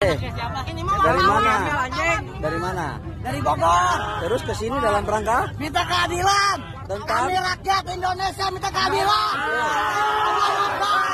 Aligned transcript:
Eh, 0.00 0.16
Dari 0.16 1.20
mana? 1.28 1.54
dari 2.40 2.56
mana? 2.56 2.86
Dari 3.20 3.36
Bogor. 3.44 3.98
Terus 4.24 4.40
ke 4.48 4.54
sini 4.56 4.80
dalam 4.80 5.04
rangka 5.04 5.52
Minta 5.60 5.84
keadilan. 5.84 6.56
Tentang? 6.88 7.28
Kami 7.28 7.36
rakyat 7.36 7.84
Indonesia 7.84 8.46
minta 8.48 8.70
keadilan. 8.72 9.34
Allahu 9.36 10.56
Akbar. 10.56 11.04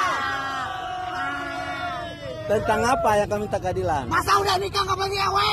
tentang 2.47 2.81
apa 2.87 3.11
yang 3.19 3.27
kami 3.27 3.43
minta 3.51 3.59
keadilan? 3.59 4.05
Masa 4.07 4.33
udah 4.39 4.55
nikah 4.55 4.83
nggak 4.87 4.95
boleh 4.95 5.11
ngewe? 5.19 5.51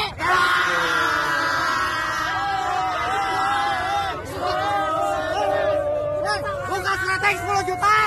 Bukan 6.69 6.95
seleteng 6.99 7.37
10 7.39 7.69
juta. 7.69 7.97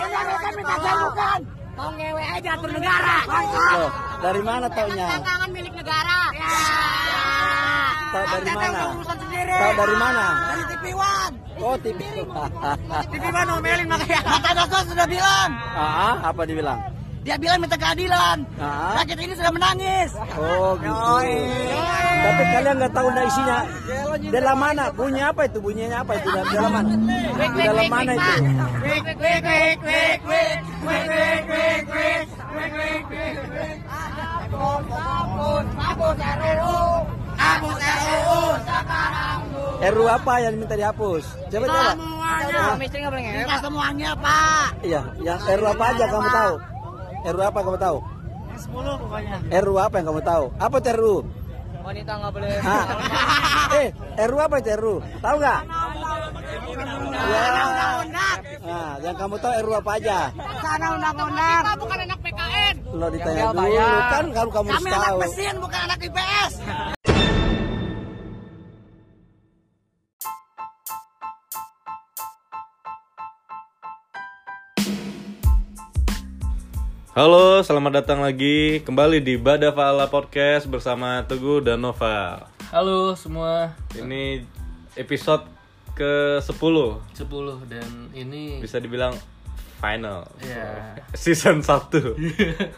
Indonesia 0.00 0.50
minta 0.56 0.74
jauhkan. 0.80 1.40
Mau 1.80 1.96
ngewe 1.96 2.20
aja 2.20 2.50
atur 2.60 2.70
negara. 2.76 3.16
Loh, 3.72 3.90
dari 4.20 4.42
mana 4.44 4.68
taunya? 4.68 5.16
Tangan 5.24 5.48
milik 5.48 5.72
negara. 5.72 6.18
Tahu 8.10 8.24
dari 8.36 8.52
mana? 8.52 8.80
tahu 9.48 9.72
dari 9.80 9.96
mana? 9.96 10.24
Dari 10.44 10.62
TV 10.76 10.84
One. 10.92 11.34
Oh, 11.56 11.76
TV. 11.80 12.00
TV 13.08 13.24
One 13.32 13.48
ngomelin 13.48 13.86
makanya. 13.88 14.20
Mata 14.28 14.50
Dasos 14.52 14.92
sudah 14.92 15.06
bilang. 15.08 15.50
ah, 15.72 16.20
apa 16.20 16.44
dibilang? 16.44 16.84
Dia 17.20 17.36
bilang 17.36 17.60
minta 17.60 17.76
keadilan. 17.76 18.48
Ah? 18.56 18.96
Rakyat 19.04 19.18
ini 19.20 19.32
sudah 19.36 19.52
menangis. 19.52 20.10
Oh 20.40 20.72
gitu. 20.80 20.88
Oh, 20.88 21.20
iya. 21.20 21.84
Tapi 22.20 22.42
kalian 22.48 22.74
nggak 22.80 22.92
tahu 22.96 23.08
dari 23.12 23.28
isinya. 23.28 23.58
Dalam 24.32 24.56
mana? 24.56 24.84
Bunyinya 24.96 25.26
apa 25.28 25.42
itu? 25.44 25.58
Bunyinya 25.60 25.98
apa 26.00 26.12
itu? 26.16 26.28
Dalam 26.32 26.70
mana? 26.72 26.90
Dalam 27.60 27.86
mana 27.92 28.12
itu? 28.16 28.32
RU 39.80 40.04
apa 40.04 40.32
yang 40.44 40.60
minta 40.60 40.76
dihapus? 40.76 41.24
Coba 41.48 41.66
coba. 41.68 41.92
Semuanya. 41.96 43.56
Semuanya, 43.60 44.10
Pak. 44.16 44.66
Iya, 44.84 45.00
yang 45.24 45.40
RU 45.40 45.66
apa 45.68 45.84
aja 45.92 46.04
kamu 46.08 46.28
tahu? 46.32 46.54
RU 47.22 47.42
apa 47.42 47.58
kamu 47.60 47.78
tahu? 47.78 47.98
10 48.50 48.70
pokoknya. 49.00 49.36
RU 49.60 49.74
apa 49.76 49.94
yang 49.96 50.06
kamu 50.08 50.22
tahu? 50.22 50.44
Apa 50.56 50.76
itu 50.78 50.90
RU? 50.94 51.16
Wanita 51.80 52.12
nggak 52.12 52.30
boleh. 52.30 52.48
Eh, 53.72 53.88
RU 54.26 54.38
apa 54.38 54.54
itu 54.58 54.70
RU? 54.74 54.94
Tahu 55.18 55.36
nggak? 55.38 55.60
Ya. 57.20 57.44
Undang-undang. 57.50 58.38
Nah, 58.60 58.92
yang 59.00 59.16
kamu 59.16 59.34
tahu 59.38 59.52
RU 59.60 59.72
apa 59.74 59.90
aja? 59.96 60.18
Sana 60.60 60.86
undang-undang. 60.92 61.62
Kita 61.62 61.74
bukan 61.78 61.98
anak 62.00 62.18
PKN. 62.20 62.74
Lo 62.90 63.06
ditanya 63.08 63.42
dulu 63.50 63.78
kan 64.10 64.24
kalau 64.30 64.50
kamu 64.50 64.68
Kami 64.68 64.74
harus 64.74 64.86
anak 64.90 65.04
tahu. 65.06 65.18
mesin 65.22 65.54
bukan 65.56 65.80
anak 65.80 65.98
IPS. 66.00 66.52
Halo, 77.10 77.58
selamat 77.66 78.02
datang 78.02 78.22
lagi 78.22 78.78
kembali 78.86 79.18
di 79.18 79.34
Bada 79.34 79.74
Fala 79.74 80.06
Podcast 80.06 80.70
bersama 80.70 81.26
Teguh 81.26 81.58
dan 81.58 81.82
Nova. 81.82 82.46
Halo 82.70 83.18
semua, 83.18 83.74
Ini 83.98 84.46
episode 84.94 85.42
ke-10 85.98 86.76
10 87.18 87.66
dan 87.66 87.88
ini 88.14 88.62
bisa 88.62 88.78
dibilang 88.78 89.18
final. 89.82 90.30
ya 90.38 90.94
Season 91.18 91.66
1. 91.66 92.14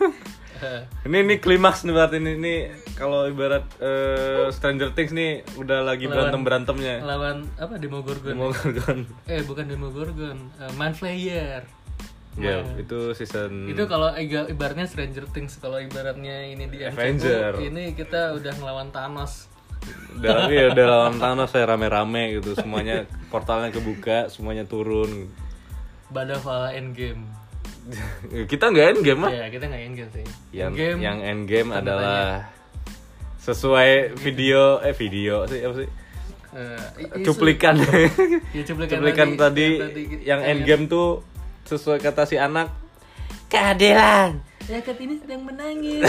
ini 1.11 1.17
ini 1.27 1.35
klimaks 1.37 1.85
nih 1.85 1.93
berarti 1.93 2.17
ini, 2.17 2.33
ini 2.41 2.55
kalau 2.97 3.29
ibarat 3.29 3.69
eh, 3.85 4.49
Stranger 4.49 4.97
Things 4.97 5.13
nih 5.13 5.45
udah 5.61 5.85
lagi 5.85 6.09
Lawan- 6.09 6.33
berantem-berantemnya. 6.33 7.05
lawan 7.05 7.45
apa 7.61 7.77
Demogorgon? 7.77 8.33
Demogorgon. 8.33 8.99
Eh 9.29 9.45
bukan 9.45 9.69
Demogorgon, 9.69 10.39
uh, 10.57 10.73
Mind 10.81 10.97
Ya, 12.35 12.59
Nah. 12.59 12.77
itu 12.77 13.13
season 13.13 13.69
Itu 13.69 13.85
kalau 13.85 14.09
ibaratnya 14.17 14.85
Stranger 14.85 15.29
Things, 15.29 15.57
kalau 15.57 15.77
ibaratnya 15.77 16.49
ini 16.49 16.65
di 16.65 16.81
MCU, 16.81 16.89
Avenger. 16.91 17.53
ini 17.61 17.93
kita 17.93 18.33
udah 18.33 18.53
ngelawan 18.55 18.89
Thanos. 18.89 19.53
udah 20.15 20.47
ya 20.49 20.71
udah 20.71 20.87
lawan 20.87 21.19
Thanos 21.19 21.51
saya 21.51 21.67
rame-rame 21.67 22.39
gitu 22.39 22.55
semuanya 22.55 23.03
portalnya 23.29 23.69
kebuka 23.69 24.29
semuanya 24.29 24.63
turun 24.63 25.29
Badavala 26.09 26.71
Endgame. 26.71 27.27
kita 28.47 28.71
nggak 28.71 28.87
end 28.89 29.01
game 29.03 29.21
mah 29.21 29.33
Ya 29.33 29.51
kita 29.51 29.67
nggak 29.67 29.83
endgame 29.85 30.11
sih. 30.13 30.25
yang 30.53 30.71
Endgame, 30.71 30.99
yang 31.01 31.19
end 31.21 31.43
game 31.45 31.69
tanda 31.69 31.83
adalah 31.85 32.27
sesuai 33.37 33.91
video 34.17 34.79
eh 34.81 34.95
video 34.95 35.45
sih 35.45 35.61
apa 35.61 35.75
sih 35.77 35.89
eh, 36.53 36.87
i- 37.19 37.25
cuplikan 37.25 37.75
Ya, 38.55 38.63
cuplikan, 38.63 38.97
cuplikan 38.97 39.29
tadi, 39.35 39.67
yang 39.67 39.83
tadi 39.83 40.03
yang 40.23 40.41
end 40.41 40.61
lihat. 40.61 40.69
game 40.71 40.85
tuh 40.87 41.27
sesuai 41.67 41.99
kata 42.03 42.27
si 42.27 42.37
anak 42.39 42.71
keadilan. 43.53 44.41
Rakyat 44.67 44.99
ini 45.03 45.15
sedang 45.19 45.43
menangis. 45.45 46.07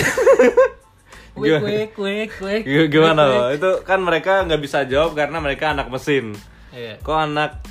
Wek 1.33 1.65
wek 1.65 1.93
wek 1.97 2.31
wek. 2.37 2.61
G- 2.61 2.89
gimana? 2.93 3.25
loh 3.25 3.49
itu 3.49 3.81
kan 3.81 3.97
mereka 3.97 4.45
nggak 4.45 4.61
bisa 4.61 4.85
jawab 4.85 5.17
karena 5.17 5.41
mereka 5.41 5.73
anak 5.73 5.89
mesin. 5.89 6.37
Iya. 6.73 6.97
kok 7.01 7.13
anak 7.13 7.61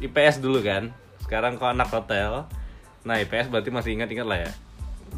IPS 0.00 0.40
dulu 0.40 0.60
kan? 0.64 0.92
Sekarang 1.24 1.56
kok 1.56 1.72
anak 1.72 1.88
hotel? 1.88 2.48
Nah 3.04 3.16
IPS 3.20 3.48
berarti 3.48 3.72
masih 3.72 3.96
ingat-ingat 3.96 4.28
lah 4.28 4.38
ya. 4.44 4.52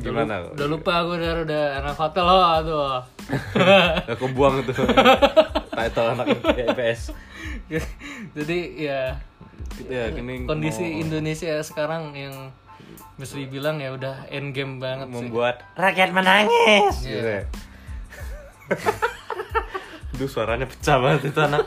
Gimana? 0.02 0.54
Udah 0.54 0.66
lupa 0.66 1.02
aku 1.02 1.18
udah 1.18 1.46
udah 1.46 1.64
anak 1.82 1.94
hotel 1.98 2.24
loh 2.26 2.46
aduh. 2.46 3.02
Udah 4.06 4.16
kebuang 4.18 4.68
tuh. 4.68 4.74
Title 5.74 6.08
anak 6.14 6.26
IPS 6.54 7.10
Jadi 8.36 8.58
ya 8.86 9.18
ya 9.84 10.10
gini 10.10 10.44
kondisi 10.44 10.82
mau 10.82 11.00
Indonesia 11.00 11.58
sekarang 11.60 12.14
yang 12.14 12.52
bisa 13.14 13.34
dibilang 13.34 13.78
ya 13.78 13.94
udah 13.94 14.26
end 14.28 14.50
game 14.50 14.78
banget 14.78 15.06
sih. 15.06 15.14
membuat 15.14 15.62
rakyat 15.74 16.10
menangis 16.10 16.94
Iya. 17.00 17.10
gitu 17.10 17.30
ya. 17.30 17.42
Duh 20.14 20.30
suaranya 20.30 20.66
pecah 20.66 20.98
banget 20.98 21.30
itu 21.30 21.40
anak 21.40 21.66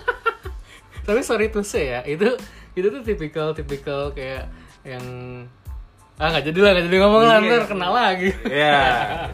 Tapi 1.04 1.24
sorry 1.24 1.48
to 1.48 1.64
say 1.64 1.96
ya, 1.96 2.04
itu 2.04 2.36
itu 2.76 2.88
tuh 2.90 3.00
tipikal 3.00 3.56
tipikal 3.56 4.12
kayak 4.12 4.52
yang 4.84 5.04
ah 6.18 6.34
nggak 6.34 6.50
jadi 6.50 6.60
lah 6.66 6.72
nggak 6.74 6.86
jadi 6.90 6.98
ngomong 6.98 7.24
lah 7.30 7.38
ntar 7.46 7.64
kena 7.70 7.88
lagi. 7.94 8.34
Ya 8.50 8.82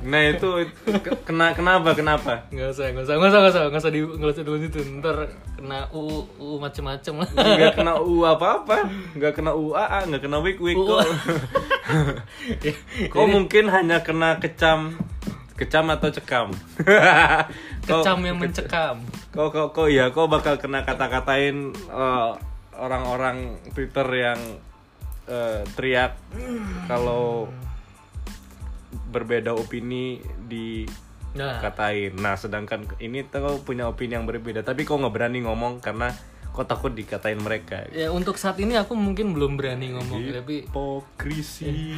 nah 0.04 0.20
itu, 0.20 0.68
itu 0.68 0.92
ke- 1.00 1.16
kena 1.24 1.56
kenapa 1.56 1.96
kenapa? 1.96 2.44
Nggak 2.52 2.76
usah 2.76 2.92
nggak 2.92 3.06
usah 3.08 3.16
nggak 3.16 3.30
usah 3.32 3.40
nggak 3.40 3.54
usah 3.56 3.64
nggak 3.72 3.82
usah 3.88 3.92
di 3.96 4.00
nggak 4.04 4.32
usah 4.36 4.44
dulu 4.44 4.58
itu 4.60 4.80
ntar 5.00 5.18
kena 5.56 5.88
u 5.96 6.02
u 6.36 6.60
macem-macem 6.60 7.24
lah. 7.24 7.30
Nggak 7.32 7.74
kena 7.80 7.94
u 8.04 8.28
apa 8.28 8.48
apa 8.60 8.78
nggak 9.16 9.32
kena 9.32 9.56
UAA 9.56 10.00
nggak 10.12 10.22
kena 10.28 10.38
wik 10.44 10.60
wik 10.60 10.76
kok. 10.76 11.02
Kok 13.16 13.28
mungkin 13.32 13.72
hanya 13.72 14.04
kena 14.04 14.44
kecam 14.44 15.00
kecam 15.56 15.88
atau 15.88 16.12
cekam? 16.12 16.52
Kecam 17.88 18.20
yang 18.24 18.40
mencekam. 18.40 19.04
kok 19.32 19.48
kok 19.52 19.68
kok 19.72 19.88
ya 19.88 20.12
kok 20.12 20.28
bakal 20.28 20.60
kena 20.60 20.84
kata-katain 20.84 21.72
eh, 21.76 22.32
orang-orang 22.76 23.56
Twitter 23.72 24.08
yang 24.12 24.40
eh, 25.28 25.62
teriak 25.76 26.16
kalau 26.88 27.52
berbeda 29.14 29.54
opini 29.54 30.18
nah 31.34 31.58
dikatain. 31.58 32.14
Nah, 32.18 32.38
sedangkan 32.38 32.86
ini 33.02 33.26
kau 33.26 33.58
punya 33.66 33.90
opini 33.90 34.14
yang 34.14 34.30
berbeda, 34.30 34.62
tapi 34.62 34.86
kau 34.86 35.02
nggak 35.02 35.14
berani 35.14 35.42
ngomong 35.42 35.82
karena 35.82 36.14
kau 36.54 36.62
takut 36.62 36.94
dikatain 36.94 37.42
mereka. 37.42 37.90
ya 37.90 38.14
untuk 38.14 38.38
saat 38.38 38.62
ini 38.62 38.78
aku 38.78 38.94
mungkin 38.94 39.34
belum 39.34 39.58
berani 39.58 39.98
ngomong 39.98 40.22
tapi 40.30 40.70
Hipokrisi. 40.70 41.74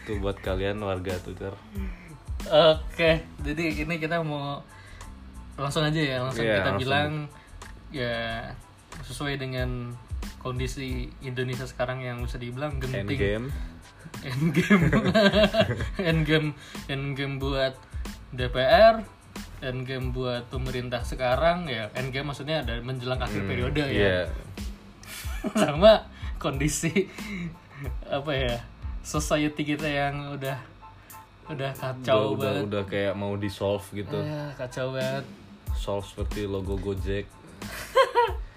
Itu 0.00 0.16
buat 0.24 0.40
kalian 0.40 0.80
warga 0.80 1.20
Twitter. 1.20 1.52
Oke, 2.48 3.20
jadi 3.44 3.84
ini 3.84 4.00
kita 4.00 4.24
mau 4.24 4.64
langsung 5.60 5.84
aja 5.84 6.00
ya, 6.00 6.24
langsung 6.24 6.48
Iya, 6.48 6.56
kita 6.56 6.70
langsung. 6.72 6.82
bilang 6.88 7.10
ya 7.92 8.16
sesuai 9.04 9.36
dengan 9.36 9.92
kondisi 10.40 11.12
Indonesia 11.20 11.68
sekarang 11.68 12.00
yang 12.00 12.24
bisa 12.24 12.40
dibilang 12.40 12.80
genting. 12.80 13.04
Endgame. 13.04 13.46
Endgame. 14.24 14.84
endgame, 16.10 16.48
endgame 16.88 17.34
buat 17.36 17.76
DPR, 18.32 19.04
endgame 19.60 20.12
buat 20.12 20.48
pemerintah 20.48 21.04
sekarang 21.04 21.68
ya. 21.68 21.92
Endgame 21.92 22.32
maksudnya 22.32 22.64
ada 22.64 22.80
menjelang 22.80 23.20
akhir 23.20 23.42
periode 23.44 23.84
ya. 23.84 23.92
Iya. 23.92 24.20
Sama 25.60 26.08
kondisi 26.40 27.08
apa 28.08 28.32
ya? 28.32 28.56
Society 29.00 29.64
kita 29.64 29.88
yang 29.88 30.36
udah 30.36 30.56
udah 31.50 31.72
kacau 31.74 32.36
udah, 32.36 32.36
udah, 32.36 32.38
banget. 32.38 32.62
udah 32.70 32.82
kayak 32.86 33.14
mau 33.18 33.34
di 33.34 33.50
solve 33.50 33.84
gitu. 33.92 34.16
Ya, 34.20 34.54
kacau 34.54 34.94
banget. 34.94 35.24
solve 35.74 36.06
seperti 36.06 36.46
logo 36.46 36.76
Gojek. 36.78 37.26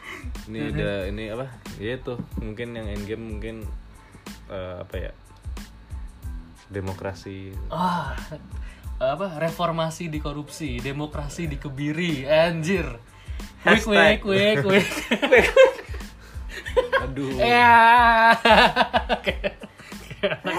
ini 0.49 0.59
udah 0.73 0.95
ini 1.09 1.23
apa? 1.31 1.47
Ya 1.79 1.97
itu 1.97 2.13
mungkin 2.39 2.75
yang 2.75 2.87
endgame 2.91 3.23
mungkin 3.37 3.55
eh, 4.51 4.75
apa 4.81 4.95
ya? 4.97 5.11
demokrasi 6.73 7.53
Ah, 7.69 8.17
apa 8.97 9.37
reformasi 9.37 10.09
di 10.09 10.17
korupsi, 10.17 10.81
demokrasi 10.81 11.45
di 11.45 11.61
kebiri, 11.61 12.25
anjir. 12.25 12.97
Wik 13.63 13.85
wik 13.87 14.23
Hashtag. 14.23 14.25
wik 14.27 14.59
wik. 14.67 14.87
aduh 17.03 17.29
Ya. 17.39 18.33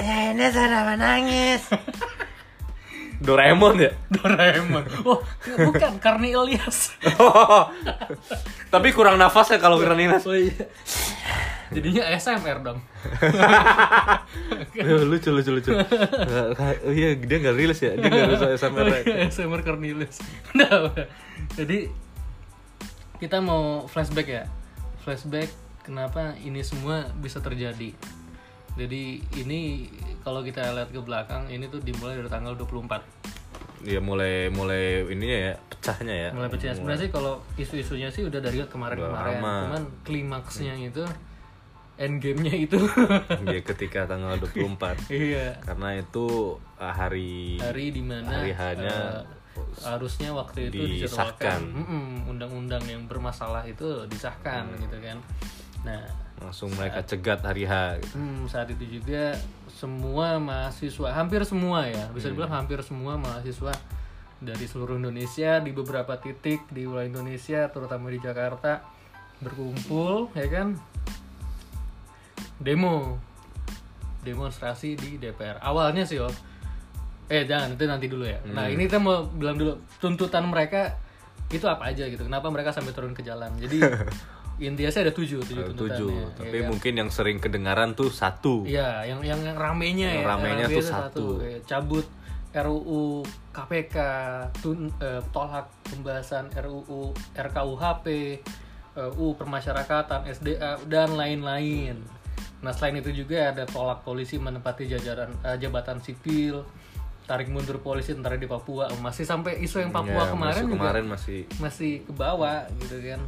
Ini 0.04 0.46
sudah 0.52 0.82
menangis. 0.92 1.62
Doraemon 3.24 3.74
ya 3.80 3.90
Doraemon. 4.14 4.84
Oh, 5.08 5.24
bukan 5.56 5.96
Karni 5.98 6.36
Ilyas. 6.36 6.92
tapi 8.74 8.92
kurang 8.92 9.16
nafas 9.16 9.56
ya 9.56 9.58
kalau 9.58 9.80
keren 9.80 9.98
ini 9.98 10.20
Oh 10.20 10.36
iya. 10.36 10.68
Jadinya 11.72 12.04
ASMR 12.12 12.60
dong. 12.60 12.78
lucu 15.10 15.30
lucu 15.32 15.50
lucu 15.54 15.70
oh 15.74 16.92
iya 16.92 17.16
dia 17.18 17.36
nggak 17.40 17.56
rilis 17.56 17.80
ya 17.82 17.96
dia 17.96 18.06
nggak 18.06 18.28
rilis 18.30 18.42
SMR 18.60 18.84
Oh 18.84 18.96
iya, 19.00 19.26
ASMR 19.26 19.60
Cornelius. 19.64 20.20
Nah, 20.54 20.92
jadi 21.56 21.88
kita 23.18 23.40
mau 23.40 23.88
flashback 23.88 24.28
ya. 24.28 24.44
Flashback 25.02 25.48
kenapa 25.82 26.36
ini 26.44 26.60
semua 26.60 27.08
bisa 27.16 27.40
terjadi. 27.40 27.96
Jadi 28.74 29.02
ini 29.36 29.86
kalau 30.20 30.40
kita 30.40 30.74
lihat 30.74 30.90
ke 30.90 30.98
belakang 30.98 31.46
ini 31.46 31.66
tuh 31.66 31.78
dimulai 31.78 32.18
dari 32.18 32.28
tanggal 32.28 32.54
24. 32.54 32.98
ya 33.84 34.00
mulai 34.00 34.48
mulai 34.48 35.04
ininya 35.04 35.38
ya 35.44 35.54
pecahnya 35.68 36.14
ya 36.16 36.28
Mulai 36.32 36.48
pecah. 36.48 36.72
Sebenarnya 36.72 37.04
sih 37.04 37.10
kalau 37.12 37.36
isu-isunya 37.54 38.08
sih 38.08 38.24
udah 38.24 38.40
dari 38.40 38.56
kemarin-kemarin. 38.64 39.38
Cuman 39.38 39.82
klimaksnya 40.02 40.72
itu 40.80 41.04
end 41.94 42.18
game-nya 42.18 42.50
itu 42.56 42.80
ya 43.46 43.60
ketika 43.62 44.02
tanggal 44.04 44.34
24 44.40 44.98
iya. 45.14 45.54
karena 45.62 45.94
itu 45.94 46.26
uh, 46.74 46.90
hari 46.90 47.54
Hari 47.60 47.94
di 47.94 48.02
mana 48.02 48.26
hari 48.42 48.50
hanya 48.50 49.22
eh, 49.22 49.86
harusnya 49.86 50.34
waktu 50.34 50.72
itu 50.72 50.82
disahkan. 50.98 50.98
dijadwalkan 51.06 51.60
Mm-mm, 51.70 52.06
undang-undang 52.26 52.82
yang 52.88 53.06
bermasalah 53.06 53.62
itu 53.62 53.86
disahkan 54.08 54.66
Hmm. 54.66 54.80
gitu 54.82 54.98
kan. 54.98 55.18
Nah, 55.86 56.02
langsung 56.38 56.70
mereka 56.74 57.02
cegat 57.02 57.40
hari 57.40 57.62
H 57.64 57.98
gitu. 58.00 58.16
hmm, 58.16 58.46
saat 58.46 58.68
itu 58.68 58.98
juga 58.98 59.38
semua 59.70 60.38
mahasiswa, 60.38 61.08
hampir 61.12 61.42
semua 61.44 61.84
ya, 61.84 62.06
bisa 62.10 62.26
Hmm. 62.26 62.34
dibilang 62.34 62.54
hampir 62.54 62.78
semua 62.80 63.14
mahasiswa 63.14 63.74
dari 64.38 64.64
seluruh 64.64 64.96
Indonesia 64.96 65.58
di 65.58 65.70
beberapa 65.70 66.14
titik 66.16 66.66
di 66.68 66.84
wilayah 66.84 67.08
Indonesia, 67.08 67.66
terutama 67.68 68.08
di 68.08 68.18
Jakarta 68.18 68.82
berkumpul, 69.40 70.30
ya 70.32 70.46
kan? 70.46 70.78
Demo, 72.56 73.18
demonstrasi 74.22 74.94
di 74.94 75.18
DPR. 75.18 75.58
Awalnya 75.60 76.06
sih, 76.06 76.16
oh, 76.18 76.30
eh 77.26 77.44
jangan 77.44 77.74
itu 77.74 77.84
nanti 77.84 78.06
dulu 78.06 78.24
ya. 78.24 78.40
Nah 78.46 78.68
Hmm. 78.68 78.74
ini 78.74 78.86
kita 78.86 78.98
mau 78.98 79.26
bilang 79.26 79.56
dulu 79.56 79.72
tuntutan 79.98 80.44
mereka 80.44 80.96
itu 81.50 81.66
apa 81.66 81.92
aja 81.92 82.06
gitu. 82.06 82.24
Kenapa 82.24 82.48
mereka 82.48 82.72
sampai 82.72 82.92
turun 82.92 83.12
ke 83.12 83.20
jalan? 83.20 83.52
Jadi 83.58 83.80
intinya 84.62 84.90
sih 84.90 85.02
ada 85.02 85.10
tujuh, 85.10 85.42
tujuh 85.42 85.74
tujuh 85.74 86.08
ya 86.14 86.26
tapi 86.38 86.62
kan? 86.62 86.68
mungkin 86.70 86.92
yang 86.94 87.10
sering 87.10 87.42
kedengaran 87.42 87.98
tuh 87.98 88.06
satu 88.08 88.62
Iya, 88.62 89.02
yang 89.02 89.20
yang 89.26 89.42
yang 89.42 89.58
ramenya 89.58 90.14
Yang 90.14 90.22
ya. 90.22 90.30
ramenya 90.30 90.66
rame 90.70 90.76
tuh 90.78 90.84
satu. 90.86 91.26
Kayak 91.42 91.62
cabut 91.66 92.06
RUU 92.54 93.26
KPK, 93.50 93.96
tun, 94.62 94.86
eh, 95.02 95.18
tolak 95.34 95.66
pembahasan 95.90 96.54
RUU 96.54 97.10
RKUHP, 97.34 98.06
UU 98.94 99.34
permasyarakatan, 99.34 100.22
SDA 100.30 100.78
dan 100.86 101.18
lain-lain. 101.18 101.98
Nah, 102.62 102.70
selain 102.70 103.02
itu 103.02 103.10
juga 103.10 103.50
ada 103.50 103.66
tolak 103.66 104.06
polisi 104.06 104.38
menempati 104.38 104.86
jajaran 104.86 105.34
eh, 105.42 105.58
jabatan 105.58 105.98
sipil, 105.98 106.62
tarik 107.26 107.50
mundur 107.50 107.82
polisi 107.82 108.14
tentara 108.14 108.38
di 108.38 108.46
Papua. 108.46 108.86
Masih 109.02 109.26
sampai 109.26 109.58
isu 109.58 109.82
yang 109.82 109.90
Papua 109.90 110.22
Ya, 110.22 110.30
kemarin 110.30 110.54
masuk 110.54 110.70
juga 110.70 110.78
kemarin 110.78 111.06
masih 111.10 111.40
masih 111.58 111.92
ke 112.06 112.12
bawah 112.14 112.70
gitu 112.78 113.02
kan 113.02 113.20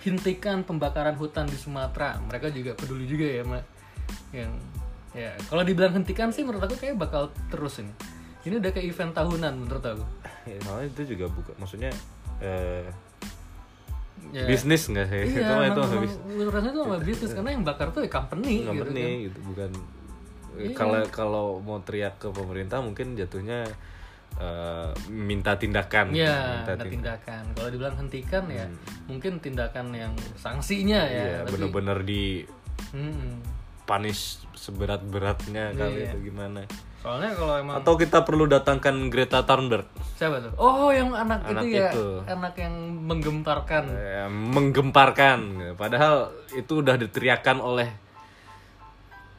hentikan 0.00 0.64
pembakaran 0.64 1.16
hutan 1.16 1.46
di 1.46 1.56
Sumatera. 1.56 2.16
Mereka 2.24 2.50
juga 2.50 2.72
peduli 2.76 3.04
juga 3.04 3.26
ya 3.28 3.42
mak 3.44 3.64
yang 4.34 4.50
ya 5.10 5.34
kalau 5.50 5.62
dibilang 5.66 5.94
hentikan 5.94 6.30
sih 6.30 6.42
menurut 6.46 6.66
aku 6.66 6.76
kayak 6.78 6.96
bakal 6.96 7.30
terus 7.50 7.82
ini. 7.82 7.92
Ini 8.40 8.56
udah 8.56 8.70
kayak 8.72 8.86
event 8.88 9.12
tahunan 9.12 9.52
menurut 9.66 9.84
aku. 9.84 10.04
Ya, 10.48 10.56
soalnya 10.64 10.88
itu 10.88 11.02
juga 11.12 11.28
bukan 11.28 11.54
maksudnya 11.60 11.92
eh, 12.40 12.88
ya, 14.32 14.44
bisnis 14.48 14.88
nggak 14.88 15.06
sih? 15.12 15.20
Itu 15.28 15.40
mah 15.44 15.60
iya 15.60 15.68
itu 15.70 15.80
habis. 15.84 16.12
emang 16.16 16.36
menurut 16.40 16.62
itu 16.64 16.78
sama 16.80 16.96
bisnis 17.04 17.30
karena 17.36 17.50
yang 17.52 17.64
bakar 17.68 17.86
tuh 17.92 18.00
ya 18.00 18.10
company 18.10 18.64
nggak 18.64 18.74
gitu 18.80 18.92
kan. 18.92 19.18
gitu 19.28 19.38
bukan 19.44 19.70
Iya. 20.58 20.74
kalau 20.74 21.02
kalau 21.14 21.46
mau 21.62 21.78
teriak 21.78 22.18
ke 22.18 22.26
pemerintah 22.34 22.82
mungkin 22.82 23.14
jatuhnya 23.14 23.70
eh, 24.36 24.88
minta 25.08 25.54
tindakan 25.54 26.12
Iya, 26.12 26.60
minta 26.60 26.72
ada 26.72 26.84
tin- 26.84 26.92
tindakan. 26.96 27.42
Kalau 27.52 27.68
dibilang 27.68 27.96
hentikan 27.96 28.44
ya, 28.46 28.66
mungkin 29.04 29.36
tindakan 29.36 29.90
yang 29.90 30.12
sanksinya 30.34 31.00
ya. 31.02 31.22
iya 31.24 31.38
tapi- 31.42 31.56
bener-bener 31.56 31.98
di 32.00 32.46
Mm-mm. 32.90 33.42
punish 33.82 34.46
seberat-beratnya 34.54 35.74
kali 35.74 35.98
Iya. 36.00 36.10
itu 36.10 36.30
gimana 36.30 36.62
Soalnya 37.00 37.32
kalau 37.32 37.56
emang 37.56 37.74
atau 37.76 37.96
kita 37.96 38.22
perlu 38.22 38.44
datangkan 38.44 39.08
Greta 39.08 39.40
Thunberg 39.40 39.88
siapa 40.14 40.36
tuh? 40.38 40.52
Oh, 40.54 40.92
yang 40.92 41.08
anak, 41.10 41.40
Anak 41.42 41.64
itu 41.64 41.74
ya, 41.74 41.88
itu. 41.88 42.06
anak 42.22 42.52
yang 42.54 42.74
menggemparkan. 43.00 43.88
Eh, 43.88 44.28
menggemparkan 44.28 45.38
padahal 45.74 46.28
itu 46.52 46.84
udah 46.84 46.94
diteriakan 46.94 47.56
oleh 47.58 47.88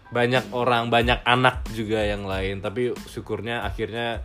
banyak 0.09 0.51
orang 0.51 0.89
banyak 0.89 1.23
anak 1.23 1.63
juga 1.71 2.03
yang 2.03 2.25
lain 2.25 2.59
tapi 2.59 2.91
syukurnya 3.07 3.63
akhirnya 3.63 4.19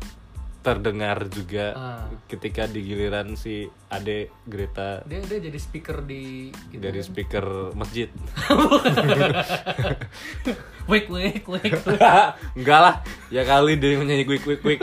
terdengar 0.66 1.22
juga 1.26 1.64
Ah. 1.72 2.04
ketika 2.26 2.66
di 2.66 2.82
giliran 2.82 3.32
si 3.32 3.64
Ade 3.86 4.26
Greta 4.42 4.98
Dia 5.04 5.22
dia 5.22 5.38
jadi 5.38 5.56
speaker 5.56 6.02
di 6.02 6.50
gitu 6.68 6.80
dari 6.80 6.98
kan. 6.98 7.06
speaker 7.06 7.44
masjid 7.72 8.08
Wake 10.86 11.06
wake 11.06 11.44
wake. 11.44 11.72
enggak 12.52 12.78
lah 12.80 12.94
ya 13.28 13.42
kali 13.42 13.74
dia 13.74 13.96
nyanyi 13.96 14.22
quick 14.22 14.42
quick 14.42 14.58
quick 14.58 14.80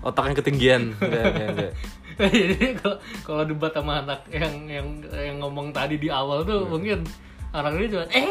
otaknya 0.00 0.36
ketinggian. 0.36 0.92
Jadi 2.12 2.76
kalau 2.76 2.96
kalau 3.24 3.42
debat 3.44 3.70
sama 3.70 3.98
anak 3.98 4.20
yang 4.28 4.52
yang 4.66 4.86
yang 5.10 5.36
ngomong 5.38 5.70
tadi 5.70 5.96
di 5.96 6.06
awal 6.06 6.42
tuh 6.42 6.66
mungkin 6.66 7.02
anak 7.50 7.72
ini 7.72 7.86
cuma 7.88 8.04
eh 8.06 8.26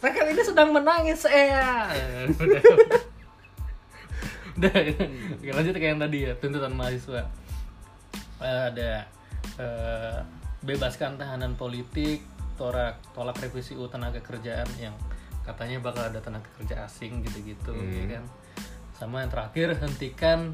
mereka 0.00 0.20
ini 0.26 0.40
sedang 0.42 0.68
menangis 0.70 1.20
eh 1.24 1.48
udah 4.56 4.72
udah 4.72 5.08
Oke, 5.36 5.50
lanjut 5.52 5.74
ke 5.76 5.86
yang 5.86 6.00
tadi 6.00 6.18
ya 6.26 6.32
tuntutan 6.40 6.72
mahasiswa. 6.72 7.22
Eh, 8.40 8.62
ada 8.72 8.90
eh, 9.60 10.18
bebaskan 10.64 11.20
tahanan 11.20 11.56
politik 11.56 12.24
tolak 12.56 13.00
tolak 13.12 13.36
revisi 13.40 13.76
UU 13.76 13.88
tenaga 13.92 14.20
kerjaan 14.24 14.68
yang 14.80 14.96
katanya 15.44 15.78
bakal 15.78 16.08
ada 16.08 16.18
tenaga 16.18 16.48
kerja 16.58 16.88
asing 16.88 17.22
gitu-gitu 17.22 17.76
ya 17.76 18.18
kan? 18.18 18.24
Sama 18.96 19.22
yang 19.22 19.30
terakhir 19.30 19.76
hentikan 19.76 20.50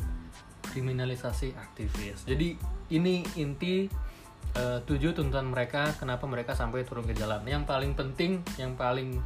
kriminalisasi 0.74 1.54
aktivis. 1.54 2.26
Jadi 2.26 2.58
ini 2.90 3.22
inti 3.38 3.86
eh, 4.58 4.78
tujuh 4.82 5.14
tuntutan 5.14 5.46
mereka 5.48 5.94
kenapa 5.96 6.26
mereka 6.26 6.58
sampai 6.58 6.82
turun 6.82 7.06
ke 7.06 7.14
jalan. 7.14 7.46
Yang 7.46 7.64
paling 7.70 7.92
penting 7.94 8.42
yang 8.58 8.74
paling 8.74 9.22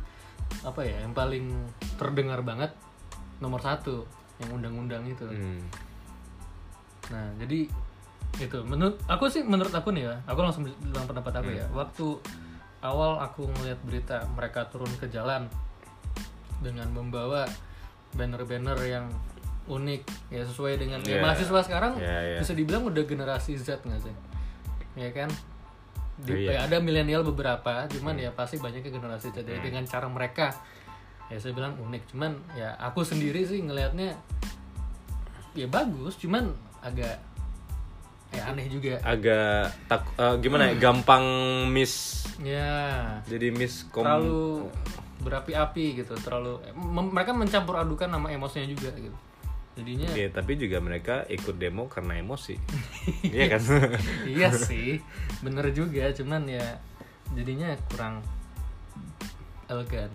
apa 0.63 0.81
ya 0.87 1.03
yang 1.03 1.15
paling 1.17 1.51
terdengar 1.99 2.41
banget 2.47 2.71
nomor 3.43 3.61
satu 3.61 4.07
yang 4.37 4.51
undang-undang 4.53 5.03
itu 5.05 5.25
Hmm. 5.25 5.63
Nah, 7.07 7.27
jadi 7.39 7.71
itu 8.37 8.59
menurut 8.67 8.99
aku 9.07 9.31
sih 9.31 9.41
menurut 9.47 9.71
aku 9.71 9.95
nih 9.95 10.11
ya, 10.11 10.15
aku 10.27 10.41
langsung 10.43 10.67
bilang 10.67 11.07
pendapat 11.07 11.33
aku 11.41 11.51
ya. 11.55 11.65
Waktu 11.73 12.07
awal 12.83 13.23
aku 13.23 13.49
ngeliat 13.49 13.81
berita 13.87 14.27
mereka 14.35 14.67
turun 14.69 14.91
ke 14.99 15.07
jalan 15.09 15.47
dengan 16.61 16.91
membawa 16.91 17.47
banner-banner 18.13 18.77
yang 18.85 19.07
unik 19.67 20.03
ya 20.31 20.43
sesuai 20.47 20.79
dengan 20.79 21.03
ya, 21.03 21.19
Iya. 21.19 21.23
mahasiswa 21.23 21.61
sekarang 21.63 21.99
Iya, 21.99 22.19
iya. 22.23 22.39
bisa 22.39 22.55
dibilang 22.55 22.87
udah 22.87 23.03
generasi 23.03 23.59
Z 23.59 23.83
nggak 23.83 23.99
sih? 24.03 24.15
Ya 24.95 25.11
kan? 25.11 25.31
Di- 26.17 26.47
Iya. 26.47 26.53
ya 26.55 26.59
ada 26.71 26.77
milenial 26.81 27.27
beberapa, 27.27 27.85
cuman 27.91 28.17
ya 28.17 28.31
pasti 28.33 28.57
banyaknya 28.57 28.89
generasi 28.89 29.31
Z. 29.31 29.43
Hmm. 29.43 29.47
Jadi 29.53 29.59
dengan 29.63 29.85
cara 29.85 30.07
mereka 30.09 30.55
ya 31.27 31.37
saya 31.43 31.53
bilang 31.55 31.75
unik, 31.79 32.15
cuman 32.15 32.33
ya 32.55 32.75
aku 32.79 33.03
sendiri 33.03 33.43
sih 33.43 33.63
ngelihatnya 33.63 34.15
ya 35.57 35.67
bagus, 35.67 36.15
cuman 36.21 36.53
agak 36.85 37.19
ya 38.35 38.53
aneh 38.53 38.67
juga. 38.69 39.01
agak 39.01 39.73
tak 39.89 40.03
eh, 40.19 40.35
gimana 40.45 40.71
ya 40.71 40.75
gampang 40.77 41.25
miss 41.73 42.27
Ya, 42.37 43.25
jadi 43.25 43.49
miss 43.49 43.89
kom 43.89 44.05
terlalu 44.05 44.69
berapi-api 45.25 46.05
gitu, 46.05 46.13
terlalu 46.21 46.61
mem- 46.77 47.13
mereka 47.17 47.33
mencampur 47.33 47.81
adukan 47.81 48.13
nama 48.13 48.29
emosinya 48.29 48.69
juga 48.69 48.93
gitu. 48.93 49.17
Jadinya 49.77 50.09
Iya, 50.13 50.29
tapi 50.33 50.57
juga 50.57 50.81
mereka 50.81 51.25
ikut 51.29 51.57
demo 51.57 51.89
karena 51.89 52.21
emosi. 52.21 52.57
iya 53.35 53.45
kan? 53.49 53.63
iya 54.37 54.49
sih, 54.53 55.01
bener 55.41 55.73
juga, 55.73 56.13
cuman 56.13 56.45
ya 56.45 56.81
jadinya 57.33 57.73
kurang 57.89 58.21
elegan. 59.73 60.13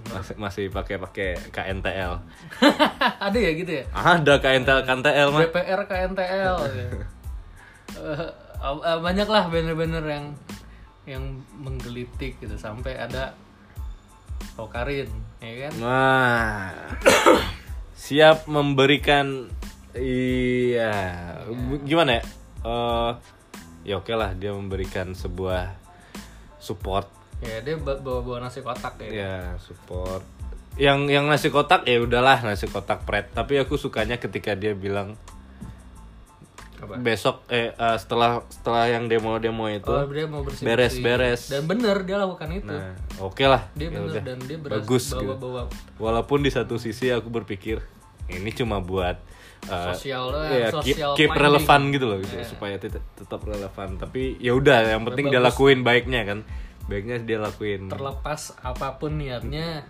Masih 0.00 0.34
masih 0.40 0.64
pakai 0.72 0.96
pakai 0.96 1.28
KNTL 1.52 2.24
ada 3.28 3.38
ya 3.38 3.50
gitu 3.52 3.72
ya? 3.80 3.84
Ada 3.92 4.40
KNTL 4.40 4.80
KNTL 4.88 5.28
mah 5.28 5.40
BPR 5.44 5.80
KNTL 5.86 6.56
ya. 6.72 6.88
Eh, 8.60 8.70
eh, 8.86 8.98
banyak 9.02 9.26
lah 9.26 9.50
banner-banner 9.50 10.04
yang 10.04 10.26
yang 11.08 11.24
menggelitik 11.58 12.38
gitu. 12.38 12.54
Sampai 12.54 12.94
ada 12.94 13.34
Tokarin 14.54 15.10
ya 15.40 15.66
kan? 15.66 15.72
Wah, 15.80 16.70
siap 18.06 18.46
memberikan 18.46 19.48
iya. 19.96 20.94
Gimana 21.82 22.20
ya? 22.20 22.24
Eh, 22.62 23.10
ya 23.90 23.94
oke 23.98 24.12
lah 24.12 24.36
dia 24.36 24.52
memberikan 24.52 25.16
sebuah 25.16 25.72
support 26.60 27.19
ya 27.40 27.56
dia 27.58 27.74
ba- 27.74 27.96
bawa-bawa 27.96 28.42
nasi 28.42 28.60
kotak 28.60 29.00
ya 29.00 29.08
ya 29.10 29.34
support. 29.56 30.20
Yang 30.76 30.98
yang 31.10 31.26
nasi 31.26 31.48
kotak 31.48 31.82
ya 31.82 31.98
udahlah 31.98 32.40
nasi 32.40 32.64
kotak 32.64 33.02
pret. 33.02 33.28
Tapi 33.30 33.56
aku 33.56 33.74
sukanya 33.74 34.16
ketika 34.16 34.54
dia 34.54 34.72
bilang 34.72 35.18
Apa? 36.76 36.96
besok 36.96 37.44
eh 37.46 37.70
eh, 37.70 37.96
setelah 37.96 38.40
setelah 38.48 38.88
yang 38.88 39.04
demo-demo 39.04 39.68
itu 39.68 39.84
Oh, 39.86 40.04
dia 40.06 40.24
mau 40.24 40.40
bersih 40.40 40.64
beres-beres. 40.64 41.48
dan 41.48 41.64
bener 41.64 41.96
dia 42.02 42.16
lakukan 42.16 42.48
itu. 42.50 42.72
Nah 42.72 42.96
oke 43.18 43.44
lah. 43.44 43.68
Dia 43.74 43.86
ya 43.86 43.90
bener 43.94 44.08
udah. 44.10 44.22
dan 44.22 44.38
dia 44.40 44.56
berhasil 44.56 44.80
bagus 44.80 45.04
bawa 45.10 45.20
gitu. 45.20 45.36
bawa 45.38 45.60
walaupun 45.98 46.40
di 46.40 46.48
satu 46.48 46.76
sisi 46.76 47.08
aku 47.08 47.28
berpikir 47.28 47.84
ini 48.30 48.48
cuma 48.50 48.80
buat 48.80 49.20
uh, 49.66 49.92
Sosial 49.92 50.30
doang, 50.30 50.48
ya, 50.48 50.68
keep, 50.80 50.96
keep 51.18 51.32
relevan 51.34 51.80
gitu 51.90 52.06
loh 52.06 52.16
gitu 52.16 52.32
Iya. 52.32 52.46
supaya 52.46 52.78
tetap, 52.78 53.40
relevan. 53.42 53.98
Tapi 53.98 54.40
ya 54.40 54.54
udah 54.54 54.86
yang 54.88 55.04
penting 55.04 55.28
dia 55.28 55.42
lakuin 55.42 55.82
baiknya 55.82 56.24
kan 56.24 56.38
baiknya 56.90 57.22
dia 57.22 57.38
lakuin. 57.38 57.86
Terlepas 57.86 58.58
apa 58.58 58.98
pun 58.98 59.14
niatnya 59.14 59.86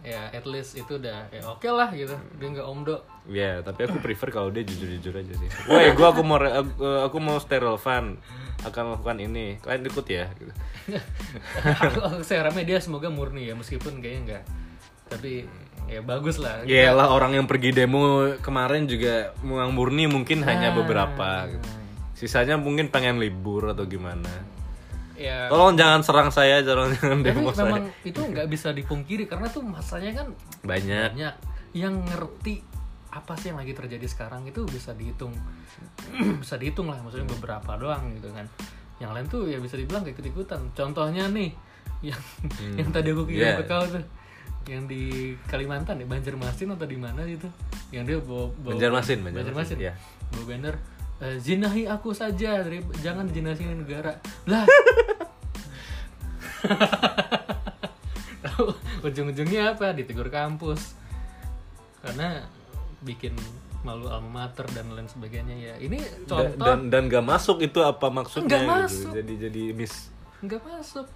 ya 0.00 0.32
at 0.32 0.48
least 0.48 0.80
itu 0.80 0.96
udah 0.96 1.28
ya 1.34 1.42
oke 1.50 1.66
lah 1.66 1.90
gitu. 1.90 2.14
Dia 2.38 2.48
nggak 2.54 2.68
omdo. 2.70 3.02
Ya 3.26 3.60
tapi 3.66 3.90
aku 3.90 3.98
prefer 3.98 4.30
kalau 4.30 4.54
dia 4.54 4.62
jujur-jujur 4.62 5.12
aja 5.12 5.34
sih. 5.34 5.50
Woi 5.66 5.90
gua 5.98 6.14
aku 6.14 6.22
mau 6.22 6.38
re- 6.38 6.54
aku, 6.54 6.72
aku 7.10 7.16
mau 7.18 7.36
stay 7.42 7.58
relevan 7.58 8.16
akan 8.62 8.82
melakukan 8.94 9.18
ini. 9.18 9.58
Kalian 9.58 9.90
ikut 9.90 10.06
ya 10.06 10.30
gitu. 10.38 10.52
Aku- 11.90 12.22
saya 12.22 12.46
rame 12.46 12.62
dia 12.62 12.78
semoga 12.78 13.10
murni 13.10 13.50
ya 13.50 13.58
meskipun 13.58 13.98
kayaknya 13.98 14.20
enggak 14.22 14.44
tapi 15.10 15.44
ya 15.90 16.00
bagus 16.06 16.38
lah. 16.38 16.62
Ya 16.64 16.94
lah 16.94 17.10
orang 17.10 17.34
yang 17.34 17.50
pergi 17.50 17.74
demo 17.74 18.30
kemarin 18.38 18.86
juga 18.86 19.34
yang 19.42 19.74
murni 19.74 20.06
mungkin 20.06 20.46
hanya 20.46 20.70
beberapa 20.70 21.50
gitu. 21.50 21.68
Sisanya 22.14 22.54
mungkin 22.54 22.88
pengen 22.94 23.18
libur 23.18 23.74
atau 23.74 23.84
gimana. 23.90 24.30
Ya 25.20 25.52
Tolong 25.52 25.76
jangan 25.76 26.00
serang 26.00 26.30
saya, 26.32 26.64
jangan 26.64 26.96
jangan 26.96 27.20
tapi 27.20 27.36
demo 27.36 27.52
saya. 27.52 27.68
memang 27.68 27.84
itu 28.08 28.20
nggak 28.24 28.46
bisa 28.48 28.72
dipungkiri 28.72 29.28
karena 29.28 29.52
tuh 29.52 29.60
masanya 29.60 30.24
kan 30.24 30.32
Banyak. 30.64 31.12
banyak 31.12 31.34
yang 31.76 32.00
ngerti 32.08 32.64
apa 33.10 33.34
sih 33.36 33.52
yang 33.52 33.58
lagi 33.60 33.74
terjadi 33.76 34.06
sekarang 34.08 34.48
itu 34.48 34.64
bisa 34.64 34.96
dihitung 34.96 35.34
bisa 36.42 36.56
dihitung 36.56 36.88
lah 36.88 36.96
maksudnya 37.04 37.28
beberapa 37.36 37.76
doang 37.76 38.16
gitu 38.16 38.32
kan 38.32 38.46
yang 39.02 39.12
lain 39.12 39.26
tuh 39.28 39.44
ya 39.50 39.60
bisa 39.60 39.76
dibilang 39.76 40.06
ikut 40.08 40.24
ikutan 40.24 40.72
contohnya 40.72 41.28
nih 41.28 41.50
yang 42.08 42.22
yang 42.80 42.88
tadi 42.88 43.12
aku 43.12 43.28
kirim 43.28 43.44
Yeah. 43.44 43.58
ke 43.60 43.64
kau 43.68 43.84
tuh 43.84 44.04
yang 44.68 44.84
di 44.86 45.34
Kalimantan 45.48 45.98
ya 46.00 46.06
Banjarmasin 46.06 46.72
atau 46.72 46.86
di 46.86 46.96
mana 47.00 47.24
gitu 47.26 47.48
yang 47.90 48.06
dia 48.06 48.20
bawa, 48.22 48.52
bawa 48.60 48.76
Banjarmasin, 48.76 49.18
Banjarmasin, 49.24 49.76
Banjarmasin 49.76 49.78
iya. 49.82 49.92
bawa 50.30 50.44
banner 50.46 50.74
"Eh, 51.20 51.36
zinahi 51.36 51.84
aku 51.84 52.10
saja 52.10 52.64
dari 52.64 52.80
jangan 53.00 53.28
jinahi 53.28 53.64
negara 53.76 54.16
lah 54.48 54.64
Tahu 58.40 58.66
ujung-ujungnya 59.06 59.76
apa? 59.76 59.92
Ditegur 59.92 60.28
kampus. 60.28 60.96
Karena 62.00 62.44
bikin 63.00 63.36
malu 63.80 64.12
alma 64.12 64.44
mater 64.44 64.68
dan 64.76 64.92
lain 64.92 65.08
sebagainya 65.08 65.56
ya. 65.56 65.74
Ini 65.80 65.98
contoh 66.28 66.60
dan 66.60 66.92
dan 66.92 67.08
gak 67.08 67.24
masuk 67.24 67.64
itu 67.64 67.80
apa 67.80 68.12
maksudnya 68.12 68.60
Nggak 68.60 68.64
gitu. 68.64 68.72
masuk. 68.76 69.10
Jadi 69.16 69.32
jadi 69.40 69.62
miss 69.72 69.94
nggak 70.40 70.62
masuk. 70.64 71.06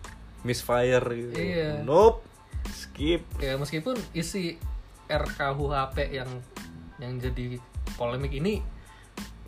misfire 0.45 1.05
gitu. 1.09 1.33
Iya. 1.33 1.81
Nope. 1.81 2.21
Skip. 2.69 3.25
Ya 3.41 3.57
meskipun 3.57 3.97
isi 4.13 4.61
RKUHP 5.09 5.97
yang 6.13 6.29
yang 6.97 7.17
jadi 7.17 7.57
polemik 7.97 8.33
ini 8.33 8.61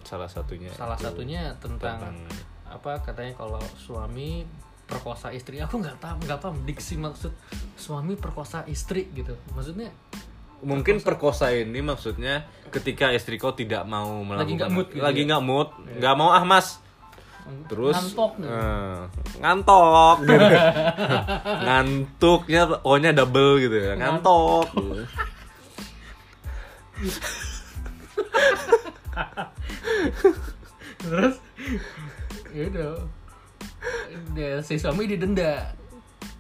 Salah 0.06 0.26
satunya. 0.26 0.70
salah 0.70 0.94
satunya 0.94 1.50
tentang, 1.58 1.98
tentang- 1.98 2.14
apa 2.64 3.00
katanya 3.00 3.32
kalau 3.34 3.60
suami 3.76 4.44
perkosa 4.84 5.30
istri 5.30 5.58
aku 5.58 5.76
nggak 5.76 5.98
tahu 5.98 6.16
nggak 6.20 6.38
paham 6.38 6.62
diksi 6.62 6.96
maksud 6.96 7.32
suami 7.75 8.14
perkosa 8.14 8.62
istri 8.66 9.08
gitu 9.10 9.34
maksudnya 9.50 9.90
Mungkin 10.56 11.00
perkosa 11.00 11.50
ini 11.50 11.80
maksudnya 11.80 12.44
ketika 12.70 13.10
istri 13.10 13.36
kau 13.36 13.52
tidak 13.52 13.84
mau 13.84 14.20
melakukan 14.20 14.40
Lagi 14.40 14.56
nggak 14.56 14.72
mood 14.72 14.86
gitu 14.88 15.00
lagi 15.00 15.20
ya? 15.20 15.26
nggak 15.28 15.42
mood, 15.44 15.68
nggak 15.92 16.14
mau 16.16 16.28
ah 16.30 16.42
mas, 16.42 16.80
terus 17.66 17.92
ngantok 17.92 18.32
nih. 18.38 18.48
eh, 18.48 19.00
ngantok 19.38 20.16
gitu. 20.22 20.46
ngantuknya 21.66 22.60
pokoknya 22.72 23.10
double 23.12 23.52
gitu 23.60 23.76
ya 23.76 23.92
ngantok 23.96 24.64
gitu. 24.72 24.96
terus? 31.02 31.37
Ya 32.52 32.62
udah. 32.73 32.93
Dia 34.35 34.61
si 34.64 34.81
suami 34.81 35.07
didenda. 35.07 35.76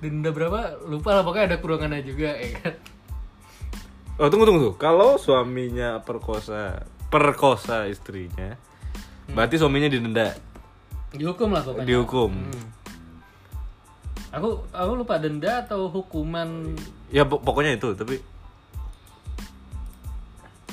Denda 0.00 0.30
berapa? 0.32 0.76
Lupa 0.84 1.16
lah 1.16 1.22
pokoknya 1.24 1.54
ada 1.54 1.58
kurungannya 1.62 2.02
juga 2.04 2.36
ya 2.36 2.50
kan? 2.60 2.74
Oh 4.16 4.32
tunggu 4.32 4.48
tunggu 4.48 4.72
tuh 4.72 4.74
kalau 4.80 5.20
suaminya 5.20 6.00
perkosa 6.00 6.88
perkosa 7.12 7.84
istrinya 7.84 8.56
berarti 9.28 9.60
suaminya 9.60 9.92
didenda? 9.92 10.32
Dihukum 11.12 11.52
lah 11.52 11.60
pokoknya. 11.64 11.84
Dihukum. 11.88 12.32
Hmm. 12.32 12.64
aku 14.32 14.48
aku 14.72 14.92
lupa 14.96 15.20
denda 15.20 15.64
atau 15.64 15.92
hukuman. 15.92 16.76
Ya 17.12 17.28
pok- 17.28 17.44
pokoknya 17.44 17.76
itu 17.76 17.92
tapi 17.92 18.20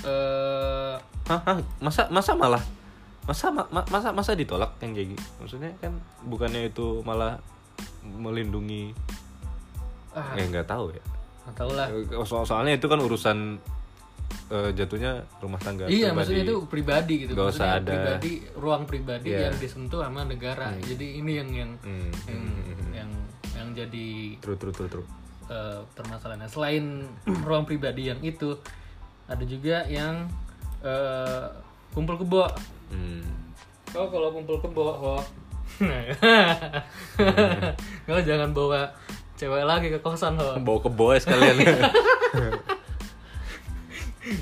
eh 0.03 0.95
hah, 1.25 1.39
hah, 1.41 1.57
masa 1.79 2.07
masa 2.09 2.31
malah 2.33 2.63
masa 3.23 3.47
ma- 3.49 3.69
ma- 3.69 3.87
masa 3.87 4.11
masa 4.11 4.31
ditolak 4.33 4.75
yang 4.79 4.91
kayak 4.91 5.15
gitu 5.15 5.23
maksudnya 5.37 5.71
kan 5.77 5.95
bukannya 6.21 6.67
itu 6.67 6.99
malah 7.01 7.39
melindungi? 8.03 8.91
Ah. 10.11 10.35
Eh 10.35 10.45
nggak 10.45 10.67
tahu 10.67 10.91
ya. 10.91 11.03
Nggak 11.43 11.55
tahu 11.57 11.71
lah. 11.73 11.87
Eh, 11.89 12.03
so- 12.23 12.43
soalnya 12.45 12.75
itu 12.75 12.85
kan 12.85 12.99
urusan 12.99 13.37
eh, 14.45 14.69
jatuhnya 14.71 15.23
rumah 15.39 15.57
tangga 15.57 15.85
iya 15.85 16.09
pribadi. 16.09 16.17
maksudnya 16.19 16.43
itu 16.43 16.57
pribadi 16.67 17.13
gitu. 17.23 17.31
Nggak 17.33 17.49
usah 17.49 17.67
ada- 17.73 17.87
pribadi 17.87 18.31
ruang 18.53 18.83
pribadi 18.83 19.29
Iya. 19.29 19.49
yang 19.49 19.55
disentuh 19.57 20.03
sama 20.03 20.21
negara. 20.23 20.75
Jadi 20.77 21.17
ini 21.17 21.31
yang 21.33 21.49
yang 21.49 21.71
Hmm, 21.79 22.11
yang, 22.27 22.41
hmm, 22.41 22.53
hmm, 22.59 22.75
hmm. 22.75 22.91
yang 22.93 23.09
yang 23.53 23.67
jadi 23.73 24.07
true 24.39 24.57
true 24.57 24.73
true 24.73 24.89
true. 24.91 25.07
eh, 25.45 25.79
permasalahannya. 25.91 26.47
Selain 26.47 27.07
ruang 27.47 27.63
pribadi 27.63 28.07
yang 28.07 28.19
itu 28.19 28.55
ada 29.25 29.43
juga 29.43 29.83
yang 29.85 30.27
eh, 30.83 31.43
kumpul 31.95 32.19
kebo. 32.19 32.43
Hmm. 32.93 33.25
kau 33.93 34.09
kalau 34.09 34.33
kumpul 34.33 34.57
kebo 34.57 34.85
kok 34.97 35.21
kau 38.05 38.21
jangan 38.21 38.53
bawa 38.53 38.85
cewek 39.37 39.65
lagi 39.65 39.89
ke 39.89 39.99
kosan 40.01 40.37
ho. 40.37 40.57
Bawa 40.61 40.79
ke 40.85 40.89
boy 40.93 41.17
sekalian. 41.17 41.57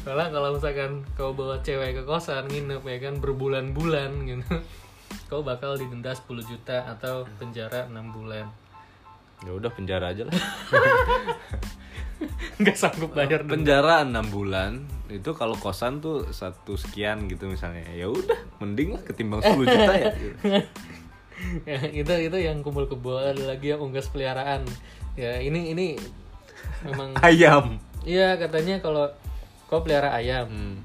Soalnya 0.05 0.29
kalau 0.29 0.53
misalkan 0.53 1.01
kau 1.15 1.33
bawa 1.33 1.57
cewek 1.63 1.95
ke 1.97 2.03
kosan 2.03 2.45
nginep 2.51 2.83
ya 2.83 2.97
kan 2.99 3.15
berbulan-bulan 3.23 4.11
gitu. 4.27 4.59
Kau 5.31 5.43
bakal 5.43 5.79
didenda 5.79 6.11
10 6.11 6.27
juta 6.43 6.83
atau 6.83 7.23
penjara 7.39 7.87
6 7.87 7.95
bulan. 8.11 8.51
Ya 9.41 9.57
udah 9.57 9.73
penjara 9.73 10.13
aja 10.13 10.29
lah 10.29 10.37
nggak 12.61 12.77
sanggup 12.77 13.11
bayar 13.11 13.41
denda 13.41 13.51
penjara 13.53 13.95
enam 14.05 14.25
bulan 14.29 14.85
itu 15.11 15.33
kalau 15.35 15.57
kosan 15.57 15.99
tuh 15.99 16.29
satu 16.31 16.79
sekian 16.79 17.27
gitu 17.27 17.51
misalnya. 17.51 17.83
Ya 17.91 18.07
udah 18.07 18.39
mending 18.63 18.95
lah 18.95 19.01
ketimbang 19.03 19.43
10 19.43 19.57
juta 19.67 19.93
ya. 19.97 20.11
Ya, 21.65 21.81
itu 21.89 22.05
itu 22.21 22.37
yang 22.37 22.61
kumpul 22.61 22.85
kebo 22.85 23.17
ada 23.17 23.33
lagi 23.33 23.73
yang 23.73 23.81
unggas 23.81 24.13
peliharaan. 24.13 24.61
Ya 25.17 25.41
ini 25.41 25.73
ini 25.73 25.97
memang 26.85 27.17
ayam. 27.25 27.81
Iya 28.05 28.37
katanya 28.37 28.77
kalau 28.77 29.09
kau 29.65 29.81
pelihara 29.81 30.13
ayam 30.13 30.45
Hmm. 30.45 30.77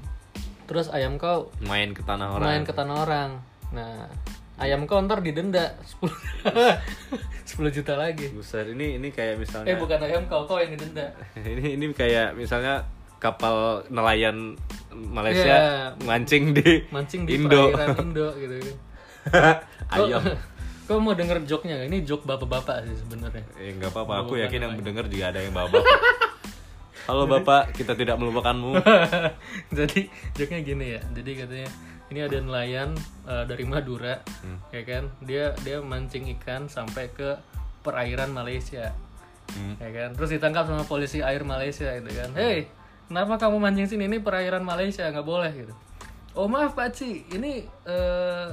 terus 0.65 0.89
ayam 0.89 1.21
kau 1.21 1.53
main 1.61 1.93
ke 1.93 2.01
tanah 2.01 2.33
orang. 2.33 2.47
main 2.49 2.63
ke 2.65 2.73
tanah 2.73 2.95
orang. 3.05 3.29
Nah 3.69 4.09
ayam 4.57 4.89
kau 4.89 4.97
ntar 5.05 5.21
didenda 5.21 5.77
10 6.01 6.09
10 7.45 7.77
juta 7.77 7.93
lagi 7.93 8.33
Buset, 8.33 8.73
ini 8.73 8.97
ini 8.97 9.13
kayak 9.13 9.37
misalnya 9.37 9.69
eh 9.69 9.77
bukan 9.77 9.99
ayam 10.01 10.25
kau 10.25 10.49
kau 10.49 10.57
yang 10.57 10.73
didenda 10.73 11.13
ini 11.53 11.77
ini 11.77 11.85
kayak 11.93 12.33
misalnya 12.33 12.85
kapal 13.17 13.85
nelayan 13.89 14.57
Malaysia 14.93 15.45
Iya. 15.45 16.05
mancing 16.05 16.57
di 16.57 16.81
mancing 16.89 17.29
di 17.29 17.37
Indo 17.37 17.69
Indo 18.03 18.27
gitu 18.35 18.55
ayam 19.93 20.23
Kau 20.87 21.03
mau 21.03 21.11
denger 21.11 21.43
joke-nya 21.43 21.83
nggak? 21.83 21.91
Ini 21.91 21.99
joke 22.07 22.23
bapak-bapak 22.23 22.87
sih 22.87 22.95
sebenarnya. 22.95 23.43
Eh 23.59 23.75
nggak 23.75 23.91
apa-apa, 23.91 24.23
aku 24.23 24.39
yakin 24.39 24.63
yang 24.63 24.71
mendengar 24.71 25.03
juga 25.11 25.35
ada 25.35 25.43
yang 25.43 25.51
bapak. 25.51 25.83
Halo 27.03 27.27
bapak, 27.27 27.75
kita 27.75 27.91
tidak 27.91 28.15
melupakanmu. 28.15 28.71
Jadi 29.75 30.07
joke-nya 30.31 30.63
gini 30.63 30.95
ya. 30.95 31.03
Jadi 31.11 31.31
katanya 31.43 31.67
ini 32.07 32.19
ada 32.23 32.37
nelayan 32.39 32.95
eh, 33.27 33.43
dari 33.43 33.67
Madura, 33.67 34.23
Hmm. 34.43 34.59
ya 34.71 34.81
kan? 34.87 35.03
Dia 35.23 35.51
dia 35.61 35.83
mancing 35.83 36.27
ikan 36.39 36.71
sampai 36.71 37.11
ke 37.11 37.35
perairan 37.83 38.31
Malaysia, 38.31 38.95
Hmm. 39.51 39.75
ya 39.79 39.89
kan? 39.91 40.09
Terus 40.15 40.29
ditangkap 40.35 40.67
sama 40.67 40.83
polisi 40.83 41.19
air 41.19 41.43
Malaysia 41.43 41.87
gitu 41.91 42.11
kan. 42.11 42.31
Hei, 42.35 42.67
kenapa 43.07 43.35
kamu 43.35 43.59
mancing 43.59 43.87
sini? 43.87 44.07
Ini 44.07 44.19
perairan 44.19 44.63
Malaysia, 44.63 45.07
nggak 45.07 45.27
boleh 45.27 45.51
gitu. 45.51 45.73
Oh 46.37 46.45
maaf 46.45 46.77
Pak 46.77 46.93
Ci, 46.93 47.25
ini 47.33 47.65
eh, 47.65 48.47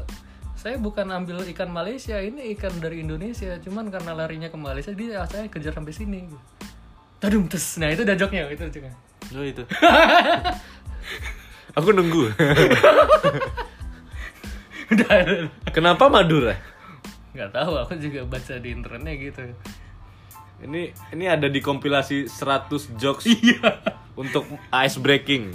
saya 0.54 0.80
bukan 0.80 1.04
ambil 1.12 1.44
ikan 1.52 1.68
Malaysia, 1.68 2.16
ini 2.16 2.56
ikan 2.56 2.72
dari 2.80 3.04
Indonesia. 3.04 3.52
Cuman 3.60 3.92
karena 3.92 4.16
larinya 4.16 4.48
ke 4.48 4.56
Malaysia, 4.56 4.96
dia 4.96 5.20
saya 5.28 5.46
kejar 5.52 5.76
sampai 5.76 5.92
sini. 5.92 6.24
Gitu. 6.24 6.38
Tadum 7.20 7.44
tes. 7.44 7.76
Nah 7.76 7.92
itu 7.92 8.00
udah 8.02 8.16
joke-nya, 8.16 8.48
itu 8.48 8.64
joke-nya. 8.72 8.94
Oh 9.36 9.44
itu. 9.44 9.62
aku 11.74 11.88
nunggu. 11.90 12.24
udah, 14.90 15.06
udah. 15.16 15.48
Kenapa 15.70 16.06
Madura? 16.06 16.54
nggak 17.34 17.50
tahu 17.50 17.74
aku 17.76 17.98
juga 17.98 18.22
baca 18.24 18.54
di 18.54 18.70
internetnya 18.70 19.10
gitu 19.20 19.42
Ini 20.62 20.82
ini 21.10 21.24
ada 21.26 21.50
di 21.50 21.58
kompilasi 21.58 22.30
100 22.30 22.94
jokes 22.94 23.26
iya 23.26 23.82
untuk 24.14 24.46
ice 24.70 24.96
breaking. 24.96 25.50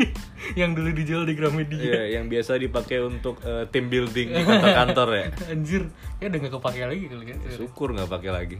yang 0.60 0.76
dulu 0.76 0.92
dijual 0.92 1.24
di 1.24 1.32
Gramedia 1.32 1.80
Iya, 1.80 2.20
yang 2.20 2.28
biasa 2.28 2.60
dipakai 2.60 3.00
untuk 3.00 3.40
eh, 3.40 3.64
team 3.66 3.88
building 3.88 4.28
di 4.28 4.42
kantor-kantor 4.44 5.08
ya. 5.10 5.24
anjir 5.48 5.82
ya 6.20 6.28
udah 6.28 6.38
nggak 6.38 6.52
kepake 6.52 6.80
lagi 6.82 7.04
kali 7.08 7.24
gitu 7.24 7.48
Syukur 7.56 7.88
nggak 7.90 8.10
pakai 8.10 8.28
lagi. 8.30 8.56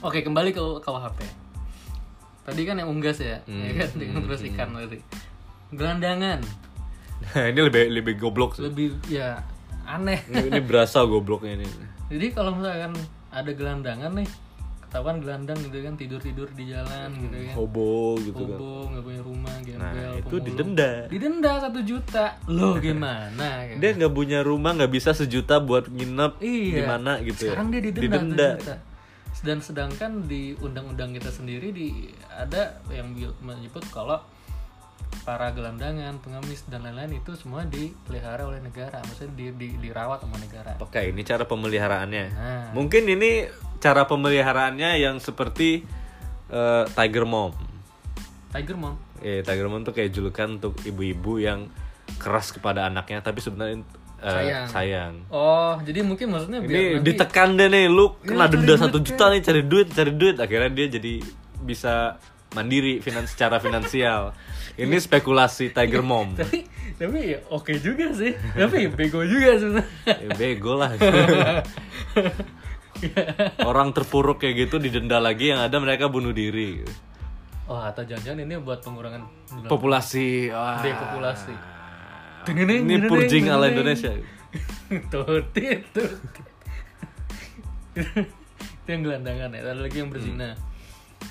oke 0.00 0.18
kembali 0.18 0.50
ke 0.50 0.58
KWHP 0.82 1.18
tadi 2.42 2.62
kan 2.64 2.74
yang 2.74 2.90
unggas 2.90 3.16
ya, 3.16 3.38
Hmm, 3.46 3.62
ya 3.62 3.86
kan 3.86 3.88
terus 3.96 4.42
ikan 4.44 4.68
tadi 4.74 4.98
gelandangan 5.74 6.40
Nah, 7.24 7.44
ini 7.50 7.60
lebih 7.62 7.88
lebih 7.90 8.14
goblok 8.16 8.56
sih. 8.56 8.62
lebih 8.62 9.00
ya 9.06 9.40
aneh 9.84 10.20
Ini, 10.26 10.48
ini 10.48 10.60
berasa 10.60 11.02
gobloknya 11.02 11.56
ini. 11.56 11.66
jadi 12.12 12.26
kalau 12.30 12.54
misalkan 12.54 12.92
ada 13.30 13.50
gelandangan 13.50 14.12
nih 14.12 14.28
ketahuan 14.84 15.18
gelandang 15.18 15.58
gitu 15.58 15.82
kan 15.82 15.94
tidur 15.96 16.20
tidur 16.20 16.46
di 16.52 16.70
jalan 16.70 17.10
gitu 17.16 17.34
kan 17.34 17.54
Hobo 17.56 18.14
gitu 18.20 18.38
kan. 18.38 18.54
Hobo, 18.54 18.72
nggak 18.92 19.02
punya 19.02 19.22
rumah, 19.22 19.54
gembel, 19.58 19.80
Nah, 19.82 20.12
itu 20.14 20.22
pemulung. 20.30 20.46
didenda. 20.46 20.90
Didenda 21.10 21.52
satu 21.58 21.80
juta. 21.82 22.24
Lo 22.46 22.70
gimana? 22.84 23.48
gitu. 23.66 23.78
Dia 23.82 23.90
nggak 23.92 24.12
punya 24.12 24.38
rumah, 24.40 24.70
nggak 24.72 24.92
bisa 24.92 25.10
sejuta 25.10 25.58
buat 25.58 25.90
nginep 25.90 26.32
Iya. 26.38 26.74
di 26.78 26.82
mana 26.84 27.12
gitu 27.20 27.40
ya. 27.42 27.50
Sekarang 27.50 27.68
dia 27.68 27.80
didenda, 27.82 28.02
Didenda. 28.06 28.48
juta. 28.54 28.74
Dan 29.42 29.58
sedangkan 29.58 30.12
di 30.24 30.54
undang-undang 30.56 31.10
kita 31.10 31.28
sendiri 31.28 31.68
di 31.68 31.88
ada 32.30 32.78
yang 32.88 33.10
menyebut 33.42 33.82
kalau 33.90 34.22
para 35.22 35.54
gelandangan, 35.54 36.18
pengemis 36.18 36.66
dan 36.66 36.82
lain-lain 36.82 37.22
itu 37.22 37.38
semua 37.38 37.62
dipelihara 37.62 38.42
oleh 38.42 38.58
negara, 38.58 38.98
maksudnya 39.06 39.32
di, 39.38 39.46
di- 39.54 39.78
dirawat 39.78 40.26
sama 40.26 40.36
negara. 40.42 40.74
Oke, 40.82 40.98
ini 41.06 41.22
cara 41.22 41.46
pemeliharaannya. 41.46 42.24
Nah. 42.34 42.66
Mungkin 42.74 43.06
ini 43.06 43.46
cara 43.78 44.04
pemeliharaannya 44.10 44.98
yang 44.98 45.22
seperti 45.22 45.86
eh, 46.50 46.84
Tiger 46.90 47.24
Mom. 47.24 47.54
Tiger 48.50 48.76
Mom. 48.76 48.98
Eh, 49.22 49.40
Tiger 49.46 49.66
Mom 49.70 49.86
tuh 49.86 49.94
kayak 49.94 50.10
julukan 50.10 50.58
untuk 50.58 50.74
ibu-ibu 50.82 51.38
yang 51.38 51.70
keras 52.18 52.50
kepada 52.50 52.90
anaknya, 52.90 53.22
tapi 53.22 53.38
sebenarnya 53.40 53.86
eh, 54.20 54.28
Sayang. 54.28 54.66
sayang. 54.68 55.12
Oh, 55.30 55.78
jadi 55.84 56.04
mungkin 56.04 56.32
maksudnya 56.32 56.60
biar 56.60 56.70
Ini 56.74 56.82
nanti 56.98 57.06
ditekan 57.12 57.48
deh 57.56 57.68
nih, 57.70 57.86
lu 57.88 58.18
kena 58.20 58.50
cari 58.50 58.60
denda 58.60 58.74
satu 58.76 58.98
juta 59.00 59.30
nih 59.32 59.40
cari 59.40 59.62
duit, 59.64 59.88
cari 59.94 60.12
duit. 60.12 60.36
Akhirnya 60.40 60.70
dia 60.72 60.86
jadi 61.00 61.14
bisa 61.64 62.20
mandiri 62.54 63.00
finans 63.02 63.32
secara 63.32 63.58
finansial. 63.58 64.30
Ini 64.74 64.96
spekulasi 64.98 65.70
Tiger 65.70 66.02
Mom. 66.10 66.34
tapi 66.34 66.66
tapi 66.94 67.34
ya 67.34 67.38
oke 67.50 67.74
juga 67.78 68.10
sih. 68.14 68.34
tapi 68.54 68.90
bego 68.90 69.22
juga 69.22 69.58
sebenarnya. 69.58 69.90
Ya, 70.06 70.30
bego 70.34 70.72
lah. 70.78 70.90
Orang 73.68 73.92
terpuruk 73.92 74.40
kayak 74.40 74.66
gitu 74.66 74.78
didenda 74.78 75.18
lagi 75.20 75.50
yang 75.52 75.60
ada 75.60 75.76
mereka 75.78 76.08
bunuh 76.08 76.32
diri. 76.32 76.82
Oh, 77.64 77.80
atau 77.80 78.04
jangan-jangan 78.04 78.44
ini 78.44 78.54
buat 78.60 78.84
pengurangan 78.84 79.24
Populasi. 79.68 80.52
Wah. 80.52 80.80
depopulasi. 80.84 81.54
Ini 82.52 83.08
purging 83.08 83.48
ala 83.48 83.72
Indonesia. 83.72 84.12
Tutit, 85.12 85.80
tutit. 85.90 86.44
Itu 88.84 88.88
yang 88.88 89.02
gelandangan 89.02 89.48
ya. 89.50 89.60
Ada 89.64 89.80
lagi 89.80 89.96
yang 89.98 90.12
berzina. 90.12 90.52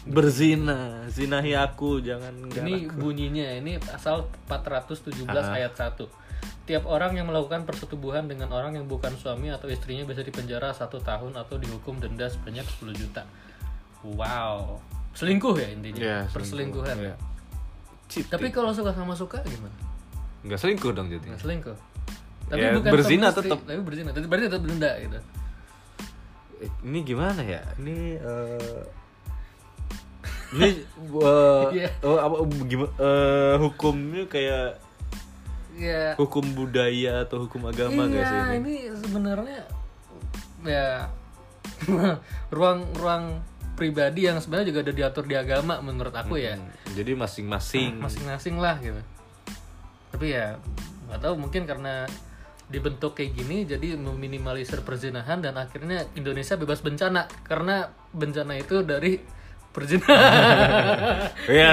Berzina, 0.04 0.78
zinahi 1.08 1.56
aku, 1.56 1.98
jangan 2.00 2.36
Ini 2.50 2.52
galak. 2.86 2.98
bunyinya 2.98 3.48
ini 3.56 3.80
pasal 3.80 4.28
417 4.46 5.26
Ah. 5.46 5.56
ayat 5.56 5.74
1. 5.74 6.10
Tiap 6.64 6.84
orang 6.86 7.14
yang 7.14 7.28
melakukan 7.28 7.64
persetubuhan 7.64 8.28
dengan 8.28 8.52
orang 8.52 8.74
yang 8.74 8.86
bukan 8.86 9.12
suami 9.14 9.48
atau 9.48 9.68
istrinya 9.68 10.04
bisa 10.04 10.20
dipenjara 10.20 10.72
satu 10.72 11.00
tahun 11.00 11.36
atau 11.36 11.56
dihukum 11.56 12.00
denda 12.00 12.28
sebanyak 12.28 12.64
10 12.64 12.92
juta. 12.94 13.24
Wow. 14.02 14.80
Selingkuh 15.14 15.56
ya 15.56 15.68
intinya. 15.70 16.00
Ya, 16.00 16.20
Perselingkuhan. 16.28 16.96
Iya. 16.98 17.16
Cheating. 18.08 18.28
Tapi 18.30 18.48
kalau 18.50 18.72
suka 18.72 18.92
sama 18.92 19.14
suka 19.14 19.40
gimana? 19.42 19.76
nggak 20.44 20.60
selingkuh 20.60 20.92
dong 20.92 21.08
jadi. 21.08 21.24
Nggak 21.24 21.40
selingkuh. 21.40 21.78
Tapi 22.44 22.60
Ya, 22.60 22.76
bukan 22.76 22.92
berzina 22.92 23.28
tetap. 23.32 23.60
Tapi 23.64 23.80
berzina. 23.80 24.12
Tapi 24.12 24.28
berarti 24.28 24.52
tetap 24.52 24.64
denda 24.64 24.92
gitu. 25.00 25.20
Eh, 26.60 26.72
Ini 26.84 27.00
gimana 27.02 27.40
ya? 27.42 27.64
Ini 27.78 27.96
eh 28.20 28.82
ini 30.54 30.70
oh, 32.06 32.18
apa 32.18 32.36
gimana 32.70 32.92
eh, 32.98 33.56
hukumnya 33.60 34.24
kayak 34.30 34.80
Ya. 35.74 36.14
hukum 36.22 36.54
budaya 36.54 37.26
atau 37.26 37.50
hukum 37.50 37.66
agama 37.66 38.06
nggak 38.06 38.22
sih 38.30 38.38
iya, 38.38 38.46
ini? 38.46 38.58
ini 38.62 38.76
sebenarnya 38.94 39.62
ya 40.62 41.10
ruang-ruang 42.56 43.42
pribadi 43.74 44.30
yang 44.30 44.38
sebenarnya 44.38 44.70
juga 44.70 44.82
ada 44.86 44.94
diatur 44.94 45.26
di 45.26 45.36
agama 45.36 45.82
menurut 45.82 46.14
aku 46.14 46.38
ya. 46.38 46.56
Hmm, 46.56 46.94
Jadi 46.94 47.18
masing-masing 47.18 48.00
Masing-masing 48.00 48.56
lah 48.62 48.78
gitu. 48.80 49.02
Tapi 50.14 50.26
ya 50.30 50.62
nggak 51.10 51.20
tahu 51.20 51.36
mungkin 51.42 51.66
karena 51.66 52.06
dibentuk 52.70 53.14
kayak 53.14 53.38
gini 53.38 53.70
jadi 53.70 54.00
meminimalisir 54.00 54.82
perzinahan 54.82 55.44
dan 55.44 55.60
akhirnya 55.62 56.10
Indonesia 56.18 56.58
bebas 56.58 56.82
bencana 56.82 57.30
karena 57.46 57.92
bencana 58.16 58.58
itu 58.58 58.82
dari 58.82 59.20
perzinahan. 59.74 61.34
Iya, 61.46 61.70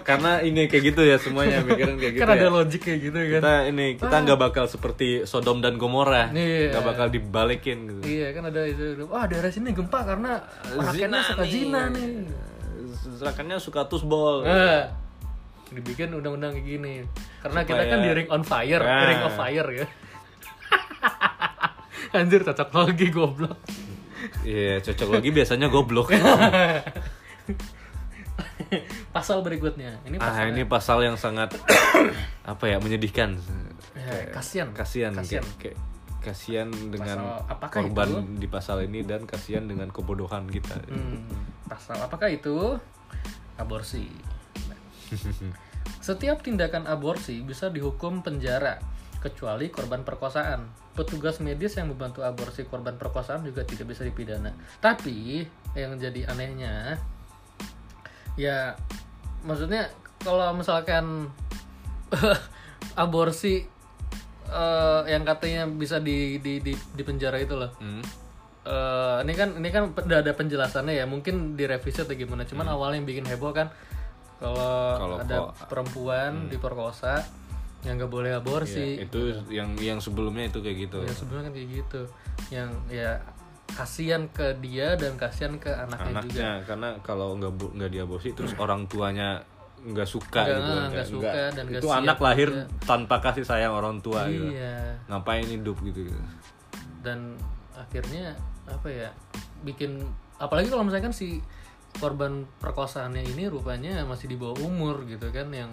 karena 0.00 0.40
ini 0.40 0.64
kayak 0.64 0.82
gitu 0.88 1.00
ya 1.02 1.16
semuanya 1.18 1.60
mikirin 1.60 1.96
kayak 1.96 2.12
gitu 2.14 2.22
kan 2.22 2.28
ada 2.30 2.42
ya. 2.42 2.48
logik 2.48 2.80
kayak 2.80 2.98
gitu 3.02 3.16
kan. 3.18 3.28
Kita 3.36 3.52
ini 3.66 3.84
kita 3.94 4.14
nggak 4.16 4.38
bakal 4.40 4.64
seperti 4.64 5.24
Sodom 5.24 5.58
dan 5.58 5.74
Gomora, 5.74 6.30
Iya. 6.30 6.70
nggak 6.72 6.82
bakal 6.86 7.06
dibalikin 7.08 7.76
gitu. 7.84 8.00
Iya 8.06 8.26
kan 8.30 8.42
ada 8.46 8.60
itu. 8.62 8.82
Wah 9.04 9.24
daerah 9.26 9.48
sini 9.48 9.70
gempa 9.70 10.00
karena 10.00 10.38
rakyatnya 10.72 11.20
suka 11.20 11.42
zina 11.44 11.80
nih. 11.90 12.08
Serakannya 13.12 13.56
suka 13.58 13.84
tusbol. 13.84 14.42
Nah, 14.42 14.88
dibikin 15.68 16.10
undang-undang 16.10 16.52
kayak 16.52 16.64
gini. 16.64 16.94
Karena 17.38 17.58
kita 17.62 17.78
Supaya- 17.78 17.90
kan 17.90 17.98
di 18.00 18.08
ring 18.14 18.28
on 18.28 18.42
fire, 18.42 18.80
Nah. 18.80 19.04
ring 19.04 19.20
of 19.20 19.32
fire 19.34 19.68
ya. 19.74 19.86
Anjir 22.14 22.40
cocok 22.42 22.68
lagi 22.72 23.06
goblok. 23.08 23.56
Iya, 24.42 24.78
cocok 24.80 25.08
lagi 25.10 25.28
biasanya 25.30 25.66
goblok. 25.66 26.12
Pasal 29.16 29.44
berikutnya. 29.44 30.00
Ini 30.08 30.16
ah, 30.18 30.32
pasal 30.32 30.44
ini 30.52 30.62
pasal 30.64 30.98
yang 31.04 31.16
sangat 31.20 31.52
apa 32.52 32.64
ya, 32.64 32.80
menyedihkan. 32.80 33.36
ya, 33.92 34.32
kasihan. 34.32 34.68
Kasihan 34.72 35.12
Kasihan. 35.12 35.44
kayak, 35.60 35.76
kasihan 36.22 36.68
dengan 36.70 37.44
Pasal 37.44 37.68
korban 37.68 38.08
itu? 38.08 38.40
di 38.40 38.46
pasal 38.48 38.86
ini 38.86 39.04
dan 39.04 39.28
kasihan 39.28 39.66
dengan 39.66 39.90
kebodohan 39.92 40.48
kita. 40.48 40.80
Hmm, 40.88 41.28
pasal 41.68 41.98
apakah 42.00 42.30
itu? 42.32 42.78
Aborsi. 43.60 44.08
Setiap 46.06 46.40
tindakan 46.40 46.88
aborsi 46.88 47.42
bisa 47.44 47.68
dihukum 47.68 48.24
penjara 48.24 48.80
kecuali 49.22 49.70
korban 49.70 50.02
perkosaan. 50.02 50.66
Petugas 50.92 51.38
medis 51.38 51.78
yang 51.78 51.94
membantu 51.94 52.26
aborsi 52.26 52.66
korban 52.66 52.98
perkosaan 52.98 53.46
juga 53.46 53.62
tidak 53.62 53.94
bisa 53.94 54.02
dipidana. 54.02 54.50
Tapi 54.82 55.46
yang 55.78 55.96
jadi 55.96 56.26
anehnya 56.28 56.98
ya 58.34 58.72
maksudnya 59.42 59.90
kalau 60.18 60.52
misalkan 60.52 61.28
aborsi 62.94 63.64
eh, 64.46 65.00
yang 65.06 65.22
katanya 65.22 65.64
bisa 65.66 65.98
di 65.98 66.38
di 66.38 66.60
di, 66.60 66.72
di 66.72 67.02
penjara 67.02 67.38
itu 67.38 67.54
loh. 67.54 67.72
Hmm. 67.78 68.02
Eh, 68.62 69.16
ini 69.26 69.32
kan 69.34 69.48
ini 69.56 69.68
kan 69.68 69.90
udah 69.90 70.22
ada 70.22 70.32
penjelasannya 70.32 70.94
ya 70.94 71.04
mungkin 71.04 71.58
direvisi 71.58 71.98
atau 71.98 72.14
gimana 72.14 72.46
cuman 72.46 72.68
awalnya 72.68 73.02
yang 73.02 73.08
bikin 73.08 73.26
heboh 73.26 73.50
kan 73.50 73.74
kalau 74.38 75.18
ada 75.18 75.50
kok- 75.50 75.66
perempuan 75.66 76.46
diperkosa 76.46 77.26
yang 77.82 77.98
nggak 77.98 78.06
boleh 78.08 78.30
aborsi 78.30 78.98
Ya, 78.98 79.02
itu 79.02 79.18
yang 79.50 79.74
yang 79.74 79.98
sebelumnya 79.98 80.46
itu 80.46 80.62
kayak 80.62 80.78
gitu. 80.78 81.02
yang 81.02 81.10
sebelumnya 81.10 81.50
kan 81.50 81.54
kayak 81.54 81.70
gitu 81.74 82.02
yang 82.54 82.70
ya 82.86 83.18
kasihan 83.72 84.22
ke 84.30 84.56
dia 84.60 84.94
dan 84.94 85.16
kasihan 85.16 85.56
ke 85.56 85.68
anaknya, 85.68 85.98
juga. 85.98 86.20
Anaknya 86.20 86.50
karena 86.68 86.88
kalau 87.00 87.28
nggak 87.36 87.52
nggak 87.76 87.90
diaborsi 87.90 88.32
terus 88.32 88.52
orang 88.56 88.84
tuanya 88.86 89.40
nggak 89.82 90.06
suka 90.06 90.40
Nggak, 90.46 90.54
gitu 90.54 90.72
nggak 90.94 91.08
suka 91.10 91.30
dan 91.50 91.64
nggak 91.66 91.82
itu 91.82 91.88
siap 91.90 92.00
anak 92.06 92.18
lahir 92.22 92.48
juga. 92.54 92.64
tanpa 92.86 93.16
kasih 93.18 93.42
sayang 93.42 93.72
orang 93.74 93.98
tua 93.98 94.30
gitu. 94.30 94.54
Iya. 94.54 94.94
Ngapain 95.10 95.46
hidup 95.48 95.76
gitu 95.82 96.06
dan 97.02 97.34
akhirnya 97.74 98.38
apa 98.70 98.86
ya 98.86 99.10
bikin 99.66 100.06
apalagi 100.38 100.70
kalau 100.70 100.86
misalkan 100.86 101.10
si 101.10 101.42
korban 101.98 102.46
perkosaannya 102.62 103.26
ini 103.34 103.50
rupanya 103.50 104.06
masih 104.06 104.30
di 104.30 104.36
bawah 104.38 104.54
umur 104.62 105.02
gitu 105.04 105.28
kan 105.34 105.50
yang 105.50 105.68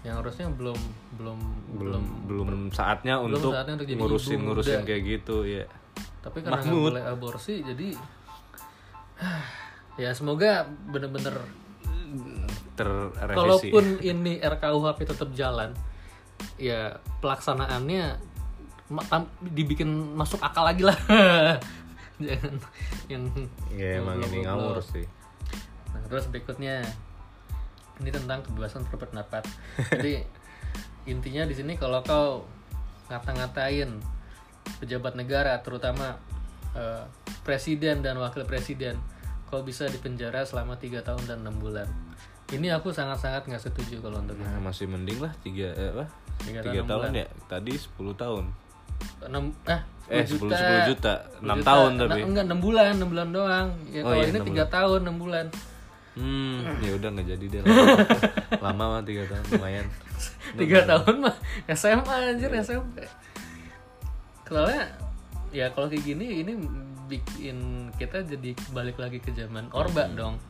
yang 0.00 0.20
harusnya 0.20 0.48
belum 0.52 0.76
belum 1.16 1.38
belum 1.80 2.04
belum 2.28 2.48
saatnya 2.72 3.20
Belum 3.20 3.36
untuk 3.40 3.52
saatnya 3.52 3.74
untuk 3.76 3.88
ngurusin 3.88 4.38
ngurusin 4.44 4.78
muda. 4.80 4.88
kayak 4.88 5.02
gitu 5.04 5.36
ya 5.44 5.64
tapi 6.20 6.44
karena 6.44 6.60
nggak 6.60 6.84
boleh 6.92 7.04
aborsi 7.04 7.64
jadi 7.64 7.88
ya 10.02 10.10
semoga 10.16 10.68
bener-bener 10.68 11.36
terrevisi. 12.74 13.36
kalaupun 13.36 13.84
ini 14.00 14.40
RKUHP 14.40 14.98
tetap 15.04 15.30
jalan 15.36 15.76
ya 16.56 16.96
pelaksanaannya 17.20 18.30
dibikin 19.54 20.18
masuk 20.18 20.42
akal 20.42 20.66
lagi 20.66 20.82
lah. 20.82 20.98
Jangan 22.20 22.54
yang 23.08 23.24
ya 23.72 24.02
emang 24.02 24.20
ini 24.28 24.44
ngawur 24.44 24.82
sih. 24.82 25.06
Nah, 25.94 26.02
terus 26.10 26.28
berikutnya 26.28 26.84
ini 28.02 28.10
tentang 28.10 28.44
kebebasan 28.44 28.84
berpendapat. 28.90 29.46
Jadi 29.94 30.20
intinya 31.12 31.46
di 31.48 31.54
sini 31.54 31.78
kalau 31.78 32.02
kau 32.04 32.44
ngata-ngatain 33.08 34.02
pejabat 34.78 35.18
negara, 35.18 35.58
terutama 35.64 36.20
eh, 36.76 37.02
presiden 37.42 38.04
dan 38.04 38.16
wakil 38.20 38.46
presiden, 38.46 39.00
kau 39.50 39.66
bisa 39.66 39.90
dipenjara 39.90 40.46
selama 40.46 40.78
tiga 40.78 41.02
tahun 41.02 41.26
dan 41.26 41.42
enam 41.42 41.58
bulan. 41.58 41.88
Ini 42.50 42.74
aku 42.74 42.90
sangat-sangat 42.90 43.46
nggak 43.46 43.62
setuju 43.62 44.02
kalau 44.02 44.18
untuk 44.22 44.34
nah, 44.42 44.58
masih 44.58 44.90
mending 44.90 45.22
lah 45.22 45.30
tiga 45.42 45.70
eh, 45.74 45.90
apa? 45.94 46.06
Tiga 46.42 46.60
tiga, 46.66 46.82
tahun, 46.82 46.86
tahun 46.86 47.02
bulan. 47.10 47.20
ya? 47.22 47.26
Tadi 47.46 47.72
10 47.78 48.22
tahun. 48.22 48.44
Enam, 49.24 49.44
ah, 49.70 49.80
eh 50.10 50.24
10 50.26 50.50
10 50.50 50.88
juta. 50.92 51.14
6 51.40 51.46
tahun 51.62 51.90
tapi. 51.96 52.20
enggak 52.26 52.44
enam 52.50 52.60
bulan, 52.60 52.90
enam 52.98 53.08
bulan 53.08 53.28
doang. 53.30 53.68
Ya 53.88 54.02
Oh, 54.02 54.10
kalau 54.10 54.18
iya, 54.18 54.28
ini 54.28 54.38
enam 54.38 54.48
tiga 54.50 54.64
tahun, 54.66 54.98
enam 55.06 55.16
bulan. 55.18 55.46
hmm 56.18 56.58
ya 56.86 56.92
udah 56.98 57.08
nggak 57.14 57.26
jadi 57.38 57.44
deh. 57.46 57.60
Lama, 58.60 58.66
lama 58.66 58.84
mah 58.98 59.02
tiga 59.06 59.22
tahun 59.30 59.44
lumayan. 59.54 59.86
Tiga 60.58 60.78
tahun 60.84 61.14
mah 61.22 61.36
SMA 61.70 62.14
anjir 62.34 62.50
SMP 62.58 63.06
soalnya 64.50 64.90
ya 65.54 65.70
kalau 65.70 65.86
kayak 65.86 66.02
gini 66.02 66.42
ini 66.42 66.52
bikin 67.06 67.90
kita 67.94 68.26
jadi 68.26 68.54
balik 68.74 68.98
lagi 68.98 69.22
ke 69.22 69.30
zaman 69.30 69.70
orba 69.70 70.10
dong. 70.10 70.42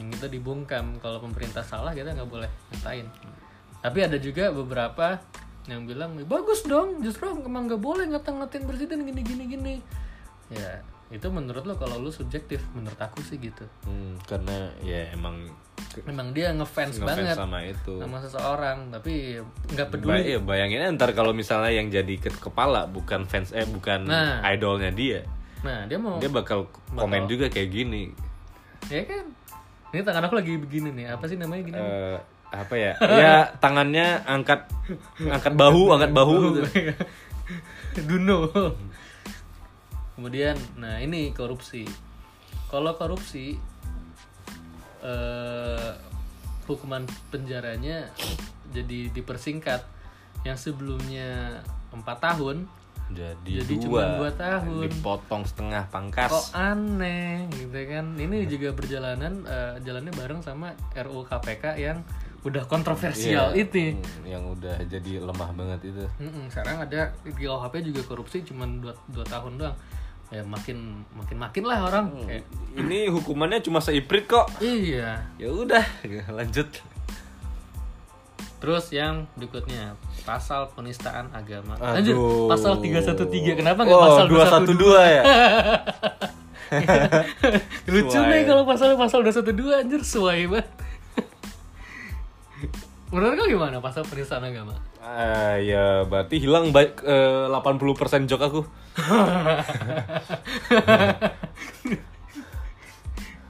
Yang 0.00 0.18
kita 0.18 0.26
dibungkam 0.32 0.96
kalau 0.98 1.20
pemerintah 1.20 1.62
salah 1.62 1.92
kita 1.92 2.16
nggak 2.16 2.28
boleh 2.28 2.48
ngatain. 2.72 3.06
Tapi 3.84 3.98
ada 4.00 4.16
juga 4.16 4.48
beberapa 4.48 5.20
yang 5.68 5.84
bilang 5.84 6.16
bagus 6.24 6.64
dong 6.64 7.04
justru 7.04 7.28
emang 7.32 7.68
nggak 7.68 7.80
boleh 7.80 8.08
ngata-ngatain 8.08 8.64
presiden 8.64 9.04
gini 9.04 9.20
gini 9.20 9.44
gini. 9.44 9.74
Ya 10.48 10.80
itu 11.08 11.26
menurut 11.28 11.62
lo 11.62 11.74
kalau 11.74 11.98
lu 11.98 12.08
subjektif 12.08 12.64
menurut 12.72 12.96
aku 12.96 13.20
sih 13.20 13.36
gitu. 13.36 13.64
Hmm, 13.84 14.16
karena 14.24 14.72
ya 14.80 15.10
emang 15.10 15.46
memang 16.02 16.30
dia 16.30 16.50
ngefans 16.50 16.96
ngefans 16.96 17.06
banget 17.06 17.36
sama 17.36 17.58
itu. 17.62 17.94
sama 17.98 18.18
seseorang 18.18 18.78
tapi 18.88 19.38
nggak 19.68 19.88
peduli. 19.90 20.10
Ba- 20.10 20.26
ya, 20.26 20.38
bayangin 20.40 20.96
ntar 20.96 21.12
kalau 21.12 21.30
misalnya 21.30 21.70
yang 21.70 21.86
jadi 21.86 22.14
ke 22.18 22.30
kepala 22.32 22.86
bukan 22.86 23.24
fans 23.24 23.50
eh 23.50 23.62
bukan 23.64 24.04
Nah. 24.04 24.40
idolnya 24.44 24.90
dia. 24.90 25.22
Nah 25.60 25.84
dia 25.84 25.96
mau 25.96 26.18
dia 26.18 26.28
bakal 26.28 26.66
komen 26.90 27.24
juga 27.26 27.46
kayak 27.46 27.70
gini. 27.70 28.10
Ya 28.86 29.04
kan? 29.04 29.24
Ini 29.90 30.02
tangan 30.02 30.26
aku 30.26 30.34
lagi 30.34 30.56
begini 30.56 30.90
nih 30.90 31.06
apa 31.08 31.24
sih 31.24 31.36
namanya 31.36 31.62
gini? 31.62 31.78
Eh, 31.78 32.18
apa 32.50 32.74
ya? 32.74 32.92
Ya 32.98 33.34
tangannya 33.54 34.24
angkat 34.24 34.66
angkat 35.20 35.52
bahu 35.54 35.94
angkat 35.94 36.10
bahu. 36.10 36.36
gitu. 36.58 36.90
Duno 38.08 38.50
kemudian 40.14 40.56
nah 40.78 40.98
ini 41.02 41.30
korupsi. 41.34 41.86
Kalau 42.70 42.94
korupsi 42.98 43.54
eh, 45.04 45.90
hukuman 46.66 47.04
penjaranya 47.28 48.08
jadi 48.72 49.12
dipersingkat. 49.12 49.94
Yang 50.44 50.70
sebelumnya 50.72 51.62
empat 51.88 52.20
tahun 52.20 52.68
jadi, 53.12 53.60
Jadi 53.64 53.74
dua, 53.84 53.84
cuma 53.84 54.02
dua 54.16 54.30
tahun. 54.32 54.88
dipotong 54.88 55.42
setengah 55.44 55.84
pangkas. 55.92 56.32
Kok 56.32 56.46
aneh 56.56 57.44
gitu 57.52 57.76
kan? 57.84 58.16
Ini 58.16 58.48
juga 58.48 58.72
berjalanan 58.72 59.44
eh, 59.44 59.74
jalannya 59.84 60.12
bareng 60.16 60.40
sama 60.40 60.72
RUU 60.96 61.28
KPK 61.28 61.64
yang 61.76 62.00
udah 62.44 62.64
kontroversial 62.68 63.56
Iya, 63.56 63.64
itu. 63.64 63.96
Hmm, 63.96 64.24
yang 64.24 64.44
udah 64.52 64.76
jadi 64.84 65.20
lemah 65.20 65.50
banget 65.56 65.80
itu. 65.92 66.04
Sekarang 66.52 66.84
ada 66.84 67.12
di 67.24 67.32
KUHP 67.32 67.74
juga 67.88 68.04
korupsi 68.04 68.44
cuma 68.44 68.68
dua, 68.68 68.92
dua 69.08 69.24
tahun 69.24 69.56
doang 69.56 69.76
ya 70.34 70.42
makin 70.42 71.06
makin 71.14 71.36
makin 71.38 71.62
lah 71.62 71.86
orang. 71.86 72.10
Kayak 72.26 72.44
ini 72.74 73.06
hukumannya 73.06 73.62
cuma 73.62 73.78
seiprit 73.78 74.26
kok. 74.26 74.50
Iya. 74.58 75.30
Ya 75.38 75.48
udah 75.54 75.84
lanjut. 76.42 76.66
Terus 78.58 78.90
yang 78.90 79.28
berikutnya 79.38 79.94
pasal 80.26 80.72
penistaan 80.74 81.30
agama. 81.30 81.78
Aduh. 81.78 81.94
lanjut 81.94 82.16
pasal 82.50 82.72
313 82.82 83.60
kenapa 83.60 83.86
nggak 83.86 83.94
oh, 83.94 84.04
pasal 84.10 84.26
212 84.66 84.74
ya? 85.06 85.22
lucu 87.92 88.18
Suai. 88.18 88.30
nih 88.30 88.40
kalau 88.48 88.62
pasal 88.66 88.98
pasal 88.98 89.20
212 89.22 89.84
anjir 89.84 90.02
suai 90.02 90.48
banget 90.48 90.66
menurut 93.14 93.38
kau 93.38 93.46
gimana 93.46 93.78
pasal 93.78 94.02
penistaan 94.02 94.42
agama? 94.42 94.74
Ah, 94.98 95.54
ya 95.62 96.02
berarti 96.02 96.42
hilang 96.42 96.74
baik 96.74 96.98
eh, 97.06 97.46
80% 97.46 98.26
jok 98.26 98.42
aku. 98.42 98.60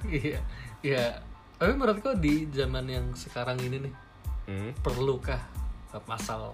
Iya 0.04 0.38
iya. 0.84 1.04
Tapi 1.56 1.72
menurut 1.74 1.98
kau 2.04 2.12
di 2.12 2.44
zaman 2.52 2.84
yang 2.86 3.06
sekarang 3.16 3.56
ini 3.64 3.88
nih 3.88 3.94
hmm. 4.52 4.70
perlukah 4.84 5.40
pasal 6.04 6.52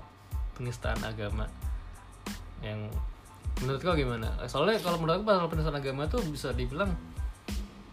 penistaan 0.54 1.02
agama? 1.02 1.50
Yang 2.62 2.94
menurut 3.60 3.80
kau 3.82 3.96
gimana? 3.98 4.30
Soalnya 4.46 4.78
kalau 4.78 5.02
menurut 5.02 5.20
aku 5.20 5.26
pasal 5.26 5.50
penistaan 5.50 5.78
agama 5.82 6.06
tuh 6.06 6.22
bisa 6.30 6.54
dibilang 6.54 6.94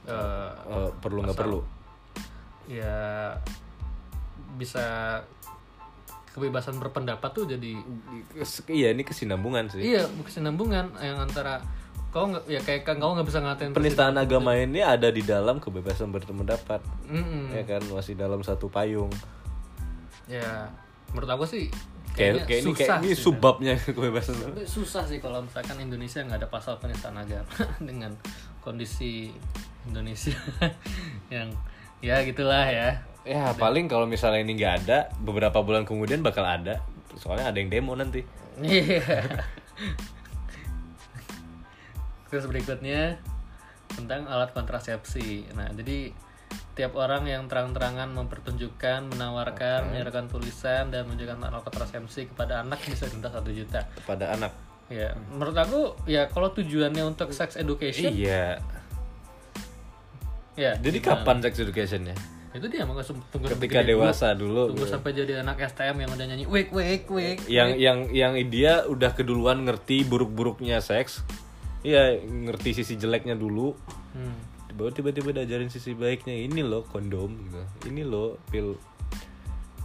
eh, 0.06 0.52
Eh, 0.54 0.90
perlu 1.02 1.26
nggak 1.26 1.36
perlu? 1.36 1.60
Ya 2.70 3.34
bisa 4.56 5.20
kebebasan 6.38 6.78
berpendapat 6.78 7.34
tuh 7.34 7.50
jadi 7.50 7.82
iya 8.70 8.94
ini 8.94 9.02
kesinambungan 9.02 9.74
sih. 9.74 9.82
Iya 9.82 10.06
kesinambungan 10.22 10.94
yang 11.02 11.18
antara 11.18 11.60
kau 12.14 12.30
nggak 12.30 12.46
ya 12.48 12.62
kayak 12.62 12.86
kan 12.86 13.02
kau 13.02 13.18
nggak 13.18 13.28
bisa 13.28 13.44
ngatain 13.44 13.74
penistaan 13.76 14.16
agama 14.16 14.56
ini 14.56 14.80
ada 14.80 15.10
di 15.10 15.26
dalam 15.26 15.58
kebebasan 15.58 16.14
berpendapat. 16.14 16.80
Mm-mm. 17.10 17.52
ya 17.52 17.66
kan 17.66 17.82
masih 17.90 18.14
dalam 18.14 18.46
satu 18.46 18.70
payung. 18.70 19.10
Ya 20.30 20.70
menurut 21.12 21.30
aku 21.34 21.46
sih 21.50 21.74
kayak 22.18 22.46
kayaknya 22.46 22.46
kayak 22.46 22.62
ini 22.62 22.72
kayak 22.74 22.90
susah 22.90 22.98
ini 22.98 23.10
sih. 23.14 23.22
subbabnya 23.22 23.74
kebebasan 23.78 24.36
susah 24.66 25.04
sih 25.06 25.20
kalau 25.22 25.40
misalkan 25.46 25.78
Indonesia 25.78 26.20
nggak 26.26 26.46
ada 26.46 26.50
pasal 26.50 26.82
penistaan 26.82 27.18
agama 27.18 27.50
dengan 27.90 28.12
kondisi 28.66 29.30
Indonesia 29.86 30.36
yang 31.34 31.54
ya 32.02 32.22
gitulah 32.26 32.66
ya 32.66 33.06
ya 33.28 33.52
paling 33.60 33.92
kalau 33.92 34.08
misalnya 34.08 34.40
ini 34.40 34.56
nggak 34.56 34.74
ada 34.88 35.12
beberapa 35.20 35.60
bulan 35.60 35.84
kemudian 35.84 36.24
bakal 36.24 36.48
ada 36.48 36.80
soalnya 37.20 37.52
ada 37.52 37.60
yang 37.60 37.68
demo 37.68 37.92
nanti 37.94 38.24
Iya. 38.58 39.06
Terus 42.34 42.46
berikutnya 42.50 43.22
tentang 43.94 44.26
alat 44.28 44.52
kontrasepsi. 44.52 45.48
Nah, 45.54 45.70
jadi 45.72 46.12
tiap 46.74 46.94
orang 46.98 47.26
yang 47.26 47.46
terang-terangan 47.50 48.10
mempertunjukkan, 48.14 49.14
menawarkan, 49.14 49.94
menyerahkan 49.94 50.30
tulisan 50.30 50.90
dan 50.94 51.06
menunjukkan 51.10 51.38
alat 51.42 51.64
kontrasepsi 51.66 52.34
kepada 52.34 52.66
anak 52.66 52.82
bisa 52.86 53.10
denda 53.10 53.30
satu 53.30 53.54
juta. 53.54 53.86
kepada 54.04 54.34
anak 54.34 54.54
Ya, 54.88 55.20
menurut 55.36 55.52
aku 55.52 56.00
ya 56.08 56.32
kalau 56.32 56.48
tujuannya 56.56 57.04
untuk 57.12 57.36
sex 57.36 57.60
education, 57.60 58.08
iya 58.08 58.56
ya. 60.56 60.80
jadi 60.80 61.04
gimana? 61.04 61.28
kapan 61.28 61.38
sex 61.44 61.60
educationnya 61.60 62.16
Itu 62.58 62.68
dia 62.74 62.84
mau 62.90 62.98
tunggu 62.98 63.46
sampai 63.46 63.54
ketika 63.54 63.86
gede 63.86 63.94
dulu. 63.94 64.02
dewasa 64.02 64.28
dulu 64.34 64.64
Tunggu 64.74 64.86
sampai 64.90 65.12
jadi 65.14 65.34
anak 65.46 65.62
STM 65.70 65.98
yang 66.02 66.12
udah 66.12 66.26
nyanyi 66.26 66.46
wake 66.50 66.72
wake 66.74 67.08
wake. 67.08 67.42
yang 67.46 67.78
yang 67.78 68.10
yang 68.10 68.34
dia 68.50 68.84
udah 68.90 69.14
keduluan 69.14 69.62
ngerti 69.64 70.02
buruk-buruknya 70.04 70.82
seks. 70.82 71.22
Iya 71.86 72.18
ngerti 72.26 72.82
sisi 72.82 72.98
jeleknya 72.98 73.38
dulu. 73.38 73.78
Hmm. 74.18 74.38
baru 74.78 74.94
tiba-tiba 74.94 75.34
diajarin 75.34 75.74
sisi 75.74 75.98
baiknya. 75.98 76.38
Ini 76.38 76.62
loh 76.62 76.86
kondom 76.86 77.34
gitu. 77.50 77.62
Ini 77.90 78.02
loh 78.06 78.38
pil 78.50 78.78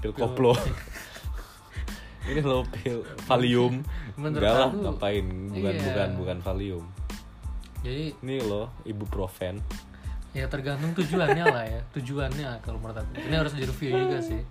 pil 0.01 0.13
koplo. 0.13 0.53
Ini 2.29 2.41
loh 2.45 2.63
pil 2.69 3.01
Valium. 3.25 3.81
Menurut 4.21 4.45
enggak 4.45 4.53
lah 4.53 4.71
ngapain? 4.73 5.27
Bukan 5.49 5.75
iya. 5.75 5.85
bukan 5.89 6.09
bukan 6.21 6.39
Valium. 6.45 6.85
Jadi 7.83 8.15
ini 8.23 8.37
loh 8.47 8.71
ibuprofen 8.87 9.59
ya 10.33 10.49
tergantung 10.49 10.97
tujuannya 10.97 11.45
lah 11.45 11.65
ya. 11.69 11.81
Tujuannya 11.93 12.65
kalau 12.65 12.81
menurut 12.81 13.05
aku. 13.05 13.21
Ini 13.21 13.37
harus 13.37 13.53
direview 13.53 13.93
juga 13.93 14.19
sih. 14.25 14.43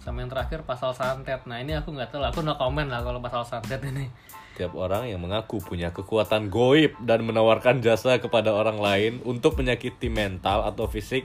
Sama 0.00 0.24
yang 0.24 0.32
terakhir 0.32 0.64
pasal 0.66 0.96
santet. 0.96 1.44
Nah 1.46 1.60
ini 1.60 1.76
aku 1.76 1.92
nggak 1.92 2.10
tahu. 2.10 2.24
Aku 2.24 2.40
no 2.42 2.56
comment 2.56 2.88
lah 2.88 3.04
kalau 3.04 3.20
pasal 3.20 3.44
santet 3.44 3.80
ini. 3.84 4.08
Tiap 4.56 4.76
orang 4.76 5.08
yang 5.08 5.20
mengaku 5.20 5.60
punya 5.64 5.92
kekuatan 5.96 6.52
goib 6.52 6.92
dan 7.00 7.24
menawarkan 7.24 7.80
jasa 7.80 8.20
kepada 8.20 8.52
orang 8.52 8.76
lain 8.80 9.12
untuk 9.24 9.56
menyakiti 9.56 10.12
mental 10.12 10.68
atau 10.68 10.84
fisik 10.88 11.24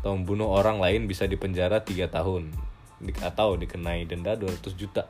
atau 0.00 0.16
membunuh 0.16 0.48
orang 0.48 0.80
lain 0.80 1.04
bisa 1.04 1.28
dipenjara 1.28 1.84
3 1.84 2.08
tahun. 2.08 2.52
Atau 3.20 3.58
dikenai 3.58 4.06
denda 4.06 4.38
200 4.38 4.72
juta. 4.78 5.08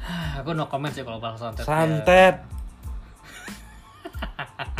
aku 0.40 0.56
no 0.56 0.66
comment 0.70 0.90
sih 0.90 1.04
kalau 1.04 1.20
pasal 1.20 1.52
santet. 1.52 1.66
Ya. 1.66 2.59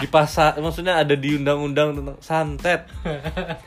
Di 0.00 0.08
pasar 0.08 0.56
maksudnya 0.58 0.96
ada 0.96 1.12
di 1.12 1.36
undang-undang 1.36 1.92
tentang 1.94 2.18
santet. 2.24 2.88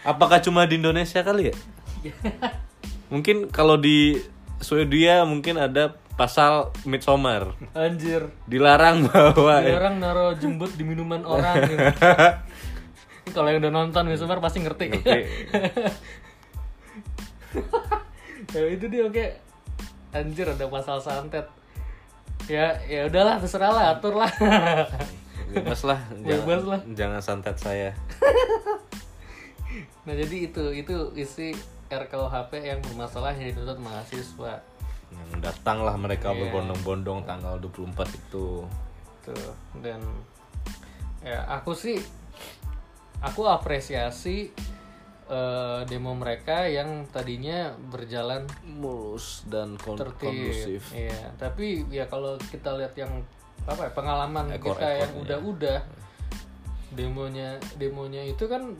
Apakah 0.01 0.41
cuma 0.41 0.65
di 0.65 0.81
Indonesia 0.81 1.21
kali 1.21 1.53
ya? 1.53 1.55
Mungkin 3.13 3.53
kalau 3.53 3.77
di 3.77 4.17
Swedia 4.57 5.21
mungkin 5.27 5.59
ada 5.59 5.93
pasal 6.15 6.71
Midsommar. 6.87 7.53
anjir 7.75 8.31
Dilarang 8.47 9.09
bawa 9.09 9.59
Ada 9.59 9.75
orang 9.75 9.95
naro 9.99 10.33
jembut 10.37 10.71
di 10.73 10.87
minuman 10.87 11.25
orang 11.27 11.67
gitu. 11.67 11.83
Kalau 13.35 13.49
yang 13.49 13.59
udah 13.65 13.73
nonton 13.73 14.07
Midsommar 14.07 14.39
pasti 14.39 14.63
ngerti 14.63 14.85
Oke. 14.93 15.19
ya 18.53 18.69
itu 18.69 18.85
dia 18.85 19.09
oke 19.09 19.25
anjir 20.13 20.45
ada 20.45 20.65
pasal 20.69 21.01
santet 21.01 21.49
ya 22.45 22.77
ya 22.85 23.09
udahlah 23.09 23.41
terserah 23.41 23.71
lah 23.73 23.85
atur 23.97 24.13
lah 24.17 24.29
Bebas 25.53 25.81
lah, 25.83 25.99
Bebas 26.15 26.41
jangan, 26.59 26.65
lah. 26.67 26.81
jangan 26.93 27.21
santet 27.21 27.55
saya. 27.55 27.89
nah 30.03 30.13
jadi 30.13 30.51
itu 30.51 30.63
itu 30.71 30.95
isi 31.15 31.55
RKUHP 31.87 32.51
yang 32.59 32.79
bermasalah 32.81 33.31
yang 33.31 33.49
dituntut 33.49 33.79
mahasiswa 33.79 34.59
Yang 35.07 35.29
datanglah 35.39 35.95
mereka 35.95 36.29
Iya. 36.29 36.39
berbondong-bondong 36.43 37.23
tanggal 37.23 37.55
24 37.57 37.87
itu. 38.11 38.65
tuh 39.23 39.51
dan 39.79 40.03
ya 41.23 41.47
aku 41.47 41.71
sih 41.71 41.95
aku 43.17 43.47
apresiasi 43.47 44.51
eh, 45.25 45.79
demo 45.87 46.11
mereka 46.11 46.67
yang 46.67 47.07
tadinya 47.07 47.71
berjalan 47.87 48.43
Mulus 48.67 49.47
dan 49.47 49.79
kon- 49.79 49.95
tertib 49.95 50.27
kondusif. 50.27 50.91
iya 50.91 51.31
tapi 51.33 51.87
ya 51.87 52.03
kalau 52.05 52.35
kita 52.43 52.75
lihat 52.75 52.91
yang 52.93 53.23
apa 53.65 53.81
ya, 53.81 53.91
pengalaman 53.91 54.45
Ekor- 54.49 54.75
kita 54.75 54.87
yang 54.93 55.09
ekornya. 55.09 55.21
udah-udah 55.23 55.79
demonya 56.91 57.49
demonya 57.73 58.21
itu 58.23 58.45
kan 58.45 58.75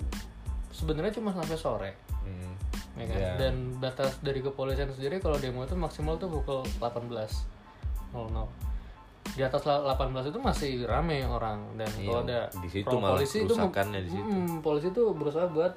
sebenarnya 0.69 1.13
cuma 1.13 1.31
sampai 1.31 1.55
sore 1.55 1.91
Hmm. 2.19 2.55
ya 2.93 3.03
kan? 3.03 3.17
Iya. 3.17 3.31
dan 3.35 3.55
batas 3.77 4.15
dari 4.19 4.39
kepolisian 4.39 4.87
sendiri 4.87 5.17
kalau 5.17 5.35
demo 5.35 5.61
itu 5.61 5.73
maksimal 5.73 6.15
tuh 6.15 6.29
pukul 6.29 6.61
18.00 6.79 8.47
di 9.33 9.41
atas 9.41 9.63
la- 9.63 9.81
18 9.89 10.23
itu 10.25 10.37
masih 10.37 10.71
rame 10.83 11.23
orang 11.23 11.73
dan 11.73 11.89
Iya, 11.91 12.05
kalau 12.05 12.21
ada 12.21 12.39
di 12.53 12.69
situ 12.69 12.93
malah 12.93 13.17
polisi 13.17 13.37
itu 13.41 13.55
di 13.99 14.09
situ. 14.09 14.23
Mm, 14.23 14.61
polisi 14.61 14.87
itu 14.89 15.03
berusaha 15.09 15.47
buat 15.47 15.73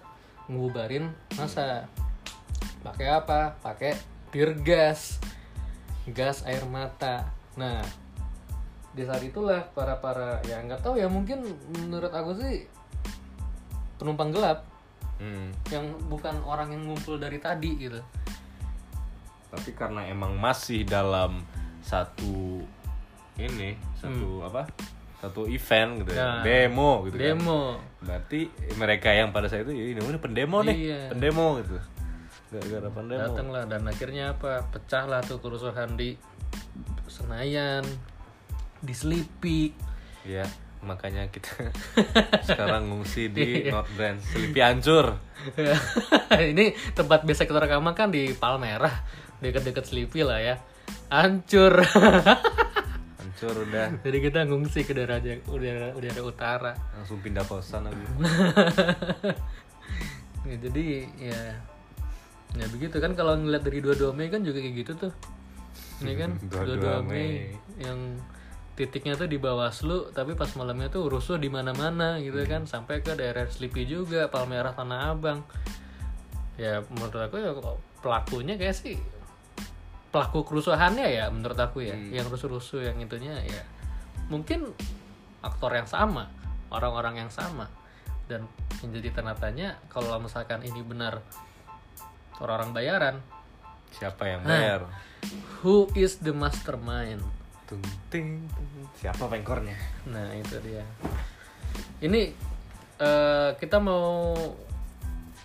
ngubarin 0.46 1.08
masa 1.34 1.88
pakai 2.80 3.08
apa 3.08 3.58
pakai 3.58 3.96
tear 4.28 4.54
gas 4.56 5.18
gas 6.06 6.44
air 6.44 6.62
mata 6.64 7.26
nah 7.56 7.80
di 8.96 9.04
saat 9.04 9.20
itulah 9.20 9.60
para 9.70 10.00
para 10.00 10.40
ya 10.42 10.56
nggak 10.58 10.80
tahu 10.80 10.96
ya 10.96 11.04
mungkin 11.06 11.44
menurut 11.76 12.08
aku 12.08 12.32
sih 12.40 12.64
penumpang 13.96 14.32
gelap 14.32 14.64
Hmm. 15.16 15.48
yang 15.72 15.96
bukan 16.12 16.44
orang 16.44 16.76
yang 16.76 16.84
ngumpul 16.84 17.16
dari 17.16 17.40
tadi 17.40 17.72
gitu 17.80 17.96
Tapi 19.48 19.72
karena 19.72 20.04
emang 20.04 20.36
masih 20.36 20.84
dalam 20.84 21.40
satu 21.80 22.60
ini, 23.36 23.72
satu 23.96 24.44
apa? 24.44 24.68
Satu 25.16 25.48
event 25.48 26.04
gitu 26.04 26.12
ya. 26.12 26.20
Ya. 26.20 26.30
Demo 26.44 27.00
gitu 27.08 27.16
kan. 27.16 27.32
demo 27.32 27.80
Berarti 28.04 28.52
mereka 28.76 29.08
yang 29.08 29.32
pada 29.32 29.48
saat 29.48 29.64
itu 29.64 29.72
"Ih, 29.72 29.96
ini 29.96 30.00
ini 30.04 30.20
pendemo 30.20 30.60
nih, 30.60 30.76
Iya. 30.76 31.00
pendemo 31.16 31.46
gitu. 31.64 31.80
Gara-gara 32.52 32.88
pendemo. 32.92 33.20
datanglah 33.24 33.64
dan 33.64 33.82
akhirnya 33.88 34.36
apa 34.36 34.68
pecahlah 34.68 35.24
tuh 35.24 35.40
kerusuhan 35.40 35.96
di 35.96 36.12
Senayan 37.08 37.88
di 38.86 38.94
Sleepy 38.94 39.74
Iya, 40.22 40.46
makanya 40.80 41.26
kita 41.26 41.70
sekarang 42.48 42.90
ngungsi 42.90 43.30
di 43.30 43.70
North 43.70 43.90
Brand. 43.94 44.18
Selipi 44.18 44.58
hancur. 44.58 45.14
ini 46.50 46.70
tempat 46.92 47.22
biasa 47.22 47.46
kita 47.46 47.58
rekaman 47.60 47.94
kan 47.94 48.10
di 48.10 48.30
Palmerah 48.32 48.90
dekat-dekat 49.38 49.84
Sleepy 49.86 50.22
lah 50.22 50.38
ya 50.38 50.54
hancur 51.06 51.78
Hancur 53.20 53.54
udah. 53.62 54.00
jadi 54.00 54.18
kita 54.18 54.38
ngungsi 54.48 54.82
ke 54.82 54.96
daerah 54.96 55.20
udara 55.46 55.92
udara 55.92 56.20
utara 56.24 56.72
Langsung 56.96 57.20
pindah 57.20 57.44
kosan 57.44 57.86
lagi. 57.86 58.02
ya, 60.48 60.56
jadi 60.56 60.86
ya 61.20 61.40
ya 62.56 62.66
begitu 62.72 62.96
kan 62.98 63.12
kalau 63.12 63.36
ngeliat 63.36 63.62
dari 63.62 63.78
dua 63.78 64.10
Mei 64.10 64.32
kan 64.32 64.40
juga 64.40 64.58
kayak 64.58 64.74
gitu 64.80 64.92
tuh 64.96 65.12
ini 66.00 66.12
kan 66.16 66.30
22 66.42 66.80
dua. 66.80 67.04
Mei 67.04 67.52
yang 67.78 67.98
titiknya 68.76 69.16
tuh 69.16 69.26
di 69.26 69.40
Bawaslu 69.40 70.12
tapi 70.12 70.36
pas 70.36 70.52
malamnya 70.54 70.92
tuh 70.92 71.08
rusuh 71.08 71.40
di 71.40 71.48
mana-mana 71.48 72.20
gitu 72.20 72.36
kan. 72.44 72.68
Sampai 72.68 73.00
ke 73.00 73.16
daerah 73.16 73.48
Sleepy 73.48 73.88
juga 73.88 74.28
Palmerah 74.28 74.76
Tanah 74.76 75.16
Abang. 75.16 75.40
Ya 76.60 76.84
menurut 76.92 77.16
aku 77.16 77.36
ya 77.40 77.52
pelakunya 78.04 78.54
kayak 78.60 78.76
sih 78.76 78.96
pelaku 80.12 80.48
kerusuhannya 80.48 81.08
ya 81.08 81.32
menurut 81.32 81.56
aku 81.56 81.82
ya. 81.82 81.96
Yang 81.96 82.36
rusuh-rusuh 82.36 82.86
yang 82.92 83.00
itunya 83.00 83.40
ya. 83.42 83.62
Mungkin 84.28 84.70
aktor 85.40 85.72
yang 85.72 85.88
sama 85.88 86.28
orang-orang 86.68 87.26
yang 87.26 87.32
sama. 87.32 87.72
Dan 88.28 88.44
yang 88.84 88.90
jadi 89.00 89.08
tanda 89.14 89.32
tanya 89.38 89.80
kalau 89.88 90.20
misalkan 90.20 90.60
ini 90.60 90.84
benar 90.84 91.24
orang-orang 92.40 92.70
bayaran 92.76 93.16
Siapa 93.96 94.28
yang 94.28 94.42
bayar? 94.44 94.80
who 95.62 95.88
is 95.96 96.20
the 96.20 96.34
mastermind 96.34 97.22
Tung, 97.66 97.82
ting. 98.08 98.46
Siapa 98.94 99.26
pengkornya? 99.26 99.74
nah 100.06 100.30
itu 100.38 100.54
dia 100.62 100.86
ini 101.98 102.30
eh, 103.02 103.50
kita 103.58 103.82
mau 103.82 104.32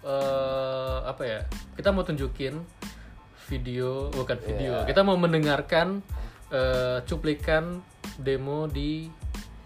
eh, 0.06 0.98
apa 1.02 1.24
ya 1.26 1.40
kita 1.74 1.90
mau 1.90 2.06
tunjukin 2.06 2.62
video 3.50 4.14
bukan 4.14 4.38
video 4.38 4.86
kita 4.86 5.02
mau 5.02 5.18
mendengarkan 5.18 6.06
eh, 6.54 7.02
cuplikan 7.10 7.82
demo 8.22 8.70
di 8.70 9.10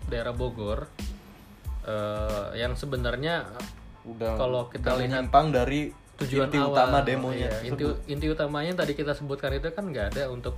daerah 0.07 0.31
Bogor 0.31 0.87
eh, 1.83 2.55
yang 2.55 2.79
sebenarnya 2.79 3.43
Udah 4.05 4.37
Kalau 4.37 4.69
kita 4.69 4.93
udah 4.93 5.01
lihat 5.01 5.49
dari 5.49 5.89
tujuan 6.15 6.47
inti 6.47 6.61
awal 6.61 6.77
utama 6.77 6.97
demonya. 7.01 7.49
iya, 7.49 7.67
inti, 7.67 7.83
inti 8.07 8.25
utamanya 8.29 8.71
yang 8.71 8.79
tadi 8.79 8.93
kita 8.93 9.11
sebutkan 9.17 9.51
itu 9.57 9.67
kan 9.73 9.89
nggak 9.89 10.15
ada 10.15 10.23
untuk 10.31 10.55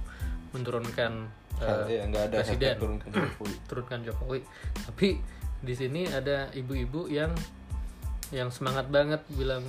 menurunkan 0.53 1.31
eh, 1.62 1.84
Iya, 1.89 2.02
nggak 2.10 2.24
ada 2.32 2.38
presiden. 2.43 2.76
turunkan 2.78 3.10
Jokowi. 3.15 3.54
turunkan 3.70 4.00
Jokowi. 4.06 4.39
Tapi 4.74 5.08
di 5.58 5.74
sini 5.74 6.06
ada 6.06 6.54
ibu-ibu 6.54 7.10
yang 7.10 7.34
yang 8.30 8.52
semangat 8.52 8.91
banget 8.91 9.24
bilang 9.34 9.63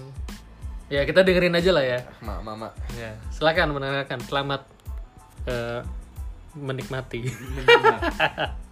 ya 0.91 1.07
kita 1.07 1.23
dengerin 1.25 1.57
aja 1.57 1.71
lah 1.73 1.85
ya. 1.85 2.01
Mak, 2.21 2.39
mama. 2.45 2.69
ya 2.99 3.15
silakan 3.33 3.73
mendengarkan. 3.77 4.21
Selamat 4.25 4.67
eh, 5.49 5.81
menikmati 6.59 7.23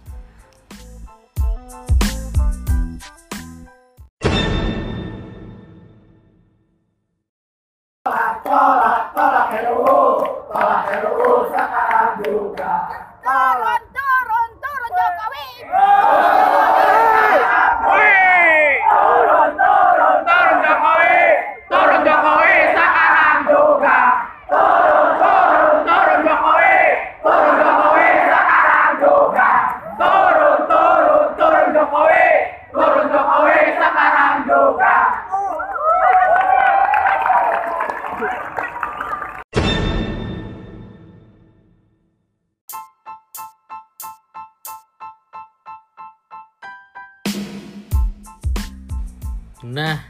Nah, 49.77 50.01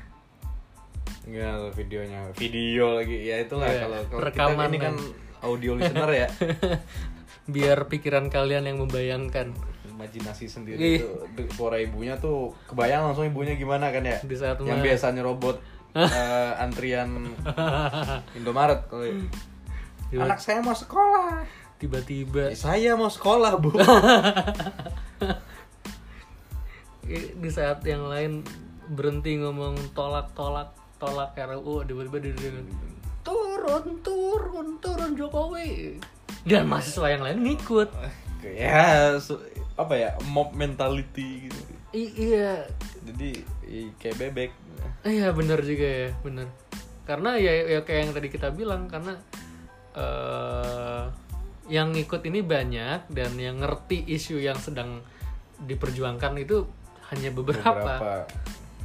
Enggak 1.28 1.76
videonya. 1.76 2.32
Video 2.40 2.96
lagi. 2.96 3.28
Ya 3.28 3.44
itulah 3.44 3.68
Iya, 3.68 3.84
kalau 3.84 4.00
kalau 4.08 4.08
kita 4.08 4.28
rekaman 4.32 4.72
ini 4.72 4.80
kan 4.80 4.96
audio 5.44 5.76
listener 5.78 6.08
ya. 6.16 6.28
Biar 7.44 7.92
pikiran 7.92 8.32
kalian 8.32 8.64
yang 8.64 8.80
membayangkan. 8.80 9.52
Imajinasi 9.92 10.48
sendiri 10.48 11.04
tuh. 11.04 11.28
De- 11.36 11.52
suara 11.52 11.84
ibunya 11.84 12.16
tuh 12.16 12.56
kebayang 12.72 13.12
langsung 13.12 13.28
ibunya 13.28 13.60
gimana 13.60 13.92
kan 13.92 14.08
ya? 14.08 14.24
Di 14.24 14.40
saat 14.40 14.56
yang 14.64 14.80
biasanya 14.80 15.20
robot 15.20 15.60
eh, 15.98 16.52
antrian 16.64 17.28
Indomaret 18.32 18.88
kalau 18.88 19.04
Gimana? 20.08 20.32
anak 20.32 20.40
saya 20.40 20.64
mau 20.64 20.72
sekolah. 20.72 21.44
Tiba-tiba. 21.76 22.56
Eh, 22.56 22.58
saya 22.58 22.96
mau 22.96 23.12
sekolah 23.12 23.60
bu. 23.60 23.76
Di 27.44 27.50
saat 27.52 27.84
yang 27.84 28.08
lain 28.08 28.48
berhenti 28.92 29.36
ngomong 29.40 29.76
tolak 29.92 30.32
tolak 30.34 30.72
tolak 30.98 31.36
RUU 31.38 31.86
tiba-tiba 31.86 32.18
dia 32.24 32.34
dia- 32.34 32.96
turun 33.22 34.00
turun 34.02 34.68
turun 34.80 35.12
Jokowi. 35.14 36.00
Dan 36.48 36.72
mahasiswa 36.72 37.08
yang 37.12 37.24
lain 37.28 37.40
ngikut. 37.44 37.90
Ya 38.44 39.20
su- 39.20 39.44
apa 39.76 39.94
ya 39.94 40.10
mob 40.32 40.56
mentality 40.56 41.52
gitu. 41.52 41.60
I- 41.92 42.16
iya. 42.16 42.64
Jadi 43.04 43.44
i- 43.68 43.94
kayak 44.00 44.18
bebek. 44.18 44.52
Iya 45.04 45.36
benar 45.36 45.60
juga 45.62 45.88
ya 45.88 46.10
benar. 46.24 46.48
Karena 47.04 47.36
ya, 47.40 47.52
ya 47.68 47.80
kayak 47.84 48.00
yang 48.08 48.14
tadi 48.16 48.28
kita 48.32 48.48
bilang 48.56 48.88
karena 48.88 49.16
eh 49.98 51.04
yang 51.68 51.92
ngikut 51.92 52.24
ini 52.24 52.40
banyak 52.40 53.12
dan 53.12 53.32
yang 53.36 53.60
ngerti 53.60 54.08
isu 54.08 54.40
yang 54.40 54.56
sedang 54.56 55.04
diperjuangkan 55.60 56.40
itu 56.40 56.64
hanya 57.12 57.32
beberapa, 57.36 57.76
beberapa 57.76 58.24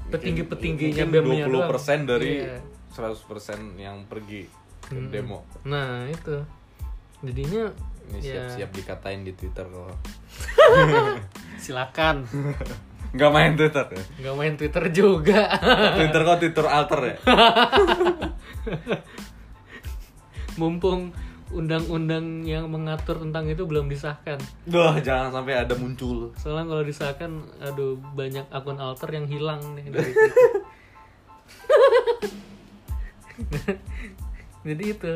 Petinggi-petingginya 0.09 1.05
BEM-nya 1.07 1.47
doang. 1.47 1.69
20% 1.71 2.09
dari 2.09 2.43
Iya. 2.43 2.59
100% 2.91 3.77
yang 3.77 4.05
pergi 4.05 4.45
ke 4.83 4.93
Mm-mm. 4.93 5.09
demo 5.09 5.41
Nah 5.63 6.05
itu 6.07 6.43
jadinya 7.23 7.71
ini 8.11 8.19
ya 8.19 8.51
siap-siap 8.51 8.71
dikatain 8.75 9.23
di 9.23 9.33
Twitter 9.33 9.65
kalau 9.65 9.95
silakan 11.63 12.27
nggak 13.13 13.31
main 13.31 13.53
Twitter 13.55 13.87
ya 13.89 14.03
nggak 14.19 14.35
main 14.35 14.55
Twitter 14.57 14.85
juga. 14.91 15.41
Twitter 15.97 16.21
kok 16.23 16.39
Twitter 16.41 16.67
alter 16.67 17.01
ya 17.05 17.17
Mumpung 20.59 21.13
undang-undang 21.53 22.49
yang 22.49 22.67
mengatur 22.73 23.21
tentang 23.21 23.47
itu 23.47 23.63
belum 23.69 23.87
disahkan. 23.93 24.41
Wah 24.73 24.97
jangan 24.99 25.31
sampai 25.31 25.61
ada 25.61 25.77
muncul 25.77 26.33
Soalnya 26.41 26.65
kalau 26.73 26.85
disahkan, 26.85 27.33
aduh 27.61 28.01
banyak 28.17 28.49
akun 28.49 28.81
alter 28.81 29.13
yang 29.13 29.29
hilang 29.29 29.61
nih 29.77 29.87
dari 29.93 30.11
situ. 30.17 30.49
Jadi 34.69 34.85
itu 34.89 35.13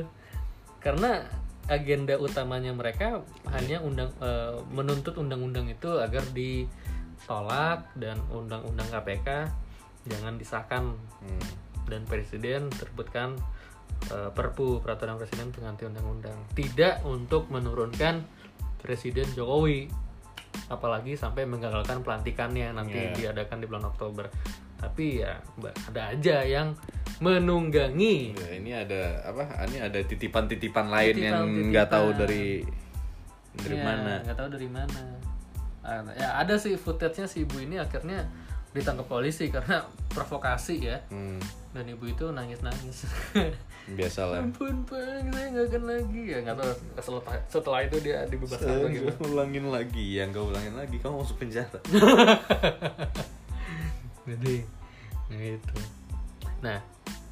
karena 0.83 1.25
agenda 1.67 2.15
utamanya 2.15 2.71
mereka 2.71 3.27
hanya 3.51 3.83
undang 3.83 4.15
eh, 4.23 4.55
menuntut 4.71 5.19
undang-undang 5.19 5.67
itu 5.67 5.99
agar 5.99 6.23
ditolak 6.31 7.91
dan 7.99 8.23
undang-undang 8.31 8.87
KPK 8.87 9.51
jangan 10.07 10.39
disahkan 10.39 10.95
Hmm. 11.27 11.43
dan 11.91 12.07
presiden 12.07 12.71
terbitkan 12.71 13.35
eh, 14.07 14.31
perpu 14.31 14.79
peraturan 14.81 15.17
presiden 15.17 15.51
pengganti 15.51 15.85
undang-undang. 15.85 16.37
Tidak 16.53 17.03
untuk 17.05 17.49
menurunkan 17.49 18.23
presiden 18.79 19.27
Jokowi 19.33 19.89
apalagi 20.67 21.15
sampai 21.15 21.45
menggagalkan 21.45 22.01
pelantikannya 22.01 22.73
nanti 22.73 22.97
Iya. 22.97 23.13
diadakan 23.33 23.59
di 23.61 23.67
bulan 23.67 23.85
Oktober. 23.87 24.27
Tapi 24.77 25.21
ya 25.21 25.41
ada 25.89 26.13
aja 26.13 26.37
yang 26.43 26.77
menunggangi. 27.19 28.37
Ya, 28.37 28.49
ini 28.57 28.71
ada 28.73 29.25
apa 29.25 29.45
ini 29.67 29.81
ada 29.81 30.01
titipan-titipan 30.01 30.87
lain 30.87 31.15
yang 31.17 31.39
Titipan-titipan. 31.45 31.69
nggak 31.73 31.89
tahu 31.89 32.09
dari 32.15 32.47
dari 33.57 33.77
Ya, 33.77 33.85
mana. 33.85 34.13
nggak 34.23 34.37
tahu 34.37 34.49
dari 34.53 34.69
mana. 34.69 35.03
Ah, 35.81 36.03
ya 36.13 36.29
ada 36.37 36.55
sih 36.59 36.75
footage-nya 36.75 37.25
si 37.25 37.47
ibu 37.47 37.57
ini 37.57 37.79
akhirnya 37.79 38.27
ditangkap 38.77 39.07
polisi 39.07 39.49
karena 39.49 39.81
provokasi 40.15 40.77
ya. 40.85 41.01
Hmm, 41.09 41.41
dan 41.73 41.85
ibu 41.87 42.05
itu 42.05 42.29
nangis-nangis. 42.29 43.09
Biasa 43.87 44.27
lah 44.27 44.43
ampun 44.43 44.83
bang 44.83 45.31
saya 45.31 45.47
nggak 45.49 45.67
akan 45.69 45.83
lagi. 45.87 46.23
Ya 46.27 46.39
nggak 46.43 46.57
tahu 46.57 46.73
setelah 46.99 47.23
setelah 47.47 47.81
itu 47.83 47.97
dia 48.01 48.27
dibebaskan 48.27 48.67
atau 48.69 48.89
Nggak 48.89 49.19
ulangin 49.25 49.65
lagi. 49.71 50.07
Ya 50.13 50.27
nggak 50.27 50.45
ulangin 50.45 50.75
lagi. 50.75 50.97
Kamu 50.99 51.23
masuk 51.23 51.37
penjara. 51.39 51.79
Jadi 54.27 54.57
nah 55.27 55.43
itu. 55.43 55.77
Nah 56.63 56.79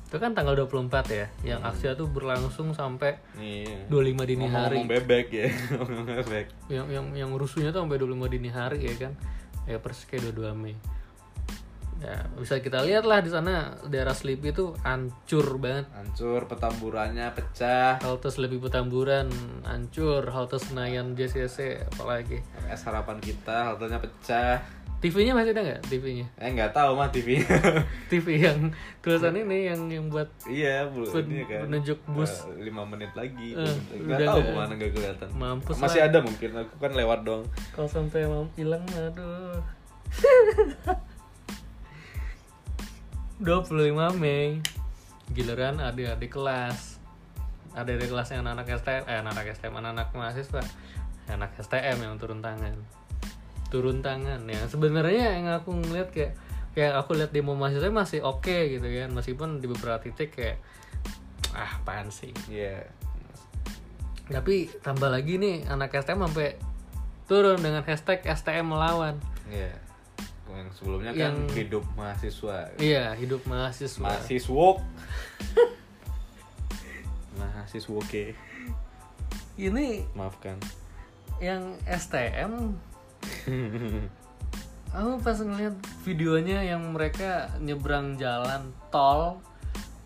itu 0.04 0.16
kan 0.22 0.30
tanggal 0.30 0.54
24 0.54 1.10
ya 1.10 1.26
yang 1.42 1.58
Hmm. 1.58 1.74
aksi 1.74 1.90
itu 1.90 2.06
berlangsung 2.06 2.70
sampai 2.70 3.18
nih 3.34 3.90
25 3.90 4.22
dini 4.22 4.46
hari. 4.46 4.78
ngomong 4.78 4.86
bebek 4.86 5.26
ya. 5.34 5.46
Ngomong 5.74 6.06
bebek. 6.06 6.46
Yang 6.70 6.86
yang 6.94 7.06
yang 7.18 7.30
rusuhnya 7.34 7.74
tuh 7.74 7.82
sampai 7.82 7.98
25 7.98 8.30
dini 8.30 8.46
hari 8.46 8.86
ya 8.86 8.94
kan. 8.94 9.12
Ya 9.66 9.82
persis 9.82 10.06
kayak 10.06 10.30
22 10.30 10.54
Mei 10.54 10.76
ya 11.98 12.26
bisa 12.34 12.58
kita 12.58 12.82
lihat 12.82 13.02
lah 13.02 13.18
di 13.18 13.28
sana 13.28 13.78
daerah 13.84 14.12
Sleepy 14.12 14.50
itu 14.50 14.74
hancur 14.80 15.56
banget. 15.56 15.86
Hancur 15.90 16.44
petamburannya 16.44 17.30
pecah. 17.30 17.98
Halte 17.98 18.28
Sleepy 18.28 18.58
Petamburan 18.58 19.30
hancur. 19.62 20.26
Halte 20.26 20.56
Senayan 20.56 21.12
JCC 21.12 21.80
apalagi. 21.88 22.42
Es 22.66 22.82
harapan 22.82 23.18
kita 23.18 23.68
haltenya 23.68 23.98
pecah. 23.98 24.58
TV-nya 24.98 25.36
masih 25.36 25.52
ada 25.52 25.60
nggak 25.60 25.84
TV-nya 25.84 26.24
eh 26.40 26.48
nggak 26.48 26.72
tahu 26.72 26.96
mah 26.96 27.12
TV 27.12 27.36
TV 28.08 28.40
yang 28.40 28.72
tulisan 29.04 29.36
ini 29.36 29.68
yang 29.68 29.84
yang 29.92 30.08
buat 30.08 30.32
iya 30.48 30.88
bu 30.88 31.04
Pen- 31.04 31.28
ini 31.28 31.44
kan. 31.44 31.68
penunjuk 31.68 32.00
bus. 32.08 32.48
Eh, 32.48 32.64
lima 32.64 32.88
menit 32.88 33.12
lagi. 33.12 33.52
Eh, 33.52 33.76
nggak 34.00 34.24
tahu 34.24 34.40
ke 34.40 34.52
mana 34.56 34.72
nggak 34.72 34.96
kelihatan. 34.96 35.28
Mampus 35.36 35.76
masih 35.76 36.00
lah. 36.00 36.08
ada 36.08 36.18
mungkin 36.24 36.50
aku 36.56 36.74
kan 36.80 36.92
lewat 36.96 37.20
dong 37.20 37.44
kalau 37.76 37.84
sampai 37.84 38.24
mau 38.24 38.48
hilang 38.56 38.80
aduh 38.96 39.60
25 43.42 44.14
Mei. 44.14 44.62
Giliran 45.34 45.82
adik-adik 45.82 46.30
kelas. 46.30 47.02
Adik-adik 47.74 48.14
kelas 48.14 48.30
yang 48.30 48.46
anak 48.46 48.70
STM 48.70 49.02
eh 49.10 49.18
anak 49.18 49.50
STM 49.50 49.74
anak 49.82 50.14
mahasiswa. 50.14 50.62
Anak 51.26 51.50
STM 51.58 51.98
yang 51.98 52.14
turun 52.22 52.38
tangan. 52.38 52.78
Turun 53.74 54.06
tangan 54.06 54.46
ya. 54.46 54.62
Sebenarnya 54.70 55.34
yang 55.34 55.50
aku 55.50 55.74
ngeliat 55.74 56.14
kayak 56.14 56.38
kayak 56.78 56.94
aku 56.94 57.18
lihat 57.18 57.34
demo 57.34 57.58
mahasiswa 57.58 57.90
masih 57.90 58.22
oke 58.22 58.54
gitu 58.70 58.86
kan. 58.86 59.10
Meskipun 59.10 59.58
di 59.58 59.66
beberapa 59.66 59.98
titik 59.98 60.38
kayak 60.38 60.62
ah 61.58 61.82
apaan 61.82 62.14
sih? 62.14 62.30
Iya. 62.46 62.86
Tapi 64.30 64.70
tambah 64.78 65.10
lagi 65.10 65.42
nih 65.42 65.66
anak 65.66 65.90
STM 65.90 66.30
sampai 66.30 66.54
turun 67.26 67.58
dengan 67.58 67.82
hashtag 67.82 68.22
STM 68.22 68.70
melawan. 68.70 69.18
Iya 69.50 69.83
yang 70.46 70.70
sebelumnya 70.72 71.10
kan 71.10 71.34
Yang- 71.34 71.50
hidup 71.56 71.84
mahasiswa. 71.94 72.56
Iya 72.76 73.16
hidup 73.16 73.40
mahasiswa. 73.44 74.04
Mahasiswa. 74.04 74.68
Mahasiswa 77.40 77.94
oke. 77.94 78.24
Ini 79.56 80.04
maafkan. 80.14 80.58
yang 81.42 81.74
STM 81.82 82.54
aku 84.94 85.10
pas 85.18 85.34
ngeliat 85.34 85.74
videonya 86.06 86.62
yang 86.62 86.94
mereka 86.94 87.50
nyebrang 87.58 88.14
jalan 88.14 88.70
tol 88.94 89.42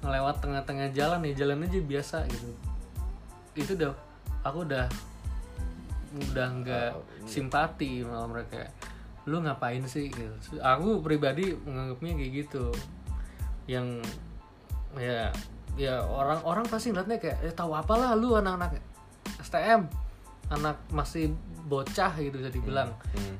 ngelewat 0.01 0.41
tengah-tengah 0.41 0.89
jalan 0.97 1.21
nih 1.21 1.37
jalan 1.37 1.69
aja 1.69 1.79
biasa 1.85 2.19
gitu. 2.33 2.49
Itu 3.53 3.77
udah 3.77 3.93
aku 4.41 4.65
udah 4.65 4.89
udah 6.33 6.49
nggak 6.65 6.91
Oh, 6.97 7.05
iya. 7.05 7.29
simpati 7.29 8.01
malah 8.01 8.25
mereka 8.25 8.73
lu 9.29 9.45
ngapain 9.45 9.85
sih? 9.85 10.09
Gitu. 10.09 10.59
Aku 10.59 11.05
pribadi 11.05 11.53
menganggapnya 11.53 12.13
kayak 12.17 12.33
gitu. 12.45 12.73
Yang 13.69 14.03
ya 14.97 15.29
ya 15.79 16.03
orang-orang 16.03 16.67
pasti 16.67 16.91
ngeliatnya 16.91 17.21
kayak 17.21 17.39
eh, 17.45 17.55
tahu 17.55 17.77
apalah 17.77 18.17
lu 18.19 18.35
anak-anak 18.35 18.83
STM 19.45 19.87
anak 20.49 20.81
masih 20.91 21.37
bocah 21.69 22.17
gitu 22.17 22.41
bisa 22.41 22.51
dibilang. 22.51 22.91
Hmm. 23.15 23.37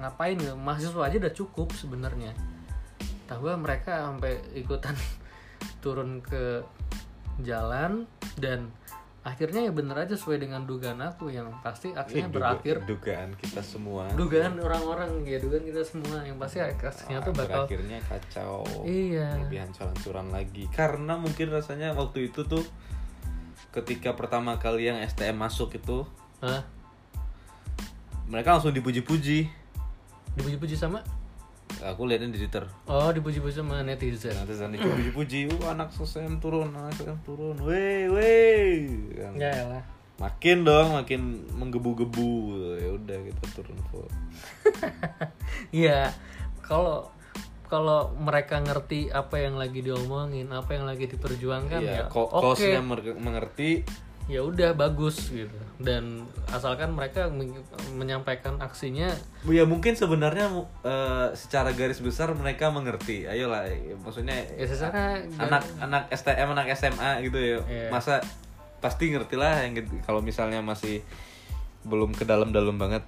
ngapain 0.00 0.40
ya 0.40 0.56
mahasiswa 0.56 1.12
aja 1.12 1.20
udah 1.20 1.34
cukup 1.36 1.68
sebenarnya. 1.76 2.32
Tahu 3.28 3.52
mereka 3.60 4.08
sampai 4.08 4.40
ikutan 4.56 4.96
turun 5.84 6.24
ke 6.24 6.64
jalan 7.44 8.08
dan 8.40 8.72
akhirnya 9.20 9.68
ya 9.68 9.72
bener 9.72 9.92
aja 9.94 10.16
sesuai 10.16 10.40
dengan 10.40 10.64
dugaan 10.64 10.96
aku 10.98 11.28
yang 11.28 11.52
pasti 11.60 11.92
Eh, 11.92 12.00
aksinya 12.00 12.26
duga- 12.26 12.56
berakhir. 12.56 12.76
dugaan 12.88 13.36
kita 13.36 13.60
semua. 13.60 14.08
Dugaan 14.10 14.56
orang-orang 14.56 15.28
ya 15.28 15.36
dugaan 15.36 15.60
kita 15.62 15.84
semua. 15.84 16.24
Yang 16.24 16.40
pasti 16.40 16.58
aksinya 16.58 17.20
tuh 17.20 17.36
bakal 17.36 17.68
berakhirnya 17.68 18.00
kacau. 18.00 18.64
Iya. 18.82 19.36
lebih 19.38 19.60
hancur-hancuran 19.60 20.32
lagi. 20.32 20.64
Karena 20.72 21.14
mungkin 21.14 21.52
rasanya 21.52 21.92
waktu 21.92 22.32
itu 22.32 22.42
tuh 22.42 22.64
ketika 23.70 24.16
pertama 24.16 24.56
kali 24.56 24.88
yang 24.88 24.96
STM 24.98 25.36
masuk 25.36 25.76
itu 25.76 26.02
Hah? 26.40 26.64
mereka 28.26 28.56
langsung 28.56 28.72
dipuji-puji. 28.72 29.46
Dipuji-puji 30.32 30.74
sama 30.74 31.04
Aku 31.80 32.04
lihatnya 32.04 32.34
di 32.34 32.42
Twitter. 32.42 32.66
oh 32.86 33.08
dipuji-puji 33.08 33.62
sama 33.62 33.80
netizen 33.80 34.34
sana 34.34 34.74
dipuji-puji, 34.74 35.48
uh 35.48 35.72
anak 35.72 35.94
SSM 35.94 36.42
turun, 36.42 36.74
anak 36.74 36.92
SSM 36.98 37.18
turun, 37.24 37.56
weh 37.62 38.10
weh. 38.10 38.90
Kan. 39.16 39.38
ya 39.38 39.64
lah 39.66 39.82
Makin 40.20 40.68
dong, 40.68 40.92
makin 40.92 41.48
menggebu-gebu. 41.56 42.52
Ya 42.76 42.92
udah 42.92 43.18
kita 43.24 43.44
turun 43.56 43.78
vote. 43.88 44.12
Iya, 45.72 46.12
kalau 46.60 47.08
kalau 47.64 48.12
mereka 48.20 48.60
ngerti 48.60 49.08
apa 49.08 49.40
yang 49.40 49.56
lagi 49.56 49.80
diomongin, 49.80 50.52
apa 50.52 50.76
yang 50.76 50.84
lagi 50.84 51.08
diperjuangkan 51.08 51.80
Iya, 51.80 52.04
ya, 52.04 52.12
oke, 52.12 52.68
mer- 52.84 53.16
mengerti. 53.16 53.80
Ya 54.30 54.40
udah 54.40 54.72
bagus 54.72 55.28
gitu. 55.28 55.50
Dan 55.76 56.22
asalkan 56.46 56.92
mereka 56.92 57.26
men- 57.26 57.66
menyampaikan 57.92 58.56
aksinya, 58.58 59.10
Ya 59.44 59.64
mungkin 59.64 59.92
sebenarnya 59.92 60.46
eh, 60.80 61.28
secara 61.34 61.72
garis 61.72 61.98
besar 61.98 62.30
mereka 62.32 62.70
mengerti. 62.70 63.26
Ayolah, 63.26 63.66
ya, 63.66 63.98
maksudnya 63.98 64.38
ya 64.54 64.64
secara 64.64 65.18
anak 65.36 65.66
anak 65.78 66.02
STM 66.10 66.48
anak 66.48 66.70
SMA 66.72 67.20
gitu 67.22 67.36
ya 67.36 67.58
Iya. 67.60 67.88
masa 67.90 68.22
pasti 68.78 69.10
ngerti 69.10 69.34
lah 69.34 69.60
yang 69.60 69.74
gitu. 69.74 69.92
kalau 70.00 70.20
misalnya 70.20 70.62
masih 70.62 71.04
belum 71.82 72.12
ke 72.12 72.24
dalam-dalam 72.24 72.76
banget 72.76 73.04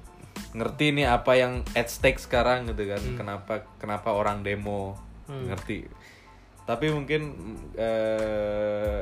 ngerti 0.53 0.93
nih 0.93 1.09
apa 1.09 1.33
yang 1.33 1.65
at 1.73 1.89
stake 1.89 2.17
sekarang 2.19 2.65
gitu 2.67 2.85
kan 2.85 3.01
kenapa 3.17 3.55
kenapa 3.77 4.13
orang 4.13 4.41
demo 4.43 4.97
ngerti 5.29 5.89
tapi 6.65 6.89
mungkin 6.89 7.33
eh, 7.77 9.01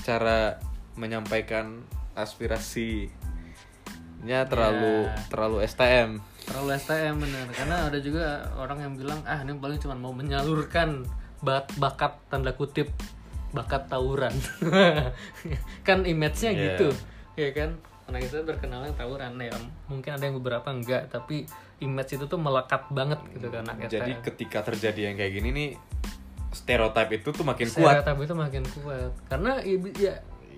cara 0.00 0.58
menyampaikan 0.98 1.86
aspirasinya 2.18 3.14
terlalu 4.50 5.06
terlalu 5.30 5.62
STM 5.62 6.18
terlalu 6.48 6.80
STM 6.80 7.14
bener. 7.20 7.46
Karena 7.52 7.76
ada 7.92 7.98
juga 8.00 8.48
orang 8.56 8.80
yang 8.80 8.92
bilang 8.96 9.20
ah 9.28 9.44
ini 9.44 9.52
paling 9.60 9.78
cuma 9.78 9.94
mau 9.94 10.16
menyalurkan 10.16 11.04
bat 11.44 11.68
bakat 11.76 12.16
tanda 12.32 12.56
kutip 12.56 12.88
bakat 13.52 13.84
tawuran. 13.86 14.32
kan 15.88 16.04
image-nya 16.08 16.52
Iya. 16.52 16.64
gitu, 16.72 16.88
ya 17.36 17.52
kan? 17.52 17.76
Anak 18.08 18.24
itu 18.24 18.40
terkenalnya 18.40 18.96
tawuran 18.96 19.36
ya. 19.36 19.52
Mungkin 19.92 20.16
ada 20.16 20.24
yang 20.24 20.40
beberapa 20.40 20.72
enggak, 20.72 21.12
tapi 21.12 21.44
image 21.84 22.16
itu 22.16 22.24
tuh 22.24 22.40
melekat 22.40 22.88
banget 22.90 23.20
gitu 23.36 23.52
kan 23.54 23.62
anak 23.68 23.86
jadi 23.92 24.18
STM. 24.18 24.24
ketika 24.26 24.58
terjadi 24.66 25.00
yang 25.12 25.14
kayak 25.14 25.30
gini 25.30 25.48
nih 25.54 25.68
stereotip 26.50 27.08
itu 27.12 27.28
tuh 27.30 27.44
makin 27.46 27.68
kuat 27.70 28.02
Stereotip 28.02 28.18
itu 28.24 28.34
makin 28.34 28.64
kuat. 28.82 29.12
Karena 29.28 29.60
ya 29.94 30.16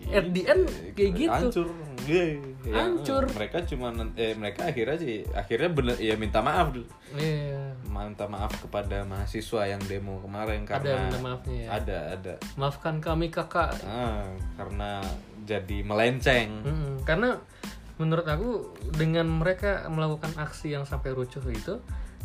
at 0.08 0.26
the 0.30 0.42
end 0.44 0.64
kayak 0.92 1.12
gitu. 1.14 1.30
hancur 1.30 1.68
Yeay. 2.00 2.40
Ya, 2.60 2.80
Hancur. 2.80 3.24
mereka 3.32 3.60
cuma 3.64 3.88
eh 4.16 4.32
mereka 4.32 4.68
akhirnya 4.68 4.96
sih 4.96 5.20
akhirnya 5.32 5.68
bener 5.68 5.96
ya 5.96 6.16
minta 6.16 6.40
maaf 6.40 6.72
dulu 6.72 6.88
Iya. 7.12 7.76
minta 7.86 8.24
maaf 8.24 8.52
kepada 8.56 9.04
mahasiswa 9.04 9.64
yang 9.64 9.80
demo 9.84 10.20
kemarin 10.20 10.64
Ada 10.64 10.68
karena 10.70 10.96
minta 10.98 11.18
maafnya 11.20 11.56
ya. 11.56 11.68
ada 11.76 11.98
ada 12.16 12.32
Maafkan 12.56 13.00
kami 13.00 13.28
kakak. 13.28 13.76
Ah, 13.82 14.28
karena 14.56 15.00
jadi 15.42 15.78
melenceng 15.80 16.64
Mm-mm. 16.64 16.94
Karena 17.04 17.36
menurut 17.96 18.24
aku 18.24 18.72
dengan 18.92 19.28
mereka 19.28 19.84
melakukan 19.86 20.32
aksi 20.36 20.72
yang 20.72 20.84
sampai 20.84 21.12
rucuh 21.12 21.44
itu, 21.46 21.80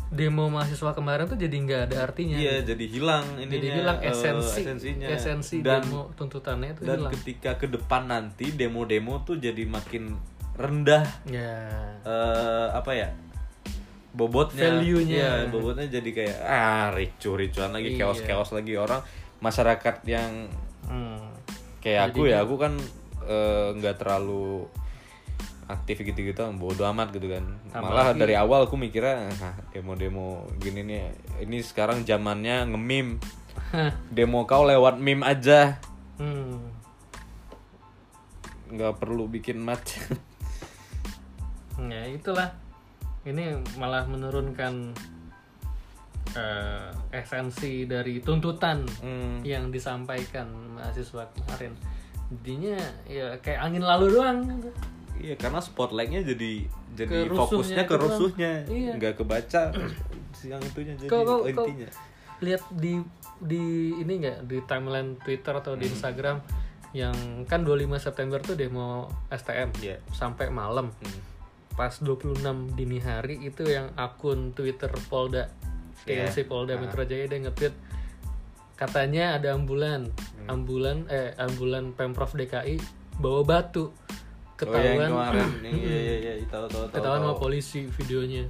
demo 0.06 0.46
mahasiswa 0.46 0.92
kemarin 0.92 1.26
tuh 1.26 1.34
jadi 1.34 1.50
nggak 1.52 1.80
ada 1.90 1.96
artinya. 2.04 2.36
iya 2.36 2.62
jadi 2.62 2.84
hilang 2.86 3.26
ininya 3.36 3.50
jadi 3.50 3.68
hilang 3.74 3.98
eh, 4.00 4.08
esensi, 4.08 4.60
esensinya 4.62 5.06
esensi 5.08 5.56
dan 5.60 5.82
demo 5.82 6.14
tuntutannya 6.14 6.72
itu 6.72 6.82
dan 6.82 6.98
hilang. 7.00 7.12
ketika 7.18 7.50
ke 7.54 7.66
depan 7.66 8.06
nanti 8.06 8.50
demo-demo 8.50 9.20
tuh 9.20 9.36
jadi 9.36 9.66
makin 9.66 10.14
rendah 10.54 11.04
Ya. 11.26 11.58
eh 12.00 12.68
apa 12.70 12.90
ya 12.92 13.08
bobotnya 14.10 14.72
Value-nya. 14.72 15.44
Iya, 15.44 15.52
bobotnya 15.52 15.86
jadi 15.90 16.08
kayak 16.08 16.36
ah 16.40 16.88
ricu 16.88 17.36
ricuan 17.36 17.68
lagi 17.70 17.92
Iya. 17.92 17.98
chaos 18.00 18.20
chaos 18.22 18.50
lagi 18.50 18.72
orang 18.72 19.04
masyarakat 19.38 20.00
yang 20.06 20.48
Hmm. 20.86 21.34
kayak 21.78 22.08
aku 22.08 22.24
ya 22.24 22.40
aku 22.40 22.56
kan 22.56 22.78
eh, 23.22 23.68
nggak 23.74 23.98
terlalu 23.98 24.70
aktif 25.66 26.02
gitu-gitu 26.02 26.46
bodo 26.54 26.86
amat 26.94 27.10
gitu 27.10 27.26
kan 27.26 27.44
malah 27.74 28.14
dari 28.14 28.38
awal 28.38 28.66
aku 28.66 28.78
mikirnya 28.78 29.26
ah, 29.42 29.54
demo-demo 29.74 30.46
gini 30.62 30.86
nih 30.86 31.04
ini 31.42 31.58
sekarang 31.58 32.06
zamannya 32.06 32.70
nge-meme 32.70 33.18
demo 34.08 34.46
kau 34.46 34.62
lewat 34.62 34.98
meme 34.98 35.26
aja 35.26 35.78
Hmm. 36.16 36.72
nggak 38.72 38.96
perlu 38.96 39.28
bikin 39.28 39.60
macet 39.60 40.16
Ya 41.76 42.08
itulah. 42.08 42.56
Ini 43.28 43.60
malah 43.76 44.08
menurunkan 44.08 44.96
eh, 46.32 46.88
esensi 47.12 47.84
dari 47.84 48.24
tuntutan 48.24 48.80
Hmm. 49.04 49.44
yang 49.44 49.68
disampaikan 49.68 50.48
mahasiswa 50.72 51.28
kemarin. 51.36 51.76
Jadinya 52.32 52.80
ya 53.04 53.36
kayak 53.44 53.60
angin 53.60 53.84
lalu 53.84 54.16
doang. 54.16 54.40
Gitu. 55.16 55.24
Iya 55.24 55.34
karena 55.36 55.58
spotlightnya 55.58 56.20
jadi 56.22 56.52
jadi 56.92 57.14
Ke 57.26 57.32
fokusnya 57.32 57.82
ke 57.82 57.86
itu 57.86 57.94
doang. 57.94 58.04
rusuhnya, 58.06 58.52
Iya. 58.64 58.92
nggak 58.94 59.14
kebaca 59.16 59.62
yang 60.42 60.60
itunya 60.60 60.94
jadi 60.94 61.08
Kau- 61.08 61.24
kau- 61.24 61.42
kau- 61.42 61.66
intinya. 61.66 61.88
lihat 62.38 62.62
di 62.70 63.00
di 63.38 63.62
ini 63.94 64.12
nggak 64.18 64.44
di 64.44 64.58
timeline 64.62 65.16
Twitter 65.18 65.52
atau 65.52 65.72
Hmm. 65.72 65.80
di 65.80 65.86
Instagram 65.86 66.36
yang 66.92 67.16
kan 67.44 67.60
25 67.60 67.96
September 67.98 68.40
tuh 68.40 68.54
demo 68.54 69.08
STM 69.28 69.72
Iya. 69.78 70.00
sampai 70.10 70.48
malam 70.48 70.88
Hmm. 70.90 71.20
pas 71.72 71.92
26 71.94 72.72
dini 72.72 72.96
hari 72.98 73.40
itu 73.42 73.64
yang 73.64 73.92
akun 73.94 74.52
Twitter 74.52 74.88
Polda 75.06 75.52
Iya. 76.04 76.24
TNC 76.24 76.44
Polda 76.44 76.76
Metro 76.76 77.02
Jaya 77.02 77.24
dia 77.24 77.40
nge-tweet 77.42 77.74
katanya 78.74 79.36
ada 79.36 79.52
ambulan 79.52 80.08
Hmm. 80.08 80.48
ambulan 80.48 81.08
eh 81.08 81.32
ambulan 81.36 81.92
Pemprov 81.92 82.32
DKI 82.32 82.76
bawa 83.16 83.40
batu 83.42 83.92
Oh 84.58 84.72
yang 84.72 84.96
ketahuan 84.96 85.08
kemarin, 85.10 85.48
yang 85.60 85.76
iya 85.76 85.96
iya 86.16 86.32
iya 86.34 86.46
tahu 86.46 86.64
tahu 86.66 86.82
tahu. 86.82 86.94
ketahuan 86.96 87.20
tahu. 87.20 87.28
sama 87.28 87.36
polisi 87.36 87.80
videonya 87.86 88.44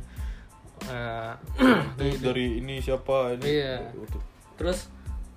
Eh, 0.77 1.33
Itu 1.97 2.21
dari 2.29 2.61
ini 2.61 2.79
siapa 2.79 3.33
ini? 3.33 3.49
Iya. 3.49 3.91
Terus 4.55 4.93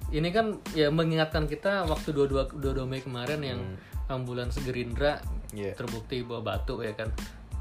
ini 0.09 0.29
kan 0.29 0.57
ya 0.73 0.91
mengingatkan 0.91 1.45
kita 1.45 1.85
waktu 1.85 2.11
22 2.11 2.59
22 2.59 2.83
Mei 2.83 2.99
kemarin 2.99 3.39
yang 3.39 3.59
ambulans 4.07 4.59
Gerindra 4.59 5.23
Hmm. 5.49 5.57
Iya. 5.57 5.73
terbukti 5.73 6.21
bawa 6.21 6.43
batu 6.45 6.77
ya 6.79 6.93
kan. 6.93 7.09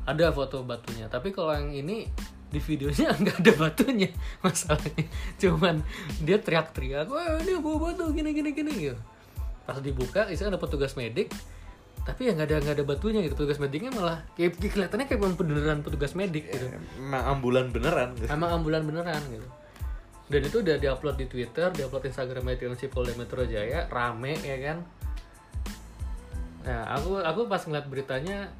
Ada 0.04 0.28
foto 0.28 0.60
batunya. 0.60 1.06
Tapi 1.06 1.30
kalau 1.30 1.54
yang 1.54 1.70
ini 1.70 2.04
di 2.44 2.58
videonya 2.58 3.14
nggak 3.20 3.40
ada 3.40 3.52
batunya 3.54 4.10
masalahnya. 4.44 5.06
Cuman 5.38 5.80
dia 6.20 6.36
teriak-teriak, 6.36 7.06
"Wah, 7.06 7.40
ini 7.40 7.56
bawa 7.56 7.88
batu 7.88 8.10
gini 8.10 8.34
gini 8.34 8.50
gini." 8.52 8.72
gitu. 8.82 9.00
Pas 9.64 9.78
dibuka, 9.78 10.26
isinya 10.26 10.52
ada 10.52 10.60
petugas 10.60 10.92
medik. 10.92 11.30
Tapi 12.08 12.20
ya 12.24 12.32
nggak 12.32 12.48
ada 12.48 12.56
nggak 12.64 12.76
ada 12.80 12.84
batunya 12.88 13.20
gitu. 13.20 13.36
Petugas 13.36 13.60
mediknya 13.60 13.92
malah 13.92 14.24
kayak 14.32 14.56
kelihatannya 14.56 15.06
kayak 15.12 15.20
beneran 15.36 15.84
petugas 15.84 16.16
medik 16.16 16.48
gitu. 16.48 16.72
Emang 16.96 17.36
ambulan 17.36 17.68
beneran. 17.68 18.16
Emang 18.24 18.50
ambulan 18.56 18.80
beneran 18.88 19.20
gitu. 19.28 19.44
Dan 20.28 20.40
itu 20.44 20.56
udah 20.64 20.76
diupload 20.80 21.16
di 21.20 21.26
Twitter, 21.28 21.68
diupload 21.72 22.08
Instagram 22.08 22.48
TNC 22.56 22.88
Polda 22.88 23.12
Metro 23.16 23.44
Jaya, 23.44 23.88
rame 23.92 24.40
ya 24.40 24.56
kan. 24.60 24.78
Nah, 26.64 26.84
aku 26.96 27.20
aku 27.20 27.48
pas 27.48 27.60
ngeliat 27.64 27.88
beritanya 27.88 28.52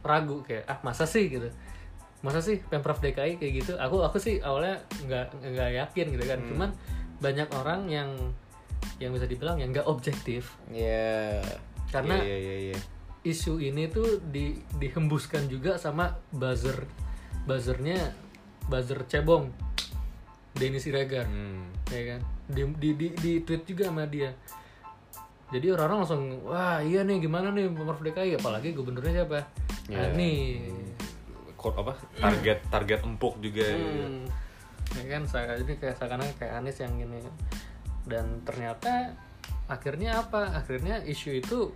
ragu 0.00 0.40
kayak 0.44 0.64
ah 0.64 0.80
masa 0.84 1.04
sih 1.08 1.28
gitu. 1.28 1.48
Masa 2.20 2.44
sih 2.44 2.60
Pemprov 2.60 3.00
DKI 3.00 3.40
kayak 3.40 3.52
gitu? 3.64 3.72
Aku 3.80 4.00
aku 4.04 4.20
sih 4.20 4.40
awalnya 4.44 4.80
nggak 5.08 5.40
nggak 5.40 5.70
yakin 5.76 6.06
gitu 6.12 6.24
kan. 6.24 6.40
Cuman 6.44 6.70
banyak 7.20 7.48
orang 7.56 7.88
yang 7.88 8.08
yang 8.96 9.12
bisa 9.12 9.28
dibilang 9.28 9.60
yang 9.60 9.72
nggak 9.72 9.88
objektif 9.88 10.56
Iya. 10.72 11.40
Karena- 11.90 12.18
iya 12.18 12.36
iya 12.36 12.56
iya. 12.66 12.78
isu 13.20 13.58
ini 13.58 13.84
tuh 13.86 14.22
di, 14.22 14.56
dihembuskan 14.74 15.44
juga 15.44 15.76
sama 15.76 16.08
buzzer 16.30 16.88
buzzernya 17.44 18.16
buzzer 18.64 19.04
cebong 19.04 19.52
Denny 20.50 20.78
Siregar 20.78 21.24
Hmm. 21.24 21.68
ya 21.86 22.16
kan 22.16 22.20
di, 22.46 22.62
di, 22.78 22.88
di, 22.94 23.06
di 23.12 23.32
tweet 23.40 23.62
juga 23.64 23.86
sama 23.86 24.06
dia 24.06 24.32
jadi 25.50 25.74
orang-orang 25.74 25.98
langsung 26.00 26.22
wah 26.42 26.78
iya 26.78 27.02
nih 27.02 27.20
gimana 27.20 27.50
nih 27.50 27.68
pemprov 27.68 28.00
DKI 28.00 28.38
apalagi 28.38 28.72
gubernurnya 28.72 29.22
siapa 29.22 29.40
Ya. 29.86 30.06
nah, 30.06 30.14
nih 30.14 30.70
Kok 31.54 31.76
apa? 31.76 31.92
Target 32.16 32.72
target 32.72 33.00
empuk 33.02 33.36
juga. 33.36 33.66
Hmm. 33.68 34.24
ya 34.96 35.04
kan 35.06 35.22
saya 35.22 35.54
ini 35.54 35.76
kayak 35.76 35.92
seakan 35.92 36.24
kayak 36.34 36.56
Anies 36.56 36.80
yang 36.80 36.96
gini 36.96 37.20
dan 38.06 38.40
ternyata 38.42 39.12
akhirnya 39.70 40.18
apa? 40.18 40.50
Akhirnya 40.58 40.98
isu 41.06 41.38
itu 41.38 41.70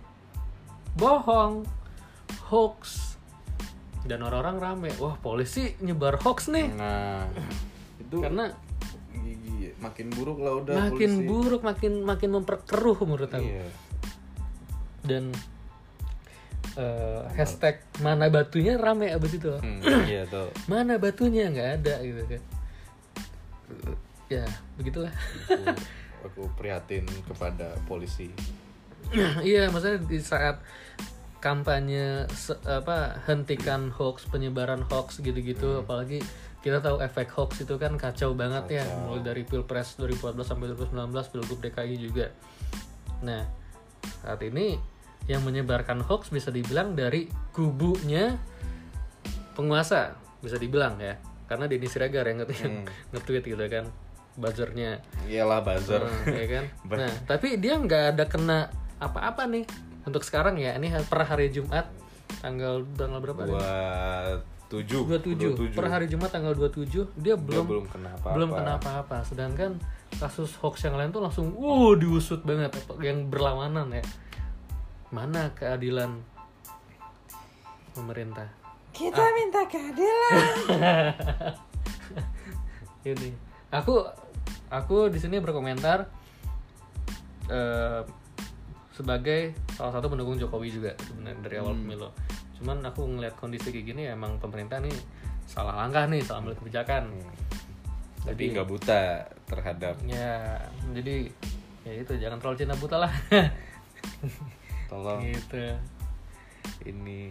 bohong 0.99 1.63
hoax. 2.51 3.15
Dan 4.05 4.21
orang-orang 4.21 4.61
rame 4.61 4.89
wah 5.01 5.17
polisi 5.17 5.73
nyebar 5.81 6.19
hoax 6.21 6.51
nih. 6.51 6.69
Nah, 6.75 7.25
itu 7.97 8.21
karena 8.21 8.53
gigi- 9.15 9.73
makin 9.81 10.07
buruk 10.13 10.37
lah 10.43 10.53
udah 10.61 10.75
makin 10.91 11.11
polisi. 11.23 11.25
buruk 11.25 11.61
makin 11.65 11.93
makin 12.05 12.29
memperkeruh 12.35 12.97
menurut 13.07 13.31
aku. 13.31 13.47
Iya. 13.47 13.67
dan 15.05 15.29
eh, 16.81 17.21
hashtag 17.37 17.77
mana 18.01 18.25
batunya 18.29 18.73
rame 18.77 19.13
abis 19.13 19.37
itu. 19.37 19.53
Hmm, 19.53 19.81
iya 20.09 20.25
tuh. 20.25 20.49
mana 20.71 20.97
batunya? 20.97 21.49
nggak 21.53 21.69
ada 21.81 21.95
gitu 22.01 22.21
kan. 22.25 22.41
Ya 24.29 24.45
begitulah 24.77 25.13
aku, 26.25 26.49
prihatin 26.53 27.05
kepada 27.23 27.77
polisi. 27.85 28.29
Iya 29.45 29.69
maksudnya 29.69 30.01
di 30.01 30.17
saat 30.17 30.59
kampanye 31.37 32.25
se- 32.33 32.57
apa 32.65 33.21
hentikan 33.29 33.93
hoax 33.93 34.25
penyebaran 34.25 34.81
hoax 34.81 35.21
gitu-gitu 35.21 35.77
apalagi 35.77 36.17
kita 36.65 36.81
tahu 36.81 36.97
efek 36.97 37.29
hoax 37.29 37.61
itu 37.61 37.77
kan 37.77 37.93
kacau 37.95 38.33
banget 38.33 38.81
ya 38.81 38.83
Kacau. 38.83 39.05
mulai 39.05 39.21
dari 39.21 39.45
pilpres 39.45 40.01
2014 40.01 40.41
sampai 40.41 40.73
2019 40.73 41.13
pilgub 41.29 41.59
DKI 41.61 41.95
juga. 42.01 42.33
Nah 43.21 43.45
saat 44.25 44.41
ini 44.41 44.73
yang 45.29 45.45
menyebarkan 45.45 46.01
hoax 46.01 46.33
bisa 46.33 46.49
dibilang 46.49 46.97
dari 46.97 47.29
kubunya 47.53 48.33
penguasa 49.53 50.17
bisa 50.41 50.57
dibilang 50.57 50.97
ya. 50.97 51.17
Karena 51.45 51.69
Denny 51.69 51.85
Siregar 51.85 52.25
yang 52.25 52.41
nge- 52.41 52.57
Hmm. 52.57 52.85
nge-tweet 53.13 53.45
gitu 53.45 53.65
kan 53.69 53.85
buzzernya 54.35 54.99
iyalah 55.31 55.63
buzzer 55.63 56.03
Nah, 56.03 56.27
ya 56.27 56.47
kan? 56.47 56.65
Nah, 57.01 57.13
tapi 57.23 57.55
dia 57.55 57.79
nggak 57.79 58.03
ada 58.15 58.25
kena 58.27 58.67
apa-apa 58.99 59.47
nih 59.47 59.63
untuk 60.03 60.21
sekarang 60.21 60.59
ya. 60.59 60.75
Ini 60.75 60.91
per 61.07 61.23
hari 61.23 61.51
Jumat 61.51 61.87
tanggal 62.43 62.83
tanggal 62.95 63.19
berapa? 63.23 63.47
nih? 63.47 63.55
dua 63.55 63.73
tujuh 64.65 65.05
27. 65.07 65.77
Per 65.77 65.87
hari 65.87 66.09
Jumat 66.09 66.33
tanggal 66.33 66.57
27 66.57 66.89
dia 66.89 67.13
Dia 67.15 67.35
belum 67.37 67.65
belum 67.69 67.85
kena 67.87 68.09
apa-apa 68.17 68.35
belum 68.35 68.49
kena 68.51 68.71
apa-apa. 68.81 69.17
Sedangkan 69.23 69.79
kasus 70.19 70.51
hoax 70.59 70.83
yang 70.83 70.99
lain 70.99 71.15
tuh 71.15 71.23
langsung 71.23 71.55
wow 71.55 71.95
diusut 71.95 72.43
banget 72.43 72.75
yang 72.99 73.31
berlawanan 73.31 73.87
ya. 73.93 74.03
Mana 75.13 75.53
keadilan 75.55 76.19
pemerintah? 77.95 78.51
Kita 78.91 79.23
minta 79.37 79.61
keadilan. 79.69 80.33
ini 83.05 83.29
aku 83.69 84.24
aku 84.69 85.09
di 85.11 85.19
sini 85.21 85.37
berkomentar 85.41 86.09
eh, 87.49 88.01
sebagai 88.95 89.51
salah 89.75 89.91
satu 89.91 90.07
pendukung 90.07 90.39
Jokowi 90.39 90.71
juga 90.71 90.91
sebenarnya 91.03 91.39
dari 91.43 91.55
awal 91.59 91.75
pemilu. 91.75 92.09
Cuman 92.55 92.79
aku 92.87 93.03
ngelihat 93.03 93.35
kondisi 93.35 93.75
kayak 93.75 93.91
gini 93.91 94.07
emang 94.07 94.39
pemerintah 94.39 94.79
nih 94.79 94.95
salah 95.45 95.75
langkah 95.75 96.07
nih 96.07 96.23
salah 96.23 96.47
ambil 96.47 96.55
kebijakan. 96.55 97.11
Tapi 98.25 98.55
nggak 98.55 98.65
buta 98.65 99.21
terhadap 99.45 100.01
ya 100.09 100.57
jadi 100.97 101.29
ya 101.85 101.93
itu 102.01 102.17
jangan 102.17 102.39
terlalu 102.41 102.57
cinta 102.63 102.75
buta 102.79 102.97
lah. 102.97 103.13
Tolong. 104.89 105.21
Gitu. 105.21 105.75
Ini 106.87 107.29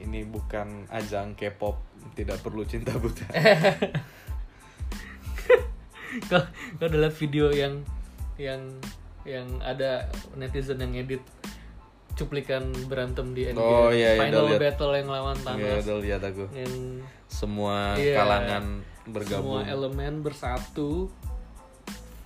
ini 0.00 0.20
bukan 0.24 0.88
ajang 0.88 1.36
K-pop 1.36 1.76
tidak 2.16 2.40
perlu 2.40 2.64
cinta 2.64 2.96
buta 2.96 3.28
kau 6.26 6.42
kau 6.76 6.84
ada 6.84 6.96
lihat 6.98 7.14
video 7.14 7.48
yang 7.48 7.80
yang 8.36 8.62
yang 9.22 9.46
ada 9.60 10.08
netizen 10.32 10.78
yang 10.78 10.96
edit 10.96 11.20
cuplikan 12.12 12.68
berantem 12.84 13.32
di 13.32 13.48
NBA 13.48 13.60
Oh, 13.60 13.88
iya, 13.88 14.16
iya, 14.16 14.20
final 14.20 14.44
lihat. 14.46 14.60
battle 14.60 14.92
yang 14.92 15.08
lawan 15.08 15.36
Nggak 15.36 15.46
Thanos 15.56 15.84
udah 15.84 15.96
lihat 15.98 16.22
aku 16.22 16.44
yang 16.52 16.74
semua 17.26 17.76
Iya. 17.94 18.14
kalangan 18.16 18.64
bergabung 19.06 19.60
semua 19.60 19.60
elemen 19.64 20.14
bersatu 20.20 21.08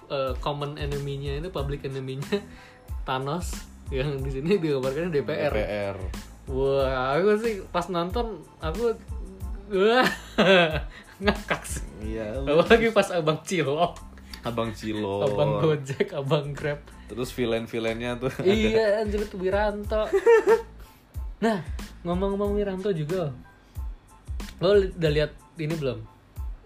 eh, 0.07 0.33
common 0.39 0.77
enemy-nya 0.77 1.39
itu 1.39 1.49
public 1.49 1.85
enemy-nya 1.85 2.43
Thanos 3.07 3.55
yang 3.89 4.17
di 4.19 4.33
sini 4.33 4.57
digambarkan 4.57 5.13
DPR. 5.13 5.53
DPR 5.53 5.97
Wah, 6.45 7.17
aku 7.17 7.37
sih 7.39 7.61
pas 7.69 7.85
nonton 7.87 8.41
aku 8.59 8.93
wah 9.75 10.09
ngakak 11.17 11.63
sih. 11.63 11.85
iya 12.03 12.35
Apalagi 12.37 12.91
pas 12.91 13.09
abang 13.09 13.39
cilok, 13.41 13.95
abang 14.43 14.71
Cilo 14.71 15.25
abang 15.25 15.59
Gojek, 15.59 16.13
abang 16.13 16.53
Grab. 16.53 16.81
terus 17.05 17.31
villain-villainnya 17.31 18.17
tuh 18.17 18.31
ada 18.31 18.45
iya, 18.45 18.87
anjir 19.01 19.23
itu 19.23 19.37
Wiranto. 19.37 20.05
nah, 21.39 21.61
ngomong-ngomong 22.03 22.55
Wiranto 22.55 22.91
juga. 22.91 23.33
Lo 24.57 24.75
udah 24.75 25.11
lihat 25.11 25.31
ini 25.57 25.75
belum? 25.75 25.99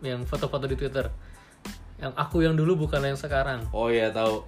Yang 0.00 0.20
foto-foto 0.26 0.64
di 0.64 0.74
Twitter. 0.74 1.10
Yang 1.98 2.12
aku 2.14 2.36
yang 2.40 2.54
dulu 2.54 2.86
bukan 2.86 3.02
yang 3.04 3.16
sekarang. 3.16 3.66
oh 3.68 3.88
iya 3.88 4.08
tahu 4.08 4.46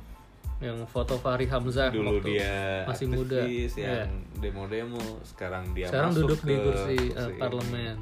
Yang 0.61 0.84
foto 0.86 1.16
Fahri 1.16 1.48
Hamzah 1.48 1.88
dulu 1.88 2.20
waktu 2.20 2.36
dia 2.36 2.84
masih 2.84 3.07
muda. 3.09 3.40
aktivis 3.40 3.72
Iya. 3.74 4.05
yang 4.05 4.12
demo-demo 4.36 5.01
sekarang 5.24 5.72
dia 5.72 5.88
Sekarang 5.88 6.12
masuk 6.12 6.20
duduk 6.22 6.40
di 6.40 6.53
ke 6.53 6.62
kursi 6.62 6.96
eh, 7.01 7.09
kursi 7.11 7.32
parlemen. 7.34 7.96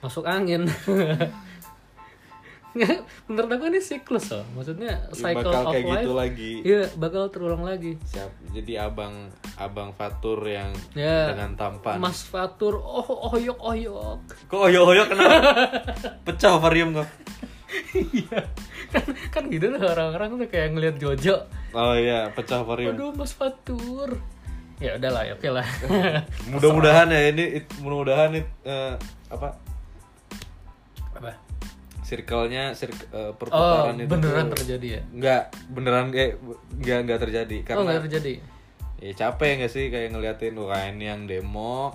Masuk 0.00 0.24
angin. 0.24 0.64
Menurut 3.26 3.50
aku 3.50 3.66
ini 3.66 3.82
siklus 3.82 4.30
loh. 4.30 4.46
Maksudnya 4.54 4.94
Ya, 5.02 5.10
cycle 5.12 5.42
bakal 5.42 5.62
of 5.66 5.72
kayak 5.72 5.84
life. 5.84 5.94
gitu 5.98 6.12
lagi 6.14 6.52
Iya, 6.62 6.82
bakal 6.94 7.22
terulang 7.28 7.62
lagi. 7.62 7.98
siap 8.04 8.30
jadi 8.48 8.86
abang 8.86 9.26
abang 9.56 9.90
Fatur 9.90 10.38
yang 10.42 10.70
Ya. 10.92 11.34
dengan 11.34 11.54
tampan 11.54 11.98
Mas 11.98 12.22
Fatur, 12.22 12.78
oh 12.78 13.06
oyok 13.28 13.58
oyok. 13.58 14.18
kok 14.46 14.60
oyo 14.60 14.86
oyo 14.86 15.02
kenapa 15.04 15.38
pecah 16.26 16.56
varium 16.56 16.94
kok 16.94 17.10
Iya. 17.90 18.38
kan 18.88 19.02
kan 19.30 19.44
gitu 19.46 19.66
loh 19.68 19.82
orang-orang 19.84 20.34
tuh 20.36 20.48
kayak 20.48 20.70
ngelihat 20.70 20.96
Jojo. 20.96 21.42
oh 21.72 21.94
iya 21.94 22.30
pecah 22.30 22.62
varium 22.62 22.94
Aduh 22.94 23.10
Mas 23.12 23.30
Fatur. 23.30 24.14
Ya 24.78 24.96
udahlah, 24.96 25.26
ya 25.26 25.34
oke 25.34 25.44
lah. 25.50 25.66
mudah-mudahan 26.50 27.10
ya 27.10 27.28
ini 27.28 27.44
mudah-mudahan 27.78 28.30
apa 28.32 28.96
Apa? 29.28 29.48
Circle-nya 32.10 32.74
circle, 32.74 33.06
Oh, 33.14 33.30
perputaran 33.38 33.94
itu 33.96 34.10
beneran 34.10 34.50
tuh 34.50 34.58
terjadi 34.66 34.86
ya? 34.98 35.02
nggak 35.08 35.42
beneran 35.70 36.10
eh 36.10 36.34
nggak 36.74 36.98
nggak 37.06 37.20
terjadi 37.22 37.56
Oh, 37.56 37.64
karena 37.64 37.82
nggak 37.86 38.04
terjadi. 38.10 38.32
ya 38.98 39.12
capek 39.16 39.50
nggak 39.56 39.70
sih 39.70 39.84
kayak 39.88 40.10
ngeliatin 40.10 40.58
ini 40.90 41.04
yang 41.06 41.20
demo 41.24 41.94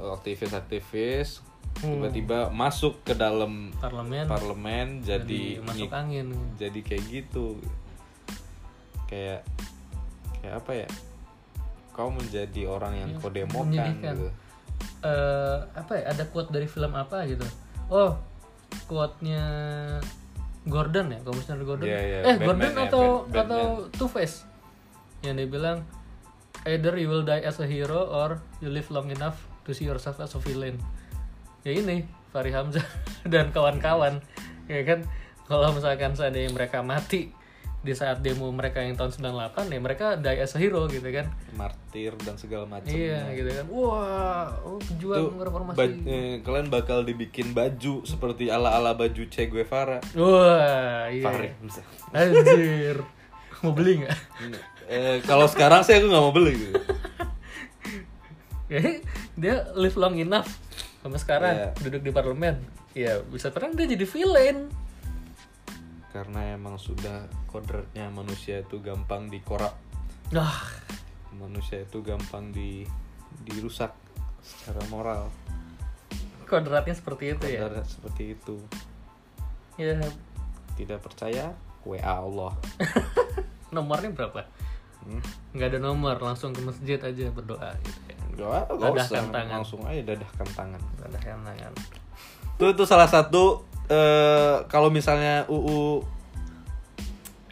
aktivis-aktivis 0.00 1.44
Hmm. 1.80 1.96
tiba-tiba 1.96 2.50
masuk 2.50 3.00
ke 3.06 3.14
dalam 3.14 3.72
Parlemen 3.80 4.26
parlemen 4.26 4.88
jadi 5.00 5.22
jadi 5.22 5.64
masuk 5.64 5.88
angin. 5.90 6.28
jadi 6.58 6.80
kayak 6.82 7.04
gitu 7.08 7.56
kayak 9.06 9.40
kayak 10.36 10.54
apa 10.56 10.72
ya 10.76 10.88
kau 11.90 12.10
menjadi 12.10 12.62
orang 12.64 12.94
yang 12.96 13.10
kau 13.16 13.30
demokan 13.30 13.96
gitu 13.96 14.28
eh 15.00 15.56
apa 15.72 15.92
ya 15.94 16.04
ada 16.10 16.24
quote 16.26 16.50
dari 16.50 16.66
film 16.66 16.92
apa 16.92 17.24
gitu 17.24 17.46
oh 17.88 18.18
quote-nya 18.86 19.42
Gordon 20.68 21.06
ya 21.14 21.18
komisioner 21.24 21.64
Gordon? 21.64 21.86
Iya, 21.88 22.00
iya, 22.00 22.18
eh 22.24 22.36
Batman 22.36 22.46
Gordon 22.46 22.74
ya, 22.76 22.84
atau 22.88 23.04
Bat- 23.26 23.48
atau 23.48 23.64
Two 23.96 24.10
Face 24.10 24.44
yang 25.24 25.36
dia 25.36 25.48
bilang 25.48 25.84
either 26.68 26.96
you 26.96 27.08
will 27.08 27.24
die 27.24 27.40
as 27.44 27.60
a 27.60 27.66
hero 27.68 28.04
or 28.08 28.40
you 28.60 28.68
live 28.68 28.88
long 28.92 29.08
enough 29.08 29.36
to 29.64 29.72
see 29.72 29.88
yourself 29.88 30.20
as 30.20 30.32
a 30.36 30.40
villain. 30.40 30.76
Ya 31.64 31.76
ini 31.76 32.04
Fahri 32.32 32.52
Hamzah 32.52 32.84
dan 33.32 33.52
kawan-kawan 33.52 34.20
ya 34.68 34.80
kan? 34.84 35.04
Kalau 35.48 35.74
misalkan 35.74 36.14
seandainya 36.14 36.54
mereka 36.54 36.78
mati 36.84 37.34
di 37.80 37.92
saat 37.92 38.20
demo 38.20 38.44
mereka 38.48 38.78
yang 38.78 38.92
tahun 38.92 39.08
98 39.32 39.66
ya 39.66 39.78
mereka 39.78 40.06
die 40.14 40.36
as 40.36 40.52
a 40.52 40.58
hero 40.58 40.84
gitu 40.84 41.06
kan 41.06 41.32
martir 41.50 42.12
dan 42.18 42.36
segala 42.36 42.68
macam 42.68 42.86
Iya 42.86 43.32
gitu 43.32 43.48
kan. 43.50 43.64
Wah, 43.66 44.52
oh, 44.62 44.76
pejuang 44.78 45.32
Tuh, 45.32 45.40
reformasi. 45.40 45.76
ba- 45.76 46.04
eh, 46.06 46.34
kalian 46.40 46.68
bakal 46.68 47.02
dibikin 47.02 47.50
baju 47.50 48.04
seperti 48.04 48.48
ala-ala 48.48 48.92
baju 48.92 49.22
Che 49.26 49.46
Guevara 49.46 49.96
Wah, 50.12 51.08
iya. 51.08 51.24
Hamzah. 51.56 51.84
Anjir. 52.12 53.00
Mau 53.60 53.72
beli 53.72 54.00
nggak? 54.00 54.18
eh, 54.86 55.16
kalau 55.22 55.44
sekarang 55.44 55.80
sih 55.80 55.94
aku 55.94 56.06
nggak 56.06 56.20
mau 56.22 56.32
beli 56.32 56.52
gitu. 56.54 56.76
Ya, 58.68 59.02
dia 59.34 59.54
live 59.74 59.96
long 59.96 60.14
enough 60.14 60.46
sampai 61.00 61.18
sekarang 61.18 61.54
Iya. 61.56 61.68
duduk 61.80 62.02
di 62.02 62.10
parlemen. 62.10 62.54
Ya, 62.92 63.18
bisa 63.24 63.48
terang 63.48 63.74
dia 63.74 63.82
jadi 63.84 64.04
villain. 64.04 64.70
Karena 66.10 66.54
emang 66.54 66.74
sudah 66.76 67.22
kodratnya 67.46 68.10
manusia 68.10 68.60
itu 68.60 68.82
gampang 68.82 69.30
dikorap 69.30 69.74
Wah, 70.30 70.62
manusia 71.34 71.82
itu 71.82 72.02
gampang 72.02 72.50
di 72.50 72.86
dirusak 73.42 73.94
secara 74.42 74.82
moral 74.90 75.30
kodratnya 76.44 76.94
seperti 76.94 77.34
itu 77.34 77.46
ya. 77.46 77.60
Kodrat 77.62 77.86
seperti 77.86 78.22
itu 78.34 78.56
Ya, 79.78 79.96
tidak 80.76 81.00
percaya 81.00 81.54
wa 81.82 81.96
Allah 82.02 82.52
nomornya 83.74 84.10
berapa? 84.12 84.44
hmm? 85.06 85.22
Nggak 85.56 85.68
ada 85.72 85.78
nomor, 85.80 86.18
langsung 86.20 86.52
ke 86.52 86.60
masjid 86.60 86.98
aja 87.00 87.30
berdoa 87.32 87.70
gitu 87.80 88.00
ya. 88.10 88.16
Gak, 88.36 88.66
gak 88.66 88.90
usah 88.92 88.92
Dadahkan 88.92 89.24
tangan. 89.32 89.56
langsung 89.62 89.80
aja 89.84 90.00
dadahkan 90.04 90.48
tangan 90.52 90.80
Ada 91.06 91.18
yang 91.24 91.40
tangan. 91.44 91.72
itu 92.56 92.64
itu 92.66 92.82
salah 92.84 93.08
satu 93.08 93.64
eh, 93.90 94.56
kalau 94.70 94.88
misalnya 94.88 95.44
UU 95.50 96.06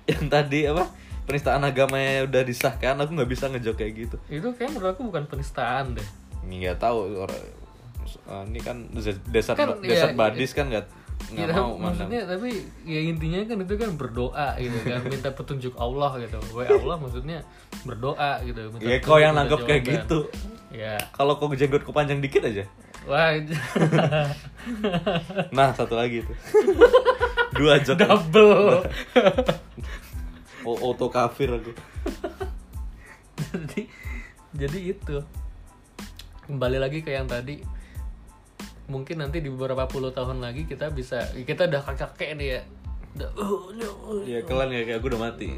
yang 0.09 0.27
tadi 0.31 0.65
apa 0.65 0.89
penistaan 1.29 1.61
agamanya 1.61 2.25
udah 2.25 2.41
disahkan 2.41 2.97
aku 2.97 3.13
nggak 3.13 3.29
bisa 3.29 3.53
ngejok 3.53 3.77
kayak 3.77 3.93
gitu 4.07 4.17
Itu 4.33 4.49
kayak 4.57 4.73
menurut 4.73 4.97
aku 4.97 5.03
bukan 5.13 5.29
penistaan 5.29 5.93
deh. 5.93 6.09
ini 6.49 6.65
nggak 6.65 6.81
tahu 6.81 7.21
orang 7.21 7.37
eh, 8.09 8.43
ini 8.49 8.61
kan 8.65 8.89
desert 9.29 9.59
Kan, 9.59 9.85
desert 9.85 10.15
iya, 10.15 10.17
badis 10.17 10.57
kan 10.57 10.73
nggak 10.73 10.87
nggak 11.29 11.51
Ya, 11.51 11.61
mau 11.61 11.77
maksudnya 11.77 12.25
tapi 12.25 12.63
ya 12.89 13.01
intinya 13.05 13.43
kan 13.45 13.59
itu 13.61 13.75
kan 13.77 13.91
berdoa 14.01 14.55
gitu 14.57 14.79
kan 14.87 15.03
minta 15.05 15.29
petunjuk 15.35 15.75
Allah 15.77 16.17
gitu 16.23 16.39
Wa 16.55 16.65
Allah 16.65 16.97
maksudnya 16.97 17.39
berdoa 17.85 18.41
gitu 18.47 18.71
minta 18.73 18.87
Ya 18.87 18.97
kau 19.03 19.19
yang 19.21 19.37
nangkep 19.37 19.61
kayak 19.67 19.83
gitu. 19.85 20.31
ya 20.73 20.97
Kalau 21.13 21.37
kau 21.37 21.51
jenggotku 21.53 21.91
panjang 21.93 22.23
dikit 22.23 22.47
aja. 22.47 22.65
Wah 23.09 23.33
Nah, 25.57 25.73
satu 25.73 25.97
lagi 25.97 26.21
tuh. 26.21 26.37
Dua 27.59 27.81
jok. 27.81 27.97
double 27.97 28.85
Auto 30.85 31.09
kafir 31.09 31.49
aku. 31.49 31.73
jadi 33.49 33.89
jadi 34.53 34.79
itu 34.93 35.17
kembali 36.45 36.77
lagi 36.77 37.01
ke 37.01 37.17
yang 37.17 37.25
tadi 37.25 37.65
mungkin 38.85 39.25
nanti 39.25 39.41
di 39.41 39.49
beberapa 39.49 39.89
puluh 39.89 40.13
tahun 40.13 40.45
lagi 40.45 40.69
kita 40.69 40.93
bisa 40.93 41.25
kita 41.33 41.73
udah 41.73 41.81
kakek 41.81 42.37
nih 42.37 42.49
ya 42.53 42.61
udah 43.17 43.31
uh, 43.41 44.21
Ya 44.29 44.45
kalian 44.45 44.77
ya 44.77 44.83
kayak 44.85 44.99
aku 45.01 45.09
udah 45.09 45.21
mati. 45.25 45.57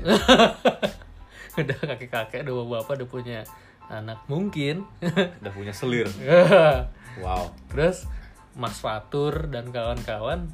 udah 1.58 1.76
kakek 1.90 2.10
kakek 2.14 2.40
udah 2.46 2.54
bapak 2.78 3.02
udah 3.02 3.08
punya 3.10 3.38
anak 3.90 4.22
mungkin 4.30 4.86
Udah 5.42 5.50
punya 5.50 5.74
selir. 5.74 6.06
Wow. 7.18 7.50
terus 7.66 8.06
Mas 8.54 8.78
Fatur 8.78 9.48
dan 9.48 9.70
kawan-kawan 9.70 10.46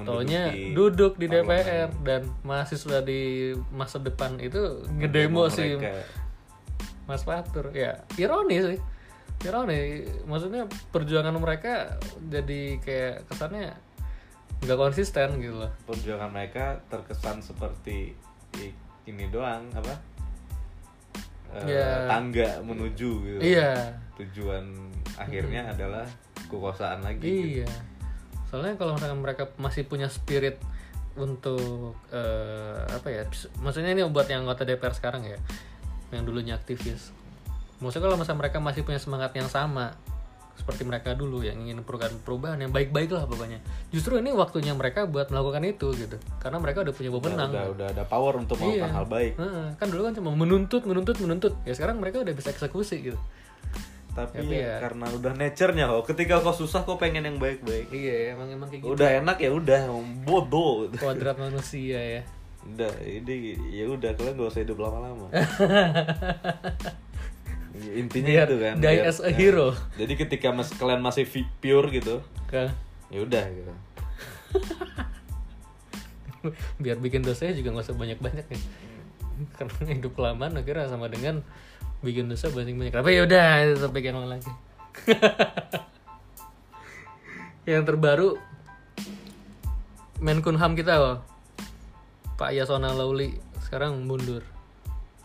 taunya 0.00 0.50
duduk 0.70 1.18
di 1.18 1.26
parlemen. 1.26 1.50
DPR 1.50 1.90
dan 2.02 2.22
mahasiswa 2.40 3.02
di 3.02 3.50
masa 3.70 3.98
depan 3.98 4.38
itu 4.38 4.86
ngedemo 4.92 5.46
sih. 5.46 5.74
Mas 7.06 7.22
Fatur 7.22 7.70
ya 7.70 7.98
ironi 8.14 8.58
sih 8.60 8.78
ironi 9.40 10.04
maksudnya 10.24 10.68
perjuangan 10.90 11.34
mereka 11.34 11.98
jadi 12.22 12.78
kayak 12.78 13.26
kesannya 13.26 13.74
nggak 14.60 14.78
konsisten 14.78 15.40
gitu 15.40 15.56
loh 15.58 15.72
perjuangan 15.84 16.28
mereka 16.28 16.78
terkesan 16.86 17.40
seperti 17.40 18.12
ini 19.04 19.24
doang 19.26 19.66
apa 19.72 19.96
Eh, 21.50 21.66
Ya. 21.66 22.06
tangga 22.06 22.62
menuju 22.62 23.10
gitu 23.26 23.38
iya 23.42 23.90
tujuan 24.14 24.70
akhirnya 25.20 25.68
adalah 25.68 26.08
kekuasaan 26.48 27.04
lagi 27.04 27.20
gitu. 27.20 27.62
iya. 27.62 27.70
Soalnya 28.48 28.74
kalau 28.80 28.96
misalkan 28.98 29.20
mereka 29.22 29.44
masih 29.60 29.86
punya 29.86 30.08
spirit 30.10 30.58
untuk 31.14 31.94
eh, 32.10 32.82
apa 32.88 33.08
ya 33.12 33.22
maksudnya 33.60 33.92
ini 33.92 34.02
buat 34.08 34.26
yang 34.26 34.46
anggota 34.48 34.64
DPR 34.64 34.94
sekarang 34.96 35.22
ya 35.28 35.38
yang 36.10 36.26
dulunya 36.26 36.56
aktivis. 36.58 37.12
Maksudnya 37.78 38.10
kalau 38.10 38.18
misalnya 38.18 38.40
mereka 38.42 38.58
masih 38.58 38.82
punya 38.82 38.98
semangat 38.98 39.30
yang 39.36 39.46
sama 39.46 39.94
seperti 40.58 40.84
mereka 40.84 41.16
dulu 41.16 41.40
yang 41.40 41.56
ingin 41.56 41.80
perubahan 41.80 42.12
perubahan 42.20 42.60
yang 42.60 42.68
baik-baik 42.68 43.08
lah 43.16 43.24
pokoknya. 43.24 43.64
Justru 43.94 44.20
ini 44.20 44.28
waktunya 44.34 44.76
mereka 44.76 45.08
buat 45.08 45.32
melakukan 45.32 45.64
itu 45.64 45.88
gitu. 45.96 46.20
Karena 46.36 46.60
mereka 46.60 46.84
udah 46.84 46.92
punya 46.92 47.08
udah, 47.08 47.16
wewenang 47.22 47.50
udah 47.54 47.66
udah 47.72 47.86
ada 47.96 48.04
power 48.04 48.34
untuk 48.36 48.60
melakukan 48.60 48.90
Iya. 48.90 48.96
hal 48.98 49.06
baik. 49.08 49.32
Kan 49.80 49.86
dulu 49.88 50.02
kan 50.10 50.14
cuma 50.18 50.30
menuntut 50.36 50.82
menuntut 50.84 51.16
menuntut. 51.22 51.52
Ya 51.64 51.72
sekarang 51.72 51.96
mereka 52.02 52.20
udah 52.20 52.34
bisa 52.34 52.52
eksekusi 52.52 53.14
gitu 53.14 53.18
tapi 54.10 54.38
Tapi 54.38 54.52
ya, 54.52 54.76
ya- 54.76 54.80
karena 54.80 55.06
udah 55.08 55.32
nature-nya 55.32 55.84
kok. 55.86 56.04
Ketika 56.08 56.34
kau 56.38 56.50
susah 56.50 56.82
kau 56.82 56.96
pengen 56.96 57.22
yang 57.22 57.36
baik-baik. 57.36 57.88
Iya 57.88 58.34
emang 58.34 58.50
emang 58.50 58.68
kayak 58.68 58.82
gitu. 58.82 58.92
Udah 58.92 59.08
enak 59.18 59.36
ya 59.38 59.50
udah. 59.50 59.80
Bodoh. 60.22 60.90
Kuadrat 60.92 61.36
manusia 61.36 61.98
ya. 61.98 62.22
Udah 62.62 62.90
ini 63.00 63.54
ya 63.70 63.86
udah. 63.86 64.10
Kalian 64.12 64.34
gak 64.34 64.50
usah 64.50 64.62
hidup 64.62 64.78
lama-lama. 64.78 65.30
Ya, 67.70 67.92
intinya 68.02 68.28
Biar 68.34 68.46
itu 68.46 68.56
kan 68.58 68.74
die 68.76 69.00
as 69.00 69.18
a 69.18 69.30
hero. 69.30 69.72
jadi 69.94 70.12
ketika 70.18 70.50
mas 70.50 70.68
kalian 70.70 71.00
masih 71.00 71.24
pure 71.62 71.88
gitu 71.90 72.20
Kan? 72.44 72.74
ya 73.08 73.22
udah 73.22 73.44
gitu. 73.46 73.72
Biar 76.82 76.96
bikin 76.98 77.20
dosanya 77.20 77.52
juga 77.52 77.72
nggak 77.72 77.86
usah 77.86 77.96
banyak-banyak 77.96 78.46
ya. 78.48 78.58
Karena 79.56 79.92
hidup 79.92 80.12
kelamaan 80.12 80.52
akhirnya 80.52 80.88
sama 80.88 81.08
dengan 81.08 81.40
bikin 82.00 82.28
dosa 82.28 82.48
banyak-banyak. 82.48 82.92
Tapi 82.92 83.10
yaudah 83.16 83.76
lain 83.80 84.28
lagi. 84.28 84.52
Yang 87.70 87.84
terbaru 87.86 88.30
Menkumham 90.20 90.76
kita 90.76 91.00
loh 91.00 91.16
Pak 92.36 92.56
Yasona 92.56 92.96
Lauli 92.96 93.36
sekarang 93.60 94.00
mundur. 94.08 94.40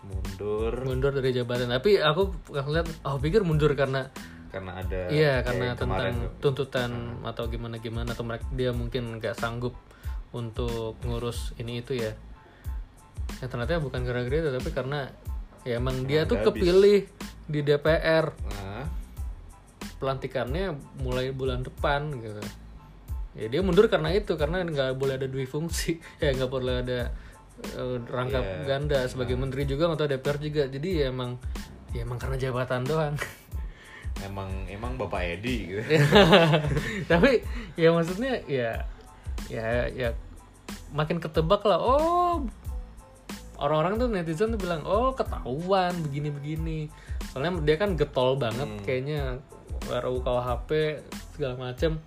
Mundur. 0.03 0.83
Mundur 0.83 1.15
dari 1.15 1.31
jabatan. 1.31 1.71
Tapi 1.71 1.99
aku 1.99 2.35
lihat 2.51 2.87
aku 3.07 3.17
pikir 3.23 3.47
mundur 3.47 3.71
karena 3.71 4.11
karena 4.51 4.83
ada 4.83 4.99
Iya 5.07 5.39
karena 5.43 5.79
kemarin 5.79 5.79
tentang 5.79 6.15
tuh. 6.19 6.31
tuntutan 6.43 6.91
atau 7.23 7.43
gimana 7.47 7.79
gimana 7.79 8.11
atau 8.11 8.27
mereka 8.27 8.43
dia 8.51 8.75
mungkin 8.75 9.19
nggak 9.19 9.35
sanggup 9.35 9.75
untuk 10.35 10.99
ngurus 11.07 11.55
ini 11.55 11.79
itu 11.79 11.95
ya. 11.95 12.11
Ya 13.39 13.47
ternyata 13.47 13.79
bukan 13.79 14.03
gara-gara 14.03 14.35
itu 14.35 14.51
tapi 14.51 14.69
karena 14.75 15.07
ya 15.65 15.81
emang 15.81 16.05
dia 16.05 16.23
tuh 16.23 16.37
habis. 16.39 16.61
kepilih 16.61 16.99
di 17.45 17.59
DPR 17.61 18.31
Nah, 18.31 18.85
pelantikannya 19.97 20.77
mulai 21.01 21.33
bulan 21.33 21.61
depan 21.61 22.13
gitu. 22.21 22.41
Ya 23.35 23.51
dia 23.51 23.59
mundur 23.59 23.89
karena 23.89 24.13
itu 24.13 24.37
karena 24.39 24.63
nggak 24.63 24.95
boleh 24.95 25.19
ada 25.19 25.27
dua 25.27 25.43
fungsi 25.43 25.97
ya 26.23 26.31
nggak 26.31 26.47
boleh 26.47 26.85
ada 26.85 26.99
eh, 27.75 27.97
rangkap 28.07 28.43
Iya. 28.43 28.63
ganda 28.63 28.99
sebagai 29.09 29.35
menteri 29.35 29.65
juga 29.65 29.91
atau 29.91 30.05
DPR 30.05 30.37
juga 30.39 30.63
jadi 30.69 30.89
ya 31.03 31.05
emang 31.11 31.35
ya 31.91 32.03
emang 32.03 32.19
karena 32.19 32.37
jabatan 32.37 32.85
doang. 32.85 33.15
emang 34.23 34.47
emang 34.71 34.95
bapak 34.95 35.35
Edi 35.39 35.75
gitu 35.75 35.83
tapi 37.11 37.43
ya 37.75 37.91
maksudnya 37.91 38.39
ya 38.47 38.87
ya 39.51 39.91
ya 39.91 40.15
makin 40.95 41.19
ketebak 41.19 41.59
lah 41.67 41.75
oh 41.75 42.47
orang-orang 43.59 43.99
tuh 43.99 44.07
netizen 44.11 44.51
tuh 44.53 44.59
bilang 44.59 44.83
oh 44.83 45.15
ketahuan 45.15 45.95
begini 46.03 46.29
begini 46.31 46.79
soalnya 47.31 47.59
dia 47.63 47.75
kan 47.79 47.95
getol 47.99 48.35
banget 48.35 48.67
kayaknya 48.83 49.39
RUU 49.89 50.19
KUHP 50.25 50.69
segala 51.35 51.55
macem. 51.59 52.01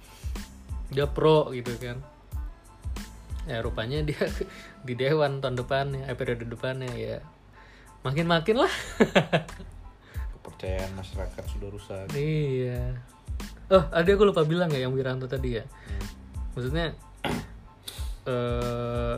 Dia 0.91 1.07
pro 1.07 1.53
gitu 1.53 1.71
kan. 1.79 2.01
Ya 3.49 3.65
rupanya 3.65 4.05
dia 4.05 4.29
di 4.87 4.95
dewan 4.97 5.41
tahun 5.41 5.57
depannya 5.57 6.09
eh, 6.09 6.17
periode 6.17 6.45
depannya 6.49 6.91
ya. 6.97 7.21
Makin 8.03 8.27
makin 8.27 8.65
lah. 8.65 8.73
Kepercayaan 10.33 10.93
masyarakat 10.97 11.45
sudah 11.49 11.69
rusak. 11.71 12.07
Iya. 12.17 12.99
Oh, 13.69 13.85
ada 13.93 14.09
aku 14.09 14.25
lupa 14.25 14.49
bilang 14.49 14.73
ya 14.73 14.89
yang 14.89 14.97
Wiranto 14.97 15.29
tadi 15.29 15.61
ya. 15.61 15.65
Maksudnya 16.57 16.97
eh 18.33 19.17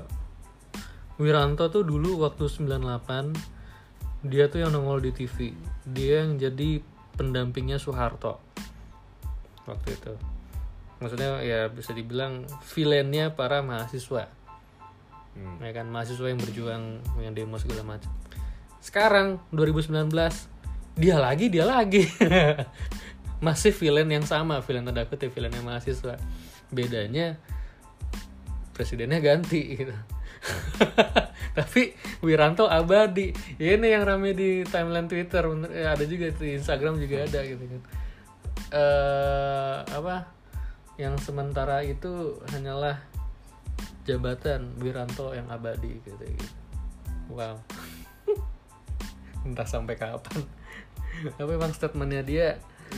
Wiranto 1.20 1.68
tuh 1.68 1.84
dulu 1.84 2.24
waktu 2.24 2.48
98 2.48 4.24
dia 4.24 4.48
tuh 4.48 4.64
yang 4.64 4.72
nongol 4.72 5.04
di 5.04 5.12
TV. 5.12 5.52
Dia 5.84 6.24
yang 6.24 6.40
jadi 6.40 6.80
pendampingnya 7.20 7.76
Soeharto. 7.76 8.40
Waktu 9.68 9.88
itu. 10.00 10.14
Maksudnya 11.00 11.44
ya 11.44 11.68
bisa 11.68 11.92
dibilang 11.92 12.48
villainnya 12.72 13.36
para 13.36 13.60
mahasiswa. 13.60 14.32
Hmm. 15.36 15.60
Ya 15.60 15.72
kan 15.76 15.92
mahasiswa 15.92 16.24
yang 16.24 16.40
berjuang 16.40 16.84
yang 17.20 17.32
demo 17.36 17.60
segala 17.60 17.84
macam. 17.84 18.08
Sekarang 18.80 19.44
2019 19.52 20.08
dia 21.00 21.16
lagi 21.16 21.46
dia 21.48 21.64
lagi 21.64 22.04
masih 23.46 23.72
villain 23.72 24.10
yang 24.10 24.26
sama 24.26 24.60
villain 24.60 24.84
tanda 24.84 25.08
kutip 25.08 25.32
villainnya 25.32 25.64
mahasiswa 25.64 26.18
bedanya 26.68 27.40
presidennya 28.76 29.22
ganti 29.22 29.80
gitu 29.80 29.96
tapi 31.58 31.92
Wiranto 32.24 32.68
abadi. 32.68 33.32
Ini 33.60 33.86
yang 33.96 34.04
rame 34.04 34.32
di 34.32 34.64
timeline 34.64 35.08
Twitter. 35.08 35.44
Ya, 35.72 35.96
ada 35.96 36.04
juga 36.04 36.32
di 36.32 36.56
Instagram 36.56 37.00
juga 37.00 37.24
ada 37.24 37.40
gitu 37.44 37.64
kan. 37.64 37.82
Eh 38.72 39.76
apa? 39.88 40.16
Yang 41.00 41.32
sementara 41.32 41.80
itu 41.84 42.40
hanyalah 42.52 43.00
jabatan 44.04 44.76
Wiranto 44.80 45.32
yang 45.32 45.48
abadi 45.48 46.00
gitu, 46.02 46.16
gitu. 46.18 46.48
wow. 47.32 47.56
Entah 49.46 49.68
sampai 49.68 49.96
kapan. 49.96 50.44
Tapi 51.36 51.50
emang 51.52 51.72
statementnya 51.72 52.22
dia 52.24 52.46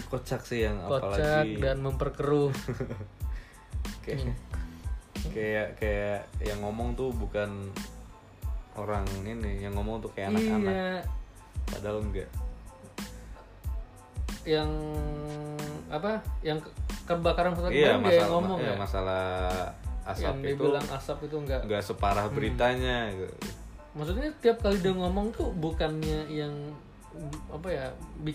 kocak 0.09 0.47
sih 0.47 0.65
yang 0.67 0.83
kocak 0.87 1.47
apalagi. 1.47 1.59
dan 1.59 1.77
memperkeruh. 1.83 2.51
Kayak 4.07 4.35
kayak 5.33 5.79
kayak 5.79 6.21
yang 6.41 6.59
ngomong 6.61 6.93
tuh 6.93 7.13
bukan 7.13 7.71
orang 8.73 9.05
ini 9.21 9.61
yang 9.61 9.77
ngomong 9.77 10.01
tuh 10.01 10.11
kayak 10.13 10.33
anak-anak. 10.33 10.73
Iya. 10.73 10.93
Padahal 11.69 11.99
enggak. 12.01 12.29
Yang 14.43 14.71
apa? 15.89 16.13
Yang 16.41 16.59
ke- 16.67 16.75
kebakaran 17.03 17.53
hutan 17.53 17.71
iya 17.71 17.77
dia 17.77 17.91
yang 17.95 18.03
masalah 18.03 18.29
ngomong 18.31 18.59
iya, 18.63 18.71
ya? 18.71 18.75
masalah 18.79 19.25
asap 20.03 20.23
yang 20.23 20.37
itu 20.39 20.49
dibilang 20.55 20.87
asap 20.95 21.19
itu 21.27 21.37
enggak. 21.39 21.61
enggak 21.67 21.83
separah 21.83 22.27
Hmm. 22.27 22.35
beritanya 22.35 22.99
gitu. 23.11 23.37
maksudnya 23.93 24.29
tiap 24.41 24.59
kali 24.63 24.79
dia 24.81 24.95
ngomong 24.95 25.35
tuh 25.35 25.51
bukannya 25.53 26.31
yang 26.33 26.55
apa 27.53 27.69
ya 27.69 27.87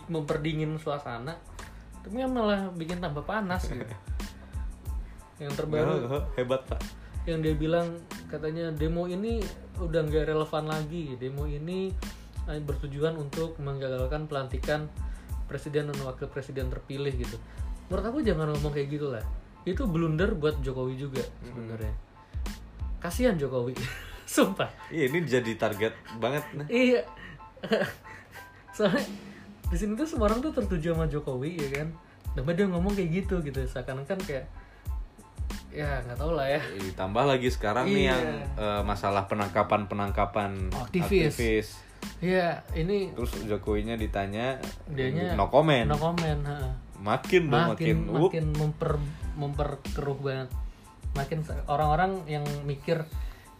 memperdingin 0.05 0.77
suasana 0.77 1.33
tapi 2.05 2.21
malah 2.23 2.69
bikin 2.77 3.01
tambah 3.01 3.25
panas 3.25 3.65
gitu 3.65 3.81
yang 5.37 5.53
terbaru. 5.53 6.05
Hebat 6.37 6.65
pak. 6.65 6.81
Yang 7.27 7.39
dia 7.43 7.55
bilang 7.59 7.87
katanya 8.31 8.71
demo 8.71 9.05
ini 9.05 9.43
udah 9.77 10.01
nggak 10.07 10.31
relevan 10.31 10.65
lagi. 10.65 11.17
Demo 11.19 11.45
ini 11.45 11.91
eh, 12.47 12.61
bertujuan 12.61 13.19
untuk 13.19 13.59
menggagalkan 13.59 14.25
pelantikan 14.25 14.87
presiden 15.47 15.91
dan 15.91 15.99
wakil 16.03 16.27
presiden 16.27 16.67
terpilih 16.71 17.13
gitu. 17.15 17.37
Menurut 17.87 18.05
aku 18.05 18.19
jangan 18.23 18.51
ngomong 18.55 18.73
kayak 18.75 18.89
gitu 18.91 19.07
lah. 19.11 19.23
Itu 19.63 19.87
blunder 19.87 20.35
buat 20.35 20.59
Jokowi 20.63 20.95
juga 20.99 21.23
sebenarnya. 21.43 21.93
Kasihan 22.99 23.35
Jokowi. 23.39 23.75
Sumpah. 24.27 24.67
Iya 24.91 25.07
ini 25.07 25.23
jadi 25.23 25.51
target 25.55 25.93
banget 26.19 26.43
nih. 26.55 26.67
Iya. 26.67 27.01
Soalnya 28.75 29.03
di 29.67 29.75
sini 29.75 29.99
tuh 29.99 30.07
semua 30.07 30.31
orang 30.31 30.39
tuh 30.39 30.51
tertuju 30.55 30.95
sama 30.95 31.07
Jokowi 31.07 31.59
ya 31.59 31.69
kan? 31.83 31.87
Tapi 32.35 32.49
dia 32.55 32.67
ngomong 32.67 32.91
kayak 32.95 33.23
gitu 33.23 33.39
gitu. 33.43 33.63
Seakan-akan 33.63 34.19
kayak 34.23 34.47
ya 35.77 36.01
nggak 36.01 36.17
tahu 36.17 36.31
lah 36.33 36.47
ya 36.49 36.61
ditambah 36.81 37.23
lagi 37.29 37.49
sekarang 37.53 37.85
nih 37.85 38.09
Iya. 38.09 38.09
yang 38.09 38.23
eh, 38.57 38.81
masalah 38.81 39.29
penangkapan 39.29 39.85
penangkapan 39.85 40.51
Aktivis. 40.73 41.77
Iya, 42.17 42.65
ini 42.73 43.13
terus 43.13 43.33
Jokowinya 43.45 43.93
ditanya 43.93 44.57
dianya 44.89 45.37
no 45.37 45.53
comment 45.53 45.85
no 45.85 45.97
comment, 46.01 46.41
ha. 46.49 46.73
makin 46.97 47.53
dong 47.53 47.77
makin 47.77 47.95
makin, 48.09 48.17
makin 48.25 48.45
memper 48.57 48.91
memperkeruh 49.37 50.17
banget. 50.17 50.49
Makin 51.13 51.39
orang-orang 51.69 52.25
yang 52.25 52.45
mikir 52.65 53.05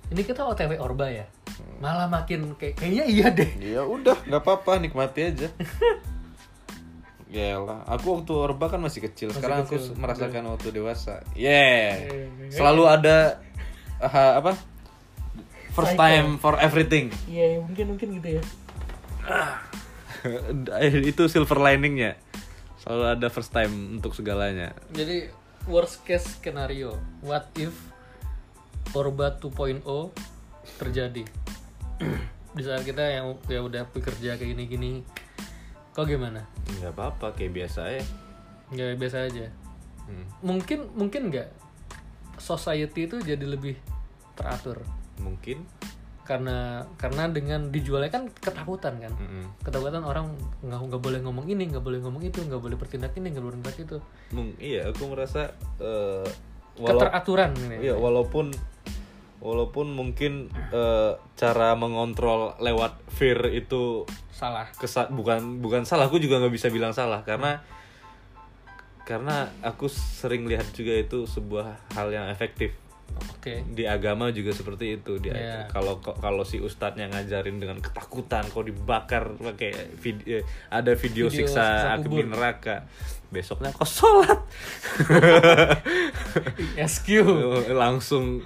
ini 0.10 0.22
kita 0.26 0.42
OTW 0.42 0.82
Orba 0.82 1.10
ya. 1.10 1.26
Malah 1.78 2.10
makin 2.10 2.58
kayak 2.58 2.82
kayaknya 2.82 3.04
iya 3.06 3.28
deh. 3.30 3.50
ya 3.62 3.82
udah 3.86 4.18
nggak 4.26 4.42
apa-apa 4.42 4.82
nikmati 4.82 5.22
aja 5.34 5.50
Yalah, 7.28 7.84
aku 7.84 8.20
waktu 8.20 8.32
Orba 8.32 8.72
kan 8.72 8.80
masih 8.80 9.04
kecil. 9.04 9.36
Sekarang 9.36 9.68
kecil. 9.68 9.84
aku 9.84 10.00
merasakan 10.00 10.48
waktu 10.56 10.72
dewasa. 10.72 11.28
Yeah. 11.36 12.08
Iya. 12.08 12.56
Selalu 12.56 12.84
ada 12.88 13.18
ah, 14.00 14.40
apa? 14.40 14.56
First 15.76 15.94
Cycle. 15.94 16.08
time 16.08 16.28
for 16.40 16.56
everything. 16.58 17.12
Iya, 17.28 17.60
mungkin 17.62 17.86
mungkin 17.94 18.08
gitu 18.18 18.40
ya. 18.40 18.44
Itu 21.12 21.28
silver 21.28 21.60
liningnya. 21.60 22.16
Selalu 22.82 23.04
ada 23.20 23.28
first 23.28 23.52
time 23.52 24.00
untuk 24.00 24.16
segalanya. 24.16 24.72
Jadi 24.96 25.28
worst 25.68 26.08
case 26.08 26.40
scenario, 26.40 26.96
what 27.20 27.52
if 27.60 27.76
Orba 28.96 29.36
2.0 29.36 29.84
terjadi? 30.80 31.24
Di 32.58 32.64
saat 32.64 32.82
kita 32.88 33.04
yang 33.04 33.36
ya 33.46 33.62
udah 33.62 33.84
bekerja 33.92 34.40
kayak 34.40 34.50
gini-gini, 34.56 35.04
kok 35.98 36.06
gimana? 36.06 36.46
Nggak 36.78 36.94
apa-apa, 36.94 37.34
kayak 37.34 37.58
biasa 37.58 37.82
ya. 37.90 38.04
Ya 38.70 38.86
biasa 38.94 39.26
aja. 39.26 39.50
Hmm. 40.06 40.30
Mungkin 40.46 40.94
mungkin 40.94 41.34
nggak 41.34 41.50
society 42.38 43.10
itu 43.10 43.18
jadi 43.18 43.42
lebih 43.42 43.74
teratur 44.38 44.86
Mungkin. 45.18 45.66
karena 46.22 46.84
karena 47.00 47.32
dengan 47.32 47.72
dijualnya 47.72 48.12
kan 48.12 48.28
ketakutan 48.30 49.00
kan. 49.00 49.16
Mm-mm. 49.16 49.48
Ketakutan 49.64 50.04
orang 50.04 50.36
nggak 50.60 50.82
nggak 50.92 51.02
boleh 51.02 51.20
ngomong 51.24 51.48
ini, 51.48 51.72
nggak 51.72 51.80
boleh 51.82 52.04
ngomong 52.04 52.20
itu, 52.22 52.44
nggak 52.44 52.60
boleh 52.60 52.76
bertindak 52.76 53.16
ini, 53.16 53.32
nggak 53.32 53.46
boleh 53.48 53.58
bertindak 53.58 53.80
itu. 53.88 53.98
Mung- 54.36 54.60
iya, 54.60 54.92
aku 54.92 55.08
merasa 55.08 55.56
eh, 55.80 56.28
walau- 56.78 57.00
Keteraturan 57.00 57.56
ini. 57.58 57.80
Iya, 57.80 57.96
walaupun 57.96 58.52
walaupun 59.40 59.96
mungkin 59.96 60.52
eh, 60.76 61.12
cara 61.40 61.80
mengontrol 61.80 62.60
lewat 62.60 63.00
fear 63.08 63.48
itu 63.56 64.04
Salah. 64.38 64.70
kesa 64.78 65.10
bukan 65.10 65.58
bukan 65.58 65.82
salah, 65.82 66.06
aku 66.06 66.22
juga 66.22 66.38
nggak 66.38 66.54
bisa 66.54 66.70
bilang 66.70 66.94
salah 66.94 67.26
karena 67.26 67.58
karena 69.02 69.50
aku 69.66 69.90
sering 69.90 70.46
lihat 70.46 70.70
juga 70.72 70.94
itu 70.94 71.26
sebuah 71.26 71.90
hal 71.96 72.12
yang 72.12 72.28
efektif 72.28 72.76
Oke. 73.34 73.64
di 73.72 73.88
agama 73.88 74.30
juga 74.30 74.52
seperti 74.52 75.00
itu 75.00 75.16
dia 75.18 75.32
Iya. 75.34 75.60
kalau 75.72 75.98
kalau 76.04 76.44
si 76.44 76.60
ustadznya 76.60 77.08
ngajarin 77.08 77.58
dengan 77.58 77.80
ketakutan 77.80 78.44
kau 78.52 78.62
dibakar 78.62 79.32
pakai 79.40 79.96
video 79.96 80.44
ada 80.68 80.92
video, 80.94 81.32
Video 81.32 81.48
siksa 81.48 81.98
siksa 81.98 82.04
di 82.04 82.22
neraka 82.22 82.84
besoknya 83.32 83.72
kau 83.72 83.88
sholat 83.88 84.38
SQ. 86.92 87.08
langsung 87.82 88.44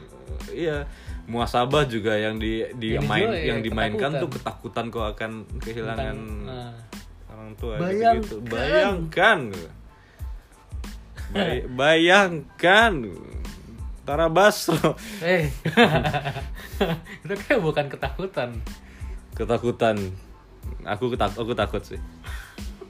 iya 0.54 0.86
muasabah 1.32 1.84
juga 1.86 2.12
yang 2.14 2.36
di 2.36 2.60
di 2.76 2.94
Yang 2.94 3.08
main 3.08 3.28
ya 3.32 3.42
yang 3.48 3.60
dimainkan 3.62 4.12
ketakutan. 4.12 4.20
tuh 4.20 4.30
ketakutan 4.30 4.86
kau 4.88 5.04
akan 5.06 5.32
kehilangan 5.58 6.12
Tentang, 6.14 6.44
nah. 6.44 6.74
orang 7.30 7.52
tua 7.56 7.74
Bayangkan. 7.78 8.16
gitu 8.22 8.36
bayangkan 8.44 9.40
Bay- 11.30 11.64
bayangkan 11.66 12.92
Tara 14.04 14.28
Basro 14.28 15.00
Eh, 15.22 15.48
itu 17.24 17.34
kayak 17.40 17.62
bukan 17.62 17.86
ketakutan. 17.88 18.50
ketakutan 19.32 19.96
aku 20.84 21.08
ketak 21.10 21.32
aku 21.34 21.54
takut 21.54 21.80
sih 21.82 22.02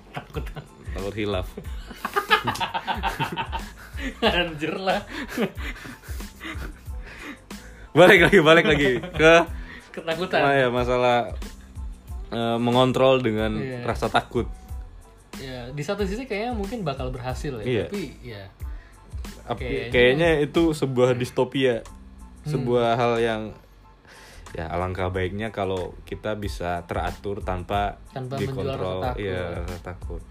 Takut. 0.09 0.41
takut 0.89 1.13
hilaf 1.13 1.45
Anjir 4.19 4.73
lah. 4.75 5.05
Balik 7.91 8.19
lagi 8.23 8.39
balik 8.39 8.65
lagi 8.65 8.89
ke 9.01 9.33
Ketakutan. 9.91 10.39
nah, 10.39 10.55
ya 10.55 10.67
masalah 10.67 11.35
eh, 12.31 12.57
mengontrol 12.57 13.19
dengan 13.19 13.55
Iya. 13.55 13.83
rasa 13.83 14.07
takut 14.07 14.47
Ya, 15.33 15.71
di 15.71 15.81
satu 15.81 16.03
sisi 16.03 16.23
kayaknya 16.23 16.53
mungkin 16.53 16.83
bakal 16.83 17.07
berhasil 17.09 17.55
ya, 17.59 17.65
Iya. 17.65 17.85
tapi 17.87 18.03
ya 18.21 18.43
Kayaknya- 19.47 19.89
kayaknya 19.89 20.29
itu 20.39 20.71
sebuah 20.71 21.11
distopia 21.13 21.81
Hmm. 21.81 22.51
sebuah 22.51 22.95
hal 22.95 23.13
yang 23.17 23.41
ya 24.51 24.67
alangkah 24.67 25.07
baiknya 25.07 25.49
kalau 25.49 25.95
kita 26.03 26.35
bisa 26.35 26.83
teratur 26.83 27.39
tanpa, 27.39 27.95
Tanpa 28.11 28.35
dikontrol 28.35 28.99
rasa 28.99 29.07
takut. 29.07 29.23
iya 29.23 29.41
rasa 29.57 29.77
takut 29.81 30.21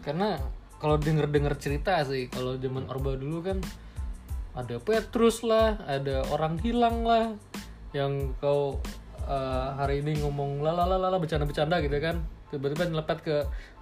karena 0.00 0.36
kalau 0.76 1.00
denger-denger 1.00 1.54
cerita 1.56 2.04
sih, 2.04 2.28
kalau 2.28 2.60
zaman 2.60 2.84
Orba 2.86 3.16
dulu 3.16 3.40
kan 3.40 3.58
ada 4.54 4.76
Petrus 4.78 5.42
lah, 5.42 5.82
ada 5.84 6.22
orang 6.30 6.58
hilang 6.62 7.02
lah 7.02 7.34
yang 7.94 8.34
kau 8.38 8.78
eh, 9.26 9.68
hari 9.78 10.02
ini 10.06 10.22
ngomong 10.22 10.62
lalalala 10.62 11.18
bercanda-bercanda 11.18 11.82
gitu 11.82 11.98
kan. 11.98 12.22
Tiba-tiba 12.54 12.86
nyelepet 12.86 13.18
ke 13.22 13.36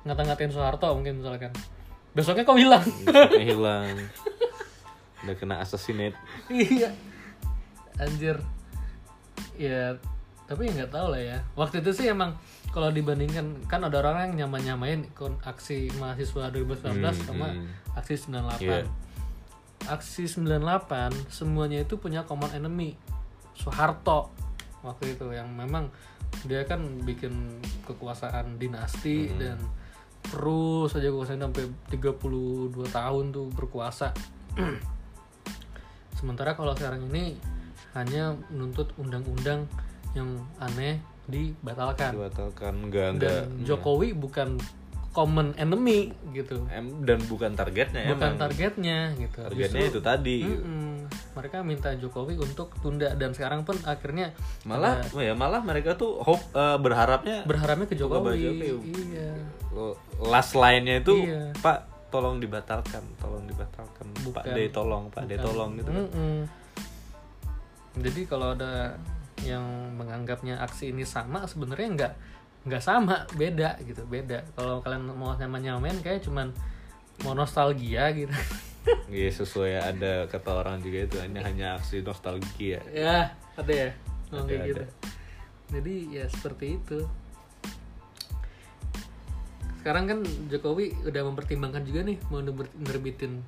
ngata-ngatain 0.09 0.53
Soeharto 0.53 0.89
mungkin 0.97 1.21
misalkan. 1.21 1.53
Besoknya 2.17 2.45
kau 2.45 2.57
hilang. 2.57 2.85
Besoknya 3.05 3.47
hilang 3.53 3.87
udah 5.23 5.37
kena 5.39 5.63
assassinate 5.63 6.19
iya 6.51 6.91
anjir 7.99 8.43
ya 9.55 9.95
tapi 10.51 10.69
nggak 10.69 10.91
tahu 10.91 11.15
lah 11.15 11.23
ya 11.23 11.39
waktu 11.55 11.81
itu 11.81 11.91
sih 11.95 12.07
emang 12.11 12.35
kalau 12.75 12.91
dibandingkan 12.91 13.63
kan 13.71 13.87
ada 13.87 14.03
orang 14.03 14.35
yang 14.35 14.47
nyamain 14.47 14.75
nyamain 14.75 15.01
kon 15.15 15.39
aksi 15.47 15.95
mahasiswa 16.03 16.51
2019 16.51 16.99
Hmm, 16.99 17.15
sama 17.23 17.49
hmm. 17.55 17.97
aksi 17.97 18.15
98 18.29 18.67
Iya. 18.67 18.83
Aksi 19.89 20.29
98 20.31 21.33
semuanya 21.33 21.83
itu 21.83 21.99
punya 21.99 22.23
common 22.27 22.53
enemy. 22.55 22.95
Soeharto 23.57 24.33
waktu 24.83 25.15
itu 25.15 25.31
yang 25.31 25.49
memang 25.55 25.89
dia 26.49 26.65
kan 26.67 26.83
bikin 27.07 27.63
kekuasaan 27.87 28.59
dinasti 28.59 29.31
Hmm. 29.31 29.39
dan 29.39 29.59
terus 30.23 30.95
aja 30.95 31.11
kekuasaan 31.11 31.43
sampai 31.43 31.65
32 31.91 32.87
tahun 32.89 33.25
tuh 33.35 33.47
berkuasa. 33.53 34.15
Sementara 36.19 36.55
kalau 36.55 36.73
sekarang 36.79 37.07
ini 37.11 37.37
hanya 37.93 38.39
menuntut 38.49 38.95
undang-undang 38.97 39.69
yang 40.17 40.41
aneh 40.63 41.03
dibatalkan. 41.29 42.17
Dibatalkan 42.17 42.73
enggak 42.89 43.07
enggak 43.17 43.31
dan 43.45 43.67
Jokowi 43.67 44.15
bukan 44.17 44.57
common 45.13 45.53
enemy 45.55 46.09
gitu 46.31 46.65
Em- 46.67 47.05
dan 47.05 47.21
bukan 47.23 47.53
targetnya 47.53 48.09
bukan 48.09 48.17
emang 48.27 48.37
targetnya 48.39 48.99
gitu 49.15 49.39
targetnya 49.39 49.83
Justru- 49.83 49.93
itu 49.93 50.01
tadi 50.01 50.39
Mm-mm. 50.43 51.05
mereka 51.33 51.61
minta 51.61 51.93
Jokowi 51.93 52.35
untuk 52.35 52.73
tunda 52.79 53.13
dan 53.13 53.31
sekarang 53.31 53.63
pun 53.63 53.77
akhirnya 53.83 54.33
malah 54.65 54.99
ada- 54.99 55.13
ya 55.15 55.33
malah 55.33 55.61
mereka 55.61 55.95
tuh 55.95 56.17
hope 56.19 56.41
eh, 56.51 56.77
berharapnya 56.77 57.45
berharapnya 57.45 57.87
ke 57.87 57.95
Jokowi 57.95 58.41
Jokowi. 58.41 58.69
iya 59.07 59.31
last 60.23 60.53
line-nya 60.55 60.99
itu 60.99 61.15
Iya. 61.23 61.53
Pak 61.57 61.79
tolong 62.09 62.37
dibatalkan 62.37 63.05
tolong 63.17 63.45
dibatalkan 63.45 64.05
Pak 64.09 64.25
Bukan. 64.43 64.45
D 64.51 64.59
tolong 64.69 65.05
Pak 65.09 65.25
D 65.25 65.33
Bukan. 65.35 65.43
tolong 65.43 65.71
gitu 65.75 65.91
kan. 65.91 66.05
Mm-mm. 66.09 66.37
jadi 67.95 68.21
kalau 68.25 68.53
ada 68.53 68.97
yang 69.43 69.65
menganggapnya 69.93 70.57
aksi 70.59 70.89
ini 70.89 71.03
sama 71.03 71.45
sebenarnya 71.45 71.89
nggak 71.91 72.13
nggak 72.63 72.83
sama 72.83 73.27
beda 73.35 73.75
gitu 73.83 74.07
beda. 74.07 74.47
Kalau 74.55 74.79
kalian 74.81 75.11
mau 75.11 75.35
nyamain 75.35 75.63
nyamain 75.63 75.99
kayak 75.99 76.23
cuman 76.23 76.55
mau 77.23 77.35
nostalgia 77.35 78.11
gitu. 78.13 78.31
Iya 79.07 79.31
sesuai 79.31 79.79
ada 79.79 80.27
kata 80.27 80.59
orang 80.59 80.83
juga 80.83 81.07
itu 81.07 81.15
hanya 81.23 81.47
hanya 81.47 81.79
aksi 81.79 82.03
nostalgia. 82.03 82.83
Ya 82.91 83.31
ada 83.55 83.71
ya 83.71 83.91
Ada, 83.95 84.35
Ngomong 84.35 84.47
kayak 84.51 84.63
gitu. 84.67 84.85
Jadi 85.71 85.95
ya 86.11 86.25
seperti 86.27 86.67
itu. 86.83 86.99
Sekarang 89.79 90.11
kan 90.11 90.19
Jokowi 90.51 90.99
udah 91.07 91.23
mempertimbangkan 91.23 91.87
juga 91.87 92.03
nih 92.03 92.19
mau 92.27 92.43
ner- 92.43 92.75
nerbitin 92.75 93.43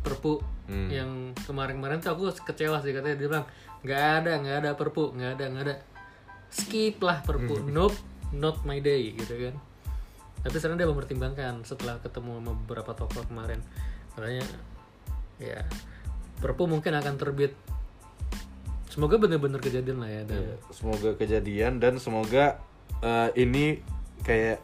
perpu 0.00 0.40
Hmm. 0.72 0.88
yang 0.88 1.10
kemarin-kemarin 1.44 2.00
tuh 2.00 2.16
aku 2.16 2.32
kecewa 2.48 2.80
sih 2.80 2.96
katanya 2.96 3.18
dia 3.18 3.28
bilang 3.28 3.44
nggak 3.84 4.04
ada 4.24 4.32
nggak 4.40 4.56
ada 4.62 4.70
perpu 4.72 5.12
nggak 5.12 5.30
ada 5.36 5.44
nggak 5.52 5.64
ada. 5.68 5.76
Skip 6.48 6.96
lah 7.04 7.20
perpu 7.20 7.60
nope 7.76 7.98
not 8.32 8.64
my 8.64 8.80
day 8.80 9.12
gitu 9.14 9.48
kan. 9.48 9.54
Tapi 10.42 10.56
sekarang 10.58 10.76
dia 10.80 10.88
mempertimbangkan 10.90 11.62
setelah 11.62 12.02
ketemu 12.02 12.42
sama 12.42 12.52
beberapa 12.66 12.92
tokoh 12.96 13.22
kemarin. 13.28 13.62
Katanya 14.16 14.44
ya 15.38 15.62
perpu 16.42 16.66
mungkin 16.66 16.98
akan 16.98 17.14
terbit. 17.20 17.54
Semoga 18.90 19.16
bener-bener 19.16 19.56
kejadian 19.62 20.04
lah 20.04 20.10
ya 20.10 20.22
dan 20.28 20.42
Iya, 20.42 20.56
semoga 20.68 21.10
kejadian 21.16 21.72
dan 21.80 21.96
semoga 21.96 22.60
eh, 23.00 23.30
ini 23.40 23.80
kayak 24.20 24.60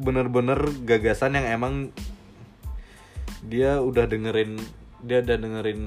bener-bener 0.00 0.58
gagasan 0.86 1.36
yang 1.36 1.46
emang 1.60 1.74
dia 3.44 3.78
udah 3.84 4.08
dengerin 4.08 4.56
dia 5.04 5.20
udah 5.20 5.36
dengerin 5.36 5.80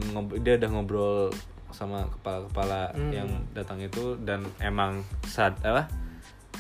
dia 0.45 0.54
udah 0.62 0.70
ngobrol 0.70 1.34
sama 1.74 2.08
kepala-kepala 2.14 2.93
yang 3.12 3.28
datang 3.52 3.82
itu 3.82 4.16
dan 4.22 4.45
emang 4.62 5.04
sad 5.26 5.58
apa 5.66 5.89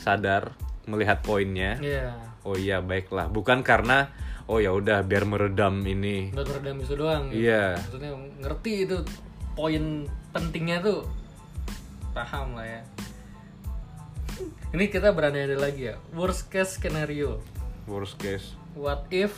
sadar 0.07 0.55
melihat 0.87 1.19
poinnya. 1.19 1.75
Ya 1.83 2.27
oh 2.47 2.55
iya 2.55 2.79
baiklah. 2.79 3.27
Bukan 3.27 3.59
karena 3.59 4.07
oh 4.47 4.63
ya 4.63 4.71
udah 4.71 5.03
biar 5.03 5.27
meredam 5.27 5.83
ini. 5.83 6.31
Buat 6.31 6.47
meredam 6.55 6.79
isu 6.79 6.95
doang 6.95 7.27
gitu. 7.27 7.43
Iya. 7.43 7.75
maksudnya 7.75 8.11
ngerti 8.39 8.73
itu 8.87 8.97
poin 9.59 10.07
pentingnya 10.31 10.79
tuh 10.79 11.03
paham 12.15 12.55
lah 12.55 12.63
ya. 12.63 12.81
Ini 14.71 14.87
kita 14.87 15.11
berani 15.11 15.43
ada 15.43 15.59
lagi 15.59 15.91
ya. 15.91 15.99
Worst 16.15 16.47
case 16.47 16.79
scenario. 16.79 17.43
Worst 17.83 18.15
case. 18.15 18.55
What 18.77 19.11
if 19.11 19.35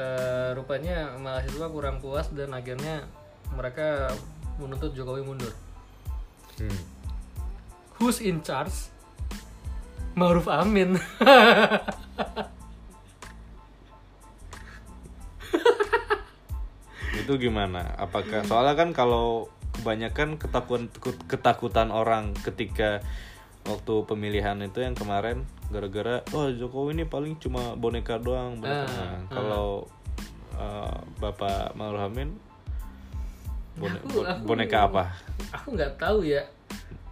eh, 0.00 0.56
rupanya 0.56 1.20
mahasiswa 1.20 1.68
kurang 1.68 2.00
puas 2.00 2.32
dan 2.32 2.56
akhirnya 2.56 3.04
mereka 3.52 4.08
menuntut 4.56 4.96
Jokowi 4.96 5.20
mundur? 5.20 5.52
Hmm. 6.54 6.78
who's 7.98 8.22
in 8.22 8.38
charge 8.46 8.93
Maruf 10.14 10.46
Amin 10.48 10.94
itu 17.14 17.32
gimana? 17.38 17.94
Apakah 17.96 18.42
soalnya 18.44 18.74
kan 18.74 18.90
kalau 18.90 19.48
kebanyakan 19.74 20.36
ketakutan 20.38 20.90
ketakutan 21.26 21.88
orang 21.90 22.34
ketika 22.42 23.02
waktu 23.64 23.94
pemilihan 24.04 24.58
itu 24.60 24.82
yang 24.82 24.94
kemarin 24.94 25.42
gara-gara 25.72 26.20
oh 26.30 26.52
Jokowi 26.52 26.94
ini 26.94 27.04
paling 27.06 27.34
cuma 27.40 27.74
boneka 27.74 28.20
doang 28.20 28.60
boneka. 28.60 28.84
Ah, 28.84 28.92
Nah, 28.92 29.18
kalau 29.30 29.66
uh, 30.54 30.94
Bapak 31.18 31.72
Maruf 31.74 32.02
Amin 32.02 32.36
bone- 33.74 33.98
Aku- 34.04 34.22
aku- 34.22 34.44
boneka 34.44 34.86
apa? 34.86 35.04
aku 35.50 35.74
nggak 35.74 35.96
tahu 35.96 36.22
ya 36.22 36.42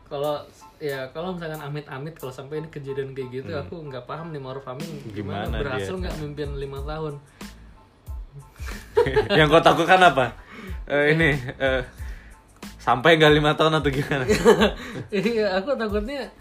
kalau 0.06 0.38
ya 0.82 1.06
kalau 1.14 1.38
misalkan 1.38 1.62
amit-amit 1.62 2.18
kalau 2.18 2.34
sampai 2.34 2.58
ini 2.58 2.66
kejadian 2.66 3.14
kayak 3.14 3.30
gitu 3.30 3.52
aku 3.54 3.78
nggak 3.86 4.02
paham 4.02 4.34
nih 4.34 4.42
Maruf 4.42 4.66
Amin 4.66 4.82
gimana, 5.14 5.46
Hmm. 5.46 5.54
Gimana 5.54 5.62
berhasil 5.62 5.94
nggak 5.94 6.16
mimpin 6.18 6.50
lima 6.58 6.82
tahun 6.82 7.22
yang 9.38 9.46
kau 9.46 9.62
takutkan 9.62 10.02
apa? 10.02 10.34
Eh, 10.90 11.14
ini 11.14 11.30
eh, 11.58 11.82
sampai 12.82 13.14
nggak 13.14 13.34
lima 13.34 13.52
tahun 13.54 13.78
atau 13.78 13.90
gimana? 13.94 14.24
iya 15.14 15.54
aku 15.62 15.78
takutnya 15.78 16.34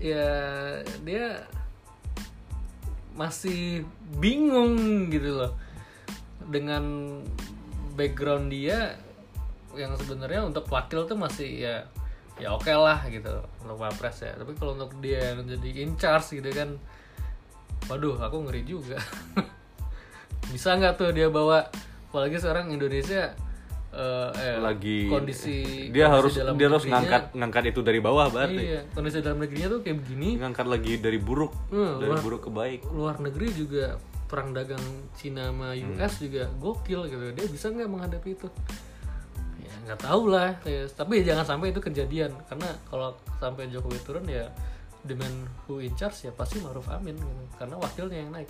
ya 0.00 0.32
dia 1.04 1.44
masih 3.14 3.84
bingung 4.18 5.06
gitu 5.12 5.44
loh 5.44 5.52
dengan 6.48 6.82
background 7.94 8.48
dia 8.48 8.98
yang 9.74 9.94
sebenarnya 9.98 10.46
untuk 10.46 10.66
wakil 10.70 11.06
tuh 11.06 11.18
masih 11.18 11.50
ya 11.62 11.76
ya 12.36 12.50
oke 12.50 12.66
lah 12.68 13.06
gitu 13.06 13.30
untuk 13.62 13.78
wapres 13.78 14.18
ya 14.20 14.34
tapi 14.34 14.52
kalau 14.54 14.74
untuk 14.74 14.90
dia 14.98 15.32
yang 15.32 15.46
jadi 15.46 15.68
in 15.82 15.94
charge 15.94 16.34
gitu 16.34 16.50
kan 16.50 16.74
waduh 17.86 18.18
aku 18.18 18.42
ngeri 18.42 18.62
juga 18.62 18.98
bisa 20.52 20.74
nggak 20.74 20.94
tuh 20.94 21.10
dia 21.10 21.28
bawa 21.28 21.66
apalagi 22.10 22.36
sekarang 22.36 22.70
Indonesia 22.70 23.32
eh, 23.94 24.30
eh, 24.34 24.56
Lagi 24.58 25.06
kondisi 25.06 25.88
dia 25.90 26.10
kondisi 26.10 26.14
harus 26.18 26.32
dalam 26.34 26.54
dia 26.54 26.66
harus 26.66 26.84
ngangkat 26.84 27.22
ngangkat 27.32 27.64
itu 27.70 27.80
dari 27.80 28.00
bawah 28.02 28.26
berarti. 28.26 28.58
Iya, 28.66 28.80
kondisi 28.90 29.22
dalam 29.22 29.38
negerinya 29.38 29.68
tuh 29.70 29.80
kayak 29.82 30.02
begini. 30.02 30.28
Ngangkat 30.34 30.66
lagi 30.66 30.92
dari 30.98 31.18
buruk, 31.18 31.54
Hmm, 31.70 32.02
dari 32.02 32.10
luar- 32.10 32.22
buruk 32.22 32.42
ke 32.42 32.50
baik. 32.50 32.80
Luar 32.90 33.22
negeri 33.22 33.54
juga 33.54 33.94
perang 34.26 34.50
dagang 34.50 34.82
Cina 35.14 35.46
sama 35.46 35.74
Hmm. 35.74 35.94
US 35.94 36.14
juga 36.18 36.50
gokil 36.58 37.06
gitu. 37.06 37.24
Dia 37.34 37.46
bisa 37.46 37.70
nggak 37.70 37.86
menghadapi 37.86 38.30
itu? 38.34 38.48
Nggak 39.84 40.00
tahu 40.00 40.22
lah. 40.32 40.50
Ya, 40.64 40.88
tapi 40.88 41.20
jangan 41.20 41.44
sampai 41.44 41.70
itu 41.70 41.80
kejadian 41.80 42.32
karena 42.48 42.68
kalau 42.88 43.12
sampai 43.36 43.68
Jokowi 43.68 44.00
turun 44.02 44.24
ya 44.24 44.48
dengan 45.04 45.28
who 45.64 45.84
in 45.84 45.92
charge 45.92 46.24
ya 46.24 46.32
pasti 46.32 46.56
Maruf 46.58 46.88
Amin 46.88 47.12
gitu. 47.14 47.44
Karena 47.60 47.76
wakilnya 47.76 48.18
yang 48.24 48.32
naik. 48.32 48.48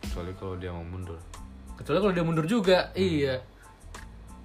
Kecuali 0.00 0.32
kalau 0.38 0.54
dia 0.56 0.70
mau 0.72 0.86
mundur. 0.86 1.18
Kecuali 1.74 1.98
kalau 2.00 2.14
dia 2.14 2.24
mundur 2.24 2.46
juga, 2.46 2.88
Hmm. 2.90 3.02
iya. 3.02 3.34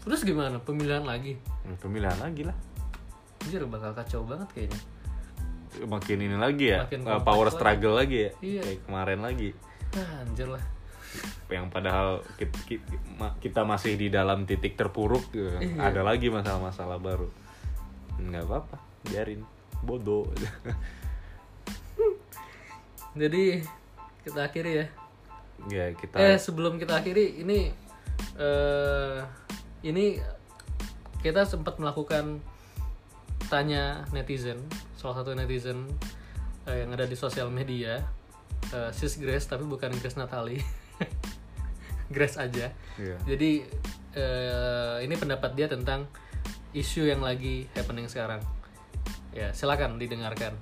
Terus 0.02 0.26
gimana? 0.26 0.58
Pemilihan 0.58 1.06
lagi? 1.06 1.38
Hmm, 1.62 1.78
Pemilihan 1.78 2.18
lagi 2.18 2.42
lah. 2.48 2.58
Anjir 3.46 3.64
bakal 3.70 3.92
kacau 3.94 4.26
banget 4.26 4.50
kayaknya. 4.52 4.82
Makin 5.86 6.18
ini 6.18 6.34
lagi 6.34 6.74
ya, 6.74 6.84
Makin 6.90 7.00
eh, 7.06 7.22
power 7.22 7.48
lagi. 7.48 7.56
struggle 7.56 7.94
lagi 7.96 8.18
ya. 8.18 8.32
Iya. 8.42 8.62
Kayak 8.66 8.80
kemarin 8.90 9.20
lagi. 9.22 9.50
Ah, 9.94 10.26
anjir 10.26 10.48
lah. 10.50 10.64
Yang 11.50 11.66
padahal 11.74 12.22
kita, 12.38 12.58
kita 13.42 13.62
masih 13.66 13.98
di 13.98 14.08
dalam 14.14 14.46
titik 14.46 14.78
terpuruk, 14.78 15.34
gitu. 15.34 15.50
Iya. 15.50 15.90
ada 15.90 16.02
lagi 16.06 16.30
masalah-masalah 16.30 17.02
baru. 17.02 17.30
Nggak 18.22 18.46
apa-apa, 18.46 18.78
biarin. 19.10 19.42
Bodoh. 19.82 20.30
Jadi 23.20 23.64
kita 24.22 24.46
akhiri 24.46 24.72
ya. 24.72 24.86
ya 25.68 25.86
kita 25.98 26.16
Eh 26.22 26.38
sebelum 26.38 26.78
kita 26.78 27.02
akhiri 27.02 27.42
ini 27.42 27.74
eh 28.40 29.20
ini 29.84 30.20
kita 31.20 31.44
sempat 31.44 31.80
melakukan 31.80 32.40
tanya 33.52 34.06
netizen, 34.14 34.62
salah 34.96 35.20
satu 35.20 35.34
netizen 35.34 35.90
eh, 36.70 36.86
yang 36.86 36.94
ada 36.94 37.04
di 37.10 37.18
sosial 37.18 37.50
media, 37.50 38.00
eh, 38.72 38.90
sis 38.94 39.18
Grace 39.18 39.50
tapi 39.50 39.66
bukan 39.66 39.92
Grace 40.00 40.16
Natali, 40.16 40.62
Grace 42.14 42.38
aja. 42.38 42.74
Iya. 43.00 43.16
Jadi 43.26 43.64
eh, 44.18 44.96
ini 45.06 45.16
pendapat 45.16 45.54
dia 45.56 45.68
tentang 45.70 46.10
isu 46.74 47.10
yang 47.10 47.22
lagi 47.22 47.66
happening 47.74 48.06
sekarang. 48.10 48.42
Ya 49.34 49.54
silakan 49.54 50.02
didengarkan. 50.02 50.58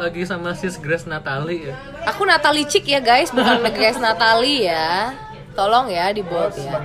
Lagi 0.00 0.24
sama 0.24 0.56
sis 0.56 0.80
Grace 0.80 1.04
Natali 1.04 1.68
ya. 1.68 1.76
Aku 2.08 2.24
Natali 2.24 2.64
Cik 2.64 2.88
ya 2.88 3.00
guys, 3.04 3.28
bukan 3.36 3.68
Grace 3.76 4.00
Natali 4.00 4.64
ya. 4.64 5.12
Tolong 5.52 5.92
ya 5.92 6.08
dibuat 6.14 6.56
ya. 6.56 6.80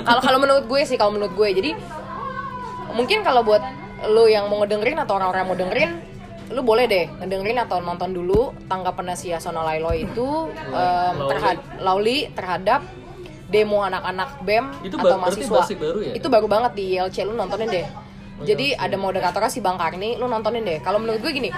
Kalau 0.00 0.20
kalau 0.24 0.38
menurut 0.40 0.64
gue 0.64 0.82
sih, 0.88 0.96
kalau 0.96 1.12
menurut 1.12 1.36
gue, 1.36 1.48
jadi 1.60 1.70
mungkin 2.96 3.20
kalau 3.20 3.44
buat 3.44 3.60
lu 4.04 4.26
yang 4.26 4.50
mau 4.50 4.60
ngedengerin 4.60 4.98
atau 4.98 5.16
orang-orang 5.16 5.40
yang 5.40 5.50
mau 5.50 5.58
dengerin, 5.58 5.90
lu 6.52 6.60
boleh 6.60 6.84
deh 6.84 7.04
ngedengerin 7.22 7.58
atau 7.62 7.78
nonton 7.80 8.10
dulu 8.12 8.52
tanggapan 8.66 9.14
si 9.14 9.32
Yasona 9.32 9.64
Lailo 9.64 9.94
itu 9.94 10.50
em, 10.52 11.14
terhadap 11.30 11.64
Lauli 11.80 12.28
terhadap 12.36 12.80
demo 13.48 13.80
anak-anak 13.80 14.42
BEM 14.42 14.66
Itu 14.82 14.96
atau 14.98 15.16
mahasiswa. 15.16 15.62
baru 15.78 15.98
ya? 16.02 16.12
Itu 16.18 16.26
baru 16.28 16.46
banget 16.50 16.72
di 16.74 16.98
YLC 16.98 17.22
lu 17.22 17.32
nontonin 17.32 17.70
deh. 17.70 17.86
Jadi 18.42 18.74
ada 18.74 18.98
moderatornya 18.98 19.46
si 19.46 19.62
Bang 19.62 19.78
Karni, 19.78 20.18
lu 20.18 20.26
nontonin 20.26 20.66
deh. 20.66 20.82
Kalau 20.82 20.98
menurut 20.98 21.22
gue 21.22 21.30
gini, 21.30 21.54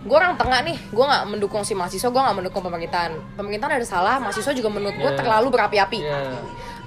gue 0.00 0.16
orang 0.16 0.32
tengah 0.40 0.64
nih, 0.64 0.80
gue 0.80 1.04
nggak 1.04 1.24
mendukung 1.28 1.60
si 1.60 1.76
mahasiswa, 1.76 2.08
gue 2.08 2.22
nggak 2.24 2.36
mendukung 2.40 2.64
pemerintahan. 2.64 3.12
Pemerintahan 3.36 3.76
ada 3.76 3.84
salah, 3.84 4.16
mahasiswa 4.16 4.56
juga 4.56 4.72
menurut 4.72 4.96
gue 4.96 5.06
Yeah. 5.12 5.18
terlalu 5.20 5.48
berapi-api. 5.52 6.00
Ya. 6.00 6.40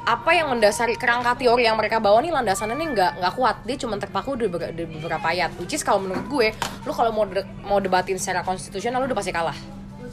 Apa 0.04 0.36
yang 0.36 0.52
mendasari 0.52 1.00
kerangka 1.00 1.40
teori 1.40 1.64
yang 1.64 1.80
mereka 1.80 1.96
bawa 1.96 2.20
nih 2.20 2.36
landasannya 2.36 2.76
nih 2.76 2.88
nggak 2.92 3.12
nggak 3.24 3.34
kuat, 3.40 3.56
dia 3.64 3.80
cuma 3.80 3.96
terpaku 3.96 4.36
di, 4.36 4.52
beberapa- 4.52 5.32
ayat. 5.32 5.56
Which 5.56 5.80
is 5.80 5.80
kalau 5.80 6.04
menurut 6.04 6.28
gue, 6.28 6.52
lu 6.84 6.92
kalau 6.92 7.16
mau 7.16 7.24
de- 7.24 7.48
mau 7.64 7.80
debatin 7.80 8.20
secara 8.20 8.44
konstitusional 8.44 9.00
lu 9.00 9.08
udah 9.08 9.16
pasti 9.16 9.32
kalah. 9.32 9.56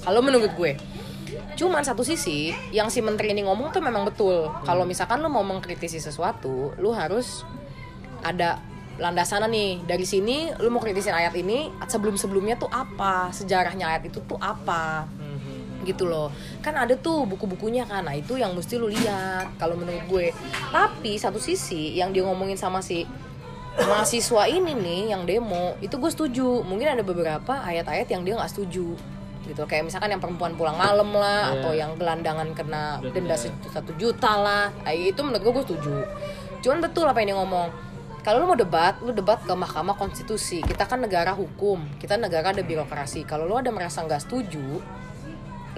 Kalau 0.07 0.22
menurut 0.22 0.55
gue. 0.55 0.78
Cuman 1.59 1.82
satu 1.82 2.07
sisi, 2.07 2.55
yang 2.70 2.86
si 2.86 3.03
menteri 3.03 3.34
ini 3.34 3.43
ngomong 3.43 3.74
tuh 3.74 3.82
memang 3.82 4.07
betul. 4.07 4.55
Kalau 4.62 4.86
misalkan 4.86 5.18
lu 5.18 5.26
mau 5.26 5.43
mengkritisi 5.43 5.99
sesuatu, 5.99 6.70
lu 6.78 6.95
harus 6.95 7.43
ada 8.22 8.62
landasannya 9.03 9.51
nih. 9.51 9.70
Dari 9.91 10.07
sini 10.07 10.55
lu 10.62 10.70
mau 10.70 10.78
kritisin 10.78 11.12
ayat 11.18 11.34
ini, 11.34 11.66
sebelum-sebelumnya 11.91 12.62
tuh 12.62 12.70
apa? 12.70 13.34
Sejarahnya 13.34 13.91
ayat 13.91 14.07
itu 14.07 14.22
tuh 14.22 14.38
apa? 14.38 15.11
Gitu 15.85 16.09
loh. 16.09 16.28
Kan 16.61 16.76
ada 16.76 16.95
tuh 16.97 17.24
buku-bukunya 17.24 17.89
kan. 17.89 18.05
Nah 18.05 18.16
itu 18.16 18.37
yang 18.37 18.53
mesti 18.53 18.76
lu 18.76 18.89
lihat 18.91 19.57
kalau 19.57 19.76
menurut 19.76 20.05
gue. 20.09 20.26
Tapi 20.72 21.16
satu 21.16 21.41
sisi 21.41 21.97
yang 21.97 22.12
dia 22.12 22.24
ngomongin 22.24 22.57
sama 22.57 22.85
si 22.85 23.05
mahasiswa 23.78 24.51
ini 24.51 24.74
nih 24.74 25.03
yang 25.14 25.22
demo 25.24 25.78
itu 25.81 25.97
gue 25.97 26.11
setuju. 26.11 26.62
Mungkin 26.66 26.99
ada 26.99 27.03
beberapa 27.07 27.62
ayat-ayat 27.64 28.09
yang 28.11 28.22
dia 28.26 28.35
nggak 28.37 28.51
setuju 28.51 28.97
gitu. 29.47 29.62
Kayak 29.66 29.91
misalkan 29.91 30.12
yang 30.12 30.22
perempuan 30.22 30.55
pulang 30.55 30.76
malam 30.78 31.11
lah 31.16 31.51
Iya. 31.51 31.55
atau 31.59 31.72
yang 31.74 31.91
gelandangan 31.97 32.49
kena 32.55 33.01
denda. 33.03 33.37
satu 33.37 33.91
juta 33.97 34.37
lah. 34.37 34.70
Nah, 34.85 34.93
itu 34.95 35.18
menurut 35.24 35.43
gue 35.43 35.53
gue 35.59 35.64
setuju. 35.70 35.97
Cuman 36.61 36.78
betul 36.85 37.09
apa 37.09 37.18
yang 37.24 37.35
dia 37.35 37.39
ngomong. 37.41 37.68
Kalau 38.20 38.45
lu 38.45 38.53
mau 38.53 38.59
debat 38.59 39.01
lu 39.01 39.16
debat 39.16 39.41
ke 39.41 39.49
mahkamah 39.49 39.97
konstitusi. 39.97 40.61
Kita 40.61 40.85
kan 40.85 41.01
negara 41.01 41.33
hukum 41.33 41.81
kita 41.97 42.20
negara 42.20 42.53
ada 42.53 42.61
birokrasi. 42.61 43.24
Kalau 43.24 43.49
lu 43.49 43.57
ada 43.57 43.72
merasa 43.72 44.05
nggak 44.05 44.28
setuju 44.28 44.78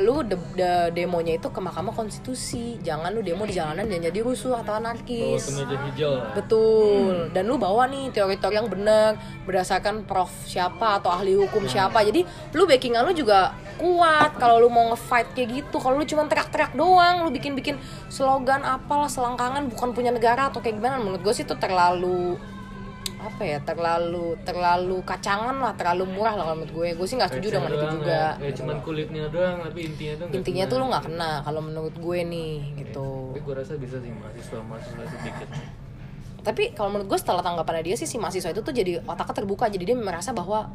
lu 0.00 0.24
de- 0.24 0.40
de- 0.56 0.90
demonya 0.96 1.36
itu 1.36 1.52
ke 1.52 1.60
mahkamah 1.60 1.92
konstitusi 1.92 2.80
jangan 2.80 3.12
lu 3.12 3.20
demo 3.20 3.44
di 3.44 3.52
jalanan 3.52 3.84
dan 3.84 4.00
jadi 4.00 4.24
rusuh 4.24 4.56
atau 4.56 4.80
anarkis 4.80 5.52
hijau 5.92 6.16
lah. 6.16 6.32
Betul. 6.32 7.28
Dan 7.36 7.44
lu 7.44 7.60
bawa 7.60 7.84
nih 7.92 8.08
teori-teori 8.08 8.56
yang 8.56 8.72
benar 8.72 9.20
berdasarkan 9.44 10.08
prof 10.08 10.32
siapa 10.48 10.96
atau 10.96 11.12
ahli 11.12 11.36
hukum 11.36 11.68
siapa. 11.68 12.00
Jadi 12.00 12.24
lu 12.56 12.64
backingan 12.64 13.04
lu 13.04 13.12
juga 13.12 13.52
kuat 13.76 14.40
kalau 14.40 14.64
lu 14.64 14.72
mau 14.72 14.88
nge-fight 14.96 15.36
kayak 15.36 15.48
gitu. 15.60 15.76
Kalau 15.76 16.00
lu 16.00 16.08
cuma 16.08 16.24
teriak-teriak 16.24 16.72
doang, 16.72 17.28
lu 17.28 17.30
bikin-bikin 17.34 17.76
slogan 18.08 18.64
apalah 18.64 19.12
selangkangan 19.12 19.68
bukan 19.68 19.92
punya 19.92 20.08
negara 20.08 20.48
atau 20.48 20.64
kayak 20.64 20.80
gimana 20.80 21.04
menurut 21.04 21.20
gue 21.20 21.34
sih 21.36 21.44
itu 21.44 21.56
terlalu 21.60 22.40
apa 23.22 23.42
ya 23.46 23.58
terlalu 23.62 24.34
terlalu 24.42 24.98
kacangan 25.06 25.56
lah 25.62 25.72
terlalu 25.78 26.04
murah 26.10 26.34
lah 26.34 26.44
kalau 26.50 26.58
menurut 26.58 26.74
gue. 26.74 26.88
Gue 26.98 27.06
sih 27.06 27.16
nggak 27.16 27.30
setuju 27.30 27.58
dengan 27.58 27.70
itu 27.70 27.86
juga. 28.02 28.36
ya. 28.36 28.50
Ya, 28.50 28.50
cuman 28.58 28.76
kulitnya 28.82 29.24
doang 29.30 29.62
tapi 29.62 29.80
intinya 29.86 30.14
tuh 30.18 30.26
intinya 30.34 30.64
kena. 30.66 30.72
tuh 30.72 30.76
lu 30.76 30.84
nggak 30.90 31.04
kena 31.06 31.30
kalau 31.46 31.60
menurut 31.62 31.94
gue 31.94 32.18
nih 32.26 32.54
gitu. 32.82 33.08
Tapi 33.32 33.40
gue 33.46 33.54
rasa 33.54 33.72
bisa 33.78 33.96
sih 34.02 34.10
mahasiswa 34.10 34.58
mahasiswa 34.66 35.04
sedikit. 35.06 35.48
Tapi 36.42 36.62
kalau 36.74 36.90
menurut 36.90 37.08
gue 37.14 37.18
setelah 37.22 37.42
tanggapannya 37.46 37.82
dia 37.86 37.96
sih 37.96 38.08
si 38.10 38.18
mahasiswa 38.18 38.50
itu 38.50 38.60
tuh 38.66 38.74
jadi 38.74 38.98
otaknya 39.06 39.34
terbuka. 39.38 39.70
Jadi 39.70 39.84
dia 39.86 39.96
merasa 39.96 40.34
bahwa 40.34 40.66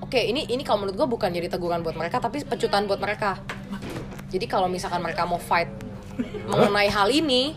oke 0.00 0.16
ini 0.16 0.48
ini 0.48 0.64
kalau 0.64 0.88
menurut 0.88 0.96
gue 0.96 1.08
bukan 1.08 1.28
jadi 1.28 1.52
teguran 1.52 1.84
buat 1.84 1.94
mereka 1.94 2.18
tapi 2.18 2.40
pecutan 2.42 2.88
buat 2.88 2.98
mereka. 2.98 3.36
Jadi 4.32 4.48
kalau 4.48 4.66
misalkan 4.72 5.04
mereka 5.04 5.28
mau 5.28 5.36
fight 5.36 5.68
mengenai 6.48 6.88
hal 6.88 7.08
ini 7.12 7.56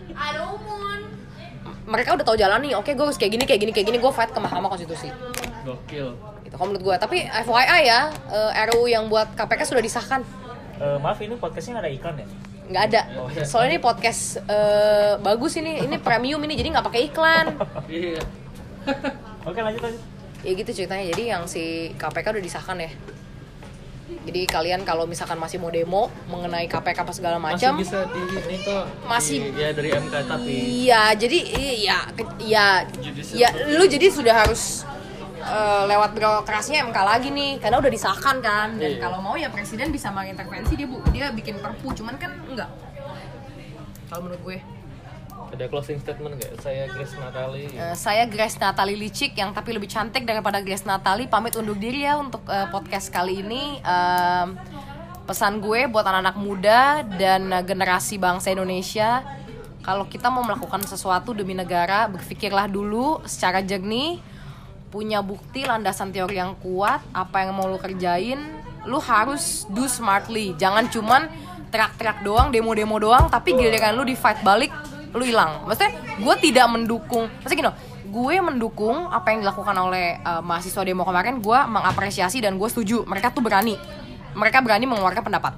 mereka 1.86 2.18
udah 2.18 2.26
tahu 2.26 2.38
jalan 2.38 2.60
nih 2.66 2.74
oke 2.74 2.90
gue 2.92 3.06
harus 3.06 3.18
kayak 3.18 3.32
gini 3.38 3.44
kayak 3.46 3.62
gini 3.62 3.72
kayak 3.72 3.88
gini 3.94 3.98
gue 4.02 4.12
fight 4.12 4.34
ke 4.34 4.40
mahkamah 4.42 4.70
konstitusi. 4.74 5.10
Gokil. 5.66 6.14
Gitu 6.46 6.56
kalau 6.58 6.74
menurut 6.74 6.84
gue 6.84 6.96
tapi 6.98 7.18
FYI 7.26 7.82
ya 7.86 8.10
eh, 8.34 8.66
RUU 8.74 8.86
yang 8.90 9.06
buat 9.10 9.34
KPK 9.38 9.62
sudah 9.70 9.84
disahkan. 9.86 10.22
Eh, 10.82 10.98
maaf 11.00 11.22
ini 11.22 11.38
podcastnya 11.38 11.80
nggak 11.80 11.86
ada 11.86 11.94
iklan 11.94 12.16
ya? 12.20 12.28
nggak 12.66 12.84
ada. 12.90 13.02
Soalnya 13.46 13.78
ini 13.78 13.82
podcast 13.82 14.42
eh, 14.42 15.14
bagus 15.22 15.54
ini 15.62 15.86
ini 15.86 16.02
premium 16.02 16.42
ini 16.42 16.58
jadi 16.58 16.74
nggak 16.74 16.86
pakai 16.90 17.02
iklan. 17.14 17.46
Iya. 17.90 18.22
Oke 19.46 19.62
lanjut 19.62 19.82
lanjut. 19.82 20.02
ya 20.46 20.52
gitu 20.54 20.72
ceritanya. 20.74 21.06
Jadi 21.14 21.24
yang 21.30 21.46
si 21.46 21.94
KPK 21.98 22.38
udah 22.38 22.44
disahkan 22.44 22.78
ya 22.82 22.90
jadi 24.26 24.42
kalian 24.46 24.82
kalau 24.82 25.06
misalkan 25.06 25.38
masih 25.38 25.56
mau 25.56 25.70
demo 25.70 26.10
mengenai 26.26 26.66
KPK 26.66 26.98
apa 27.00 27.14
segala 27.14 27.38
masih 27.38 27.70
macam 27.70 27.72
bisa 27.78 28.00
di 28.08 28.20
ini 28.20 28.58
kok 28.60 28.86
Masih- 29.06 29.42
di- 29.46 29.54
ya 29.56 29.70
dari 29.70 29.90
MK 29.92 30.14
tapi. 30.26 30.54
Iya 30.82 31.04
jadi 31.14 31.40
iya 31.78 31.98
ke- 32.10 32.38
ya 32.40 32.66
ya 33.32 33.48
lu 33.70 33.86
jadi 33.86 34.10
sudah 34.10 34.36
harus 34.36 34.82
eh, 35.38 35.84
lewat 35.86 36.10
birokrasinya 36.12 36.90
MK 36.90 36.98
lagi 36.98 37.30
nih 37.30 37.62
karena 37.62 37.78
udah 37.78 37.88
disahkan 37.88 38.42
kan. 38.42 38.74
Dan 38.76 38.92
Iya. 38.92 39.00
kalau 39.00 39.22
mau 39.22 39.36
ya 39.36 39.48
presiden 39.48 39.90
bisa 39.90 40.10
mengintervensi 40.10 40.74
dia 40.74 40.86
bu. 40.86 41.06
Dia 41.08 41.30
bikin 41.30 41.58
perpu 41.58 41.94
cuman 41.94 42.18
kan 42.18 42.34
enggak. 42.44 42.70
Kalau 44.06 44.22
menurut 44.24 44.42
gue 44.42 44.58
ada 45.54 45.66
closing 45.70 46.00
statement 46.02 46.40
nggak? 46.40 46.54
Saya 46.62 46.90
Grace 46.90 47.16
Natali. 47.18 47.66
Eh, 47.70 47.96
saya 47.98 48.24
Grace 48.26 48.58
Natali 48.58 48.96
Licik 48.98 49.38
yang 49.38 49.54
tapi 49.54 49.76
lebih 49.76 49.90
cantik 49.92 50.26
daripada 50.26 50.64
Grace 50.64 50.88
Natali. 50.88 51.30
Pamit 51.30 51.54
undur 51.60 51.78
diri 51.78 52.08
ya 52.08 52.18
untuk 52.18 52.42
eh, 52.50 52.68
podcast 52.74 53.14
kali 53.14 53.46
ini. 53.46 53.80
Em, 53.84 54.48
pesan 55.26 55.58
gue 55.58 55.90
buat 55.90 56.06
anak-anak 56.06 56.38
muda 56.38 57.02
dan 57.18 57.50
eh, 57.54 57.64
generasi 57.66 58.18
bangsa 58.18 58.54
Indonesia 58.54 59.26
kalau 59.86 60.10
kita 60.10 60.34
mau 60.34 60.42
melakukan 60.42 60.82
sesuatu 60.86 61.34
demi 61.38 61.54
negara 61.54 62.10
berpikirlah 62.10 62.66
dulu 62.66 63.22
secara 63.30 63.62
jernih 63.62 64.18
punya 64.90 65.22
bukti 65.22 65.62
landasan 65.62 66.10
teori 66.10 66.42
yang 66.42 66.58
kuat 66.58 67.06
apa 67.14 67.46
yang 67.46 67.54
mau 67.54 67.70
lu 67.70 67.78
kerjain 67.78 68.42
lu 68.86 69.02
harus 69.02 69.66
do 69.74 69.90
smartly. 69.90 70.54
Jangan 70.62 70.90
cuman 70.94 71.26
teriak-teriak 71.74 72.22
doang 72.22 72.54
demo-demo 72.54 72.96
doang 73.02 73.28
tapi 73.28 73.58
giliran 73.58 73.98
lu 73.98 74.06
di 74.06 74.14
fight 74.16 74.40
balik 74.46 74.70
lu 75.16 75.24
hilang. 75.24 75.64
Maksudnya 75.66 75.92
gue 76.20 76.36
tidak 76.44 76.68
mendukung 76.68 77.32
maksudnya 77.42 77.58
gini 77.58 77.70
loh, 77.72 77.78
gue 78.12 78.36
mendukung 78.44 79.08
apa 79.10 79.32
yang 79.32 79.40
dilakukan 79.44 79.76
oleh 79.76 80.20
uh, 80.22 80.44
mahasiswa 80.44 80.84
demo 80.84 81.08
kemarin 81.08 81.40
gue 81.40 81.60
mengapresiasi 81.72 82.44
dan 82.44 82.60
gue 82.60 82.68
setuju 82.68 83.08
mereka 83.08 83.32
tuh 83.32 83.42
berani. 83.42 83.80
Mereka 84.36 84.60
berani 84.60 84.84
mengeluarkan 84.84 85.24
pendapat. 85.24 85.54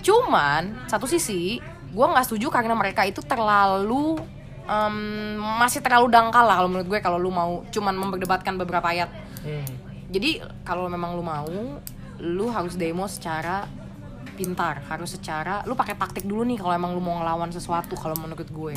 Cuman 0.00 0.88
satu 0.88 1.04
sisi 1.04 1.60
gue 1.94 2.06
nggak 2.08 2.26
setuju 2.26 2.50
karena 2.50 2.74
mereka 2.74 3.06
itu 3.06 3.22
terlalu 3.22 4.18
em, 4.66 4.96
masih 5.38 5.84
terlalu 5.84 6.10
dangkal 6.10 6.42
lah 6.42 6.58
kalau 6.58 6.68
menurut 6.72 6.88
gue 6.88 6.98
kalau 7.04 7.20
lu 7.20 7.30
mau 7.30 7.62
cuman 7.70 7.94
memperdebatkan 7.94 8.56
beberapa 8.58 8.88
ayat. 8.90 9.12
Hmm. 9.44 9.60
jadi 10.08 10.40
kalau 10.64 10.88
memang 10.88 11.12
lu 11.12 11.20
mau 11.20 11.44
lu 12.16 12.46
harus 12.48 12.80
demo 12.80 13.04
secara 13.04 13.68
pintar 14.34 14.82
harus 14.84 15.14
secara 15.14 15.62
lu 15.64 15.72
pakai 15.72 15.94
taktik 15.94 16.26
dulu 16.26 16.42
nih 16.42 16.58
kalau 16.58 16.74
emang 16.74 16.90
lu 16.92 17.00
mau 17.00 17.16
ngelawan 17.16 17.48
sesuatu 17.48 17.94
kalau 17.94 18.18
menurut 18.18 18.46
gue 18.46 18.74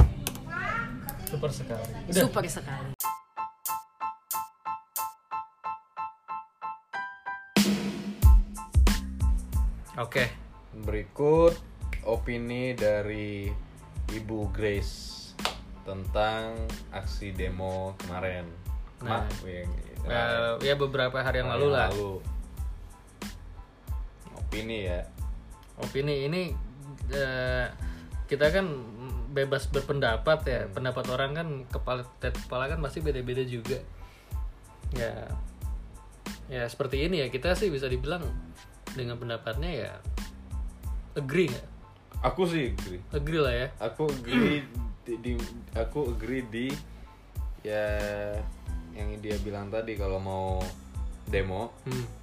super 1.26 1.52
sekali 1.52 1.84
udah 2.08 2.22
super 2.24 2.44
sekali 2.46 2.94
oke 9.98 10.26
Berikut 10.78 11.58
opini 12.06 12.78
dari 12.78 13.50
Ibu 14.08 14.54
Grace 14.54 15.34
tentang 15.82 16.54
aksi 16.94 17.34
demo 17.34 17.98
kemarin. 17.98 18.46
Nah. 19.02 19.26
Ma- 19.26 19.48
yang- 19.48 19.86
Eh, 20.08 20.54
ya 20.64 20.80
beberapa 20.80 21.20
hari 21.20 21.44
yang 21.44 21.52
lalu 21.52 21.68
lah 21.74 21.90
lalu. 21.92 22.22
Opini 24.38 24.88
ya. 24.88 25.04
Opini 25.82 26.26
ini 26.28 26.42
eh, 27.14 27.68
kita 28.28 28.52
kan 28.52 28.66
bebas 29.32 29.70
berpendapat 29.70 30.40
ya. 30.48 30.62
Pendapat 30.72 31.06
orang 31.14 31.32
kan 31.38 31.48
kepala 31.70 32.04
kepala 32.20 32.66
kan 32.68 32.80
pasti 32.82 33.00
beda-beda 33.00 33.46
juga. 33.46 33.80
Ya 34.96 35.30
ya 36.50 36.64
seperti 36.66 37.06
ini 37.06 37.22
ya. 37.24 37.28
Kita 37.30 37.54
sih 37.54 37.70
bisa 37.70 37.86
dibilang 37.86 38.24
dengan 38.98 39.20
pendapatnya 39.22 39.72
ya 39.72 39.92
agree 41.14 41.50
nggak? 41.54 41.68
Aku 42.26 42.50
sih 42.50 42.74
agree. 42.74 43.02
agree 43.14 43.42
lah 43.42 43.54
ya. 43.54 43.68
Aku 43.78 44.10
agree 44.10 44.66
di, 45.06 45.14
di- 45.22 45.56
aku 45.78 46.18
agree 46.18 46.44
di 46.50 46.68
ya 47.62 47.86
yang 48.98 49.14
dia 49.22 49.38
bilang 49.46 49.70
tadi 49.70 49.94
kalau 49.94 50.18
mau 50.18 50.58
demo 51.30 51.70
hmm. 51.86 52.17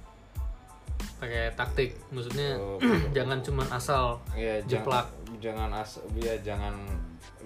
Pakai 1.19 1.53
taktik. 1.55 1.95
Maksudnya 2.11 2.59
Oh, 2.59 2.77
jangan 3.15 3.39
cuman 3.41 3.67
asal 3.71 4.19
ya 4.35 4.59
jeplak. 4.65 5.07
jangan 5.39 5.69
jangan 5.69 5.69
as 5.83 5.91
ya 6.15 6.35
jangan 6.41 6.75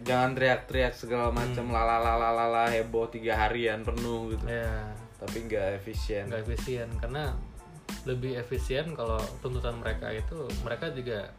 jangan 0.06 0.32
teriak-teriak 0.38 0.94
segala 0.96 1.34
macam 1.34 1.74
lalalalala 1.74 2.72
heboh 2.72 3.10
tiga 3.12 3.36
harian 3.36 3.82
penuh 3.84 4.34
gitu. 4.34 4.46
Ya 4.48 4.94
tapi 5.20 5.46
nggak 5.46 5.84
efisien. 5.84 6.30
Nggak 6.32 6.48
efisien 6.48 6.88
karena 6.98 7.36
lebih 8.08 8.38
efisien 8.40 8.96
kalau 8.96 9.20
tuntutan 9.44 9.76
mereka 9.82 10.08
itu 10.14 10.48
mereka 10.64 10.94
juga 10.94 11.34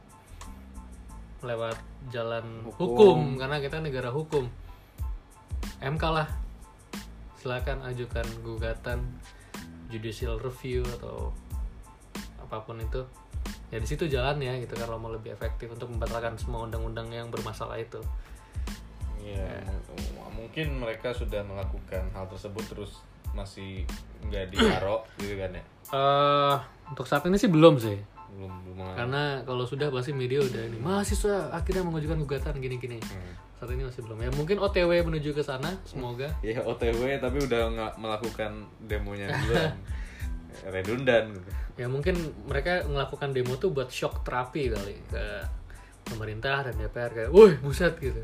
lewat 1.41 1.78
jalan 2.12 2.45
Hukum. 2.68 2.85
hukum, 2.85 3.18
karena 3.41 3.57
kita 3.64 3.81
negara 3.81 4.12
hukum. 4.12 4.45
MK 5.81 6.05
lah. 6.12 6.28
Silakan 7.41 7.81
ajukan 7.89 8.26
gugatan 8.45 9.01
judicial 9.89 10.37
review 10.37 10.85
atau 11.01 11.33
apa 12.51 12.67
pun 12.67 12.83
itu 12.83 13.07
ya 13.71 13.79
di 13.79 13.87
situ 13.87 14.11
jalannya 14.11 14.59
gitu 14.59 14.75
kalau 14.75 14.99
mau 14.99 15.07
lebih 15.09 15.31
efektif 15.31 15.71
untuk 15.71 15.87
membatalkan 15.87 16.35
semua 16.35 16.67
undang-undang 16.67 17.07
yang 17.09 17.31
bermasalah 17.31 17.79
itu. 17.79 18.03
Ya 19.23 19.63
m- 19.95 20.35
mungkin 20.35 20.83
mereka 20.83 21.15
sudah 21.15 21.47
melakukan 21.47 22.11
hal 22.11 22.27
tersebut 22.27 22.67
terus 22.67 22.99
masih 23.31 23.87
nggak 24.27 24.51
ditaruh 24.51 25.07
gitu 25.23 25.39
kan 25.39 25.55
ya? 25.55 25.63
Eh 25.95 26.57
untuk 26.91 27.07
saat 27.07 27.23
ini 27.31 27.39
sih 27.39 27.47
belum 27.47 27.79
sih. 27.79 27.95
Belum 28.35 28.51
belum 28.67 28.99
karena 28.99 29.47
kalau 29.47 29.63
sudah 29.63 29.87
pasti 29.95 30.11
media 30.11 30.43
udah 30.43 30.63
ini 30.67 30.83
mahasiswa 30.83 31.55
akhirnya 31.55 31.87
mengajukan 31.87 32.19
gugatan 32.27 32.59
gini-gini. 32.59 32.99
Hmm. 32.99 33.35
saat 33.61 33.77
ini 33.77 33.85
masih 33.87 34.03
belum. 34.03 34.19
Ya 34.25 34.31
mungkin 34.35 34.57
OTW 34.59 34.91
menuju 35.05 35.31
ke 35.31 35.45
sana 35.47 35.71
semoga. 35.87 36.27
Ya 36.43 36.59
OTW 36.65 37.21
tapi 37.23 37.39
udah 37.45 37.63
nggak 37.71 37.93
melakukan 38.03 38.67
demonya 38.83 39.31
duluan 39.39 39.79
redundan 40.69 41.35
gitu. 41.35 41.51
Ya 41.81 41.87
mungkin 41.89 42.17
mereka 42.45 42.85
melakukan 42.85 43.33
demo 43.33 43.57
tuh 43.57 43.73
buat 43.73 43.89
shock 43.89 44.27
terapi 44.27 44.69
kali 44.69 44.97
ke 45.09 45.25
pemerintah 46.11 46.67
dan 46.67 46.75
DPR 46.77 47.11
kayak 47.15 47.31
woi 47.31 47.57
buset 47.63 47.97
gitu. 47.97 48.23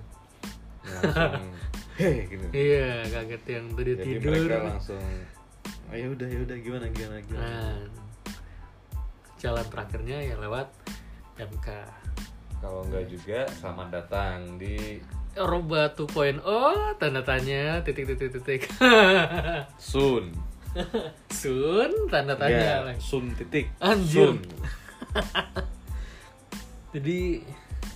Langsung 0.87 1.55
heh 1.97 2.29
gitu. 2.29 2.47
Iya 2.53 3.09
kaget 3.09 3.45
yang 3.49 3.67
tadi 3.73 3.91
jadi 3.97 4.05
tidur. 4.05 4.31
mereka 4.37 4.57
langsung 4.69 5.05
ayo 5.95 6.13
udah 6.13 6.29
ya 6.29 6.39
udah 6.43 6.57
gimana 6.61 6.87
gimana 6.91 7.17
gimana? 7.25 7.47
Nah 7.47 7.79
jalan 9.39 9.67
terakhirnya 9.71 10.19
ya 10.21 10.35
lewat 10.41 10.69
MK 11.37 11.69
kalau 12.61 12.89
enggak 12.89 13.05
juga 13.13 13.45
selamat 13.61 13.89
datang 13.93 14.57
di 14.57 14.99
Roba 15.37 15.93
2.0 15.93 16.41
tanda 16.97 17.21
tanya 17.21 17.85
titik 17.85 18.09
titik 18.09 18.41
titik. 18.41 18.63
Sun 19.77 20.33
Sun 21.33 21.93
tanda 22.13 22.37
tanya 22.37 22.87
ya, 22.87 22.95
Sun 23.01 23.33
titik. 23.37 23.73
Anjir. 23.81 24.37
Sun. 24.37 24.39
Jadi 26.97 27.45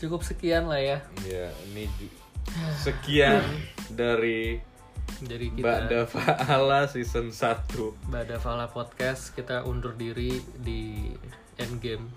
cukup 0.01 0.25
sekian 0.25 0.69
lah 0.69 0.81
ya. 0.81 0.99
Ya 1.25 1.53
ini 1.71 1.89
sekian 2.81 3.45
dari 4.01 4.59
dari 5.21 5.53
Mbak 5.53 5.61
kita 5.61 5.89
Dava 5.93 6.27
Ala 6.49 6.81
season 6.89 7.29
1 7.29 8.09
Bada 8.09 8.41
Fala 8.41 8.67
Podcast 8.73 9.37
kita 9.37 9.69
undur 9.69 9.93
diri 9.97 10.41
di 10.61 11.13
Endgame. 11.61 12.09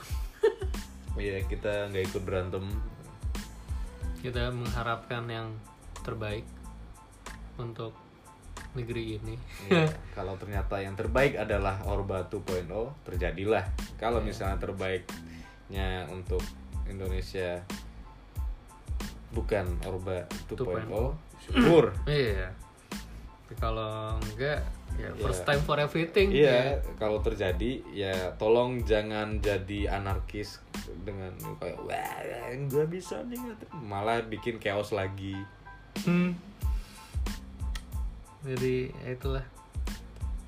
Iya 1.13 1.45
kita 1.45 1.93
nggak 1.93 2.09
ikut 2.09 2.23
berantem. 2.25 2.65
Kita 4.25 4.49
mengharapkan 4.49 5.29
yang 5.29 5.53
terbaik 6.01 6.41
untuk 7.61 7.93
negeri 8.73 9.17
ini. 9.21 9.35
Iya, 9.69 9.89
Kalau 10.17 10.37
ternyata 10.37 10.81
yang 10.81 10.97
terbaik 10.97 11.37
adalah 11.37 11.81
Orba 11.85 12.25
2.0 12.27 12.65
Terjadilah. 13.05 13.65
Kalau 13.97 14.19
misalnya 14.21 14.57
terbaiknya 14.57 16.09
untuk 16.09 16.41
Indonesia 16.89 17.61
Bukan 19.33 19.65
Orba 19.85 20.25
2.0 20.49 20.89
Syukur. 21.41 21.93
Iya. 22.09 22.49
Tapi 23.43 23.53
kalau 23.59 24.17
enggak 24.17 24.61
ya 24.93 25.09
Iya. 25.09 25.25
first 25.25 25.41
time 25.41 25.61
for 25.65 25.77
everything 25.81 26.29
Iya, 26.29 26.77
kalau 27.01 27.17
terjadi 27.25 27.81
ya 27.89 28.37
tolong 28.37 28.85
jangan 28.85 29.41
jadi 29.41 29.89
anarkis 29.89 30.61
dengan 31.01 31.33
kayak 31.57 31.81
wah 31.81 32.53
gue 32.53 32.85
bisa 32.85 33.25
nih 33.25 33.41
malah 33.73 34.21
bikin 34.21 34.61
chaos 34.61 34.93
lagi. 34.93 35.33
Hmm. 36.05 36.37
Jadi 38.43 38.91
ya 39.03 39.09
itulah. 39.15 39.45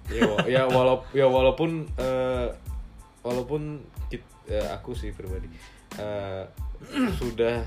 Ya, 0.06 0.22
ya 0.46 0.62
walau 0.70 1.02
ya 1.18 1.26
walaupun 1.26 1.90
eh, 1.98 2.48
walaupun 3.26 3.82
kit- 4.12 4.38
eh, 4.46 4.68
aku 4.70 4.94
sih 4.94 5.10
pribadi 5.10 5.50
eh, 5.98 6.46
sudah 7.18 7.66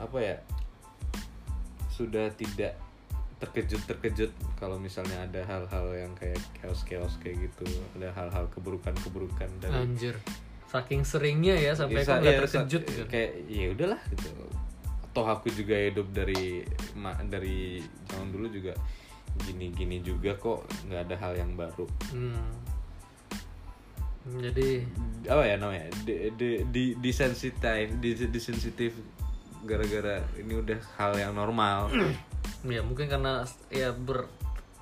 apa 0.00 0.18
ya 0.18 0.36
sudah 1.92 2.32
tidak 2.36 2.76
terkejut-terkejut 3.36 4.32
kalau 4.56 4.80
misalnya 4.80 5.28
ada 5.28 5.44
hal-hal 5.44 5.86
yang 5.92 6.12
kayak 6.16 6.40
chaos-chaos 6.56 7.20
kayak 7.20 7.52
gitu 7.52 7.68
ada 8.00 8.08
hal-hal 8.16 8.48
keburukan-keburukan 8.48 9.48
dari 9.60 9.76
anjir. 9.76 10.16
Saking 10.72 11.04
seringnya 11.04 11.52
ya 11.52 11.76
sampai 11.76 12.00
aku 12.00 12.16
nggak 12.16 12.32
ya, 12.32 12.40
terkejut 12.48 12.82
gitu. 12.88 13.04
kayak 13.12 13.30
ya 13.44 13.66
udahlah 13.76 14.00
gitu. 14.08 14.28
Toh 15.12 15.26
aku 15.28 15.52
juga 15.52 15.76
hidup 15.76 16.08
dari 16.16 16.64
ma- 16.96 17.20
dari 17.28 17.84
tahun 18.08 18.32
dulu 18.32 18.48
juga 18.48 18.72
gini-gini 19.44 20.00
juga 20.00 20.32
kok 20.38 20.64
nggak 20.88 21.02
ada 21.10 21.16
hal 21.20 21.32
yang 21.36 21.52
baru. 21.58 21.86
Hmm. 22.14 22.48
jadi 24.26 24.82
apa 25.30 25.42
ya 25.46 25.54
namanya? 25.58 25.86
Di 26.02 26.34
di 26.34 26.50
di 26.70 26.84
disensitif 26.98 27.62
di 28.02 28.10
disensitif 28.26 28.92
gara-gara 29.66 30.22
ini 30.38 30.54
udah 30.56 30.78
hal 30.96 31.12
yang 31.18 31.34
normal. 31.34 31.90
Ya 32.66 32.82
mungkin 32.82 33.06
karena 33.06 33.46
ya 33.70 33.94
ber 33.94 34.26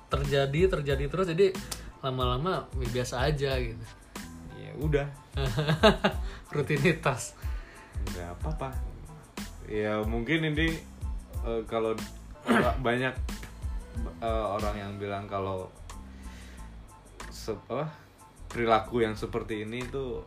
terjadi 0.09 0.73
terjadi 0.73 1.05
terus 1.05 1.29
jadi 1.29 1.53
lama-lama 2.01 2.65
ya 2.81 2.87
biasa 2.89 3.21
aja 3.29 3.61
gitu. 3.61 3.85
Ya 4.57 4.73
udah. 4.81 5.07
Rutinitas. 6.55 7.37
Nggak 8.09 8.41
apa-apa. 8.41 8.73
Ya 9.69 10.01
mungkin 10.01 10.49
ini 10.49 10.81
eh, 11.45 11.61
kalau 11.69 11.93
banyak 12.85 13.13
eh, 14.21 14.45
orang 14.45 14.75
yang 14.75 14.91
bilang 14.99 15.25
kalau 15.27 15.71
se- 17.31 17.65
apa, 17.69 17.91
perilaku 18.49 19.03
yang 19.03 19.15
seperti 19.17 19.67
ini 19.67 19.83
tuh 19.87 20.23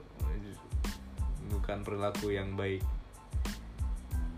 bukan 1.49 1.81
perilaku 1.83 2.33
yang 2.37 2.55
baik. 2.55 2.85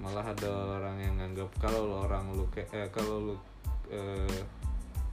Malah 0.00 0.32
ada 0.32 0.80
orang 0.80 0.96
yang 1.02 1.14
nganggap 1.20 1.50
kalau 1.60 2.06
orang 2.06 2.32
lu 2.32 2.46
kayak 2.54 2.70
eh, 2.72 2.88
kalau 2.94 3.32
lu 3.32 3.36
eh, 3.92 4.40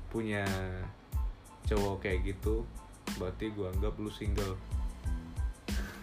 punya 0.08 0.46
cowok 1.68 2.00
kayak 2.00 2.24
gitu 2.24 2.64
berarti 3.20 3.52
gua 3.52 3.74
anggap 3.74 3.94
lu 4.00 4.08
single. 4.14 4.56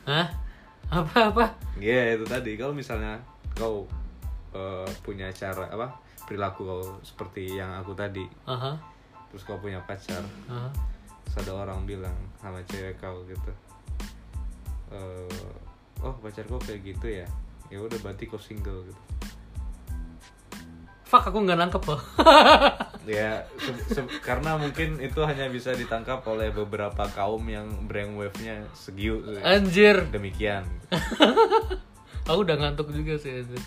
Hah? 0.04 0.28
apa-apa 0.92 1.56
Iya 1.80 2.20
itu 2.20 2.28
tadi. 2.28 2.60
Kalau 2.60 2.76
misalnya 2.76 3.16
kau 3.56 3.88
eh, 4.52 4.88
punya 5.00 5.32
cara 5.32 5.70
apa 5.72 6.03
perilaku 6.24 6.60
kau 6.62 6.82
seperti 7.00 7.54
yang 7.54 7.72
aku 7.74 7.92
tadi. 7.92 8.24
Aha, 8.44 8.74
terus 9.28 9.42
kau 9.42 9.56
punya 9.56 9.80
pacar. 9.80 10.22
Aha. 10.46 10.68
terus 11.24 11.40
ada 11.40 11.56
orang 11.58 11.84
bilang 11.84 12.12
sama 12.36 12.60
cewek 12.64 12.96
kau 12.96 13.24
gitu 13.24 13.48
eh, 14.90 15.40
oh 15.98 16.14
pacar 16.18 16.44
kau 16.44 16.58
kayak 16.58 16.84
gitu 16.84 17.06
ya? 17.14 17.26
Ya 17.66 17.80
udah 17.80 17.96
berarti 17.98 18.24
kau 18.24 18.36
single 18.36 18.84
gitu. 18.84 19.02
Fuck 21.04 21.28
aku 21.28 21.38
nggak 21.40 21.58
nangkep 21.58 21.82
loh. 21.84 22.00
Ya 23.04 23.44
se- 23.60 23.92
se- 23.92 24.20
karena 24.24 24.56
mungkin 24.56 24.96
itu 24.96 25.20
hanya 25.20 25.44
bisa 25.46 25.76
ditangkap 25.76 26.24
oleh 26.24 26.48
beberapa 26.48 27.04
kaum 27.12 27.44
yang 27.44 27.68
brainwave-nya 27.84 28.64
segiu 28.72 29.20
anjir. 29.44 30.08
Demikian. 30.08 30.64
Aku 32.24 32.40
udah 32.40 32.56
ngantuk 32.56 32.88
juga 32.88 33.20
sih 33.20 33.44
anjir. 33.44 33.60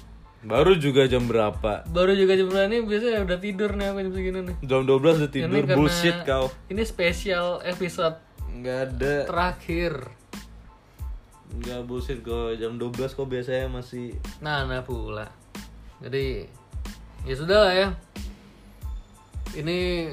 Baru 0.46 0.78
juga 0.78 1.10
jam 1.10 1.26
berapa? 1.26 1.86
Baru 1.90 2.14
juga 2.14 2.38
jam 2.38 2.48
berapa? 2.50 2.70
Nih 2.70 2.82
biasanya 2.86 3.26
udah 3.26 3.38
tidur 3.42 3.74
nih 3.74 3.86
aku 3.90 4.00
jam 4.06 4.14
segini 4.14 4.40
nih. 4.46 4.56
Jam 4.66 4.82
12 4.86 5.20
udah 5.24 5.32
tidur 5.32 5.64
Ini 5.66 5.74
bullshit 5.74 6.18
kau. 6.26 6.46
ini 6.70 6.84
spesial 6.86 7.62
episode 7.66 8.18
nggak 8.58 8.80
ada. 8.94 9.16
terakhir. 9.30 9.94
Enggak 11.48 11.80
bullshit 11.88 12.20
kok 12.22 12.54
jam 12.60 12.78
12 12.78 13.18
kok 13.18 13.28
biasanya 13.28 13.66
masih 13.72 14.14
Nah, 14.44 14.68
nah 14.68 14.84
pula. 14.84 15.26
Jadi 16.04 16.46
ya 17.26 17.34
sudah 17.34 17.58
lah 17.66 17.74
ya. 17.74 17.88
Ini 19.58 20.12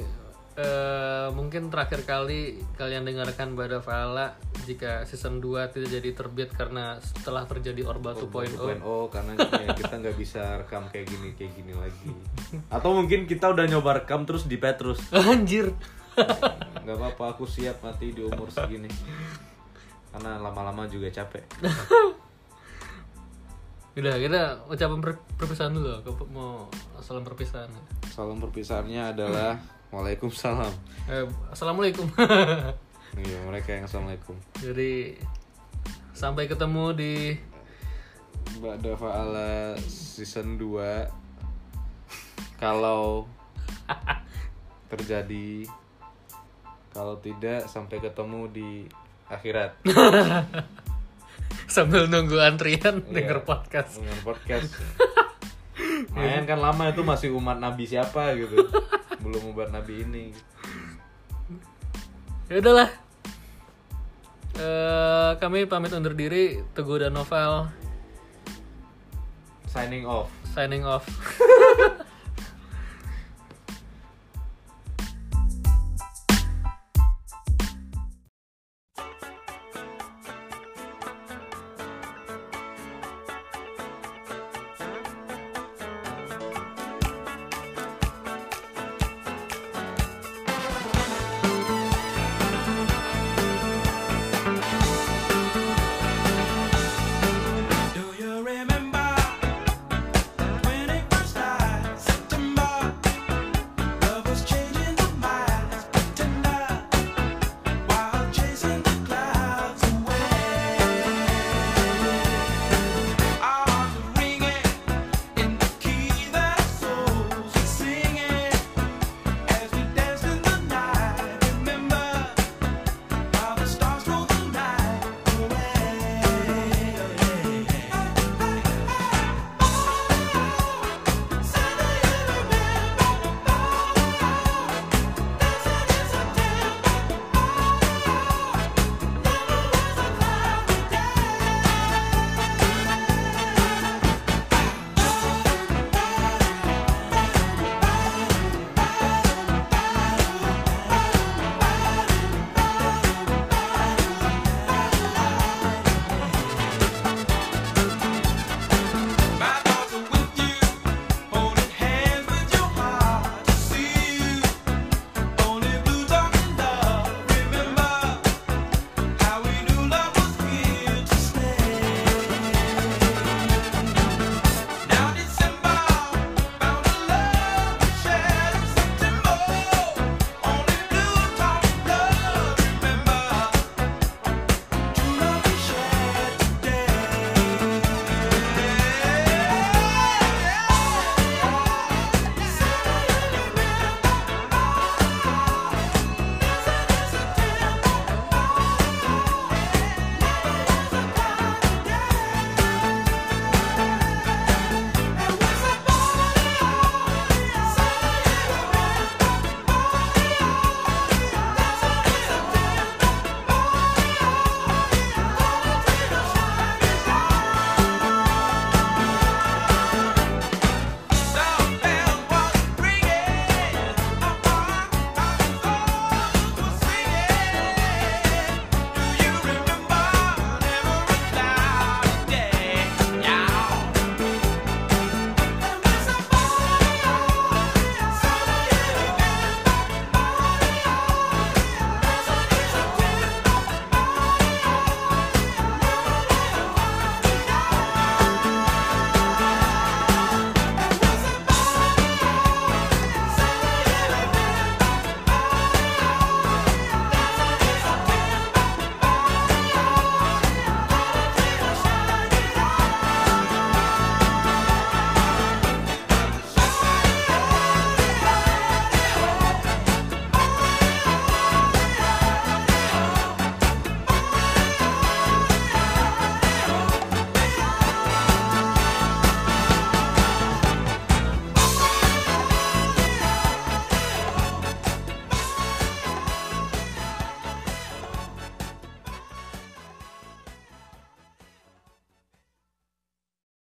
eh, 0.55 1.29
mungkin 1.35 1.67
terakhir 1.71 2.07
kali 2.07 2.63
kalian 2.79 3.03
dengarkan 3.03 3.59
Bada 3.59 3.83
Fala 3.83 4.39
jika 4.65 5.03
season 5.05 5.43
2 5.43 5.75
tidak 5.75 5.91
jadi 5.91 6.11
terbit 6.15 6.51
karena 6.55 6.97
setelah 7.03 7.45
terjadi 7.45 7.85
Orba 7.85 8.15
2.0. 8.15 8.81
2.0 8.81 9.13
karena 9.13 9.33
ya, 9.37 9.69
kita 9.75 9.95
nggak 9.99 10.17
bisa 10.17 10.43
rekam 10.63 10.87
kayak 10.89 11.07
gini 11.11 11.29
kayak 11.35 11.53
gini 11.59 11.73
lagi. 11.75 12.11
Atau 12.71 12.95
mungkin 12.95 13.27
kita 13.27 13.51
udah 13.51 13.67
nyoba 13.67 14.05
rekam 14.05 14.23
terus 14.25 14.47
di 14.47 14.57
Petrus. 14.57 15.03
Anjir. 15.31 15.75
nggak 16.85 16.97
apa-apa 17.01 17.35
aku 17.35 17.45
siap 17.45 17.83
mati 17.83 18.15
di 18.15 18.23
umur 18.23 18.47
segini. 18.49 18.89
Karena 20.15 20.39
lama-lama 20.39 20.87
juga 20.87 21.11
capek. 21.11 21.43
Udah, 23.95 24.19
kita 24.19 24.59
ucapan 24.67 24.99
per- 24.99 25.23
perpisahan 25.39 25.71
dulu. 25.71 26.03
Mau 26.35 26.67
salam 26.99 27.23
perpisahan. 27.23 27.71
Salam 28.11 28.43
perpisahannya 28.43 29.15
adalah 29.15 29.55
Waalaikumsalam. 29.95 30.75
Eh, 31.07 31.23
Assalamualaikum. 31.55 32.11
Iya, 33.15 33.39
mereka 33.47 33.71
yang 33.71 33.87
Assalamualaikum. 33.87 34.35
Jadi 34.59 35.15
sampai 36.11 36.51
ketemu 36.51 36.91
di 36.99 37.15
Mbak 38.59 38.83
Dava 38.83 39.11
ala 39.23 39.79
season 39.87 40.59
2 40.59 42.59
Kalau 42.59 43.31
terjadi 44.91 45.63
Kalau 46.91 47.23
tidak 47.23 47.71
sampai 47.71 48.03
ketemu 48.03 48.51
di 48.51 48.71
akhirat 49.31 49.79
sambil 51.75 52.11
nunggu 52.11 52.35
antrian 52.43 52.99
Iya. 52.99 53.15
denger 53.15 53.47
podcast. 53.47 54.03
dengan 54.03 54.19
podcast 54.27 54.75
Main 56.11 56.51
kan 56.51 56.59
lama 56.59 56.91
itu 56.91 57.07
masih 57.07 57.31
umat 57.39 57.63
nabi 57.63 57.87
siapa 57.87 58.35
gitu 58.35 58.59
Belum 59.25 59.57
umat 59.57 59.73
nabi 59.73 60.05
ini 60.05 60.37
Ya 62.53 62.61
udahlah. 62.61 62.93
Eh, 64.55 65.33
kami 65.41 65.65
pamit 65.65 65.97
undur 65.97 66.13
diri. 66.13 66.61
Teguh 66.77 67.01
dan 67.01 67.17
Novel 67.17 67.73
Signing 69.65 70.05
off 70.05 70.45
signing 70.55 70.87
off. 70.87 71.03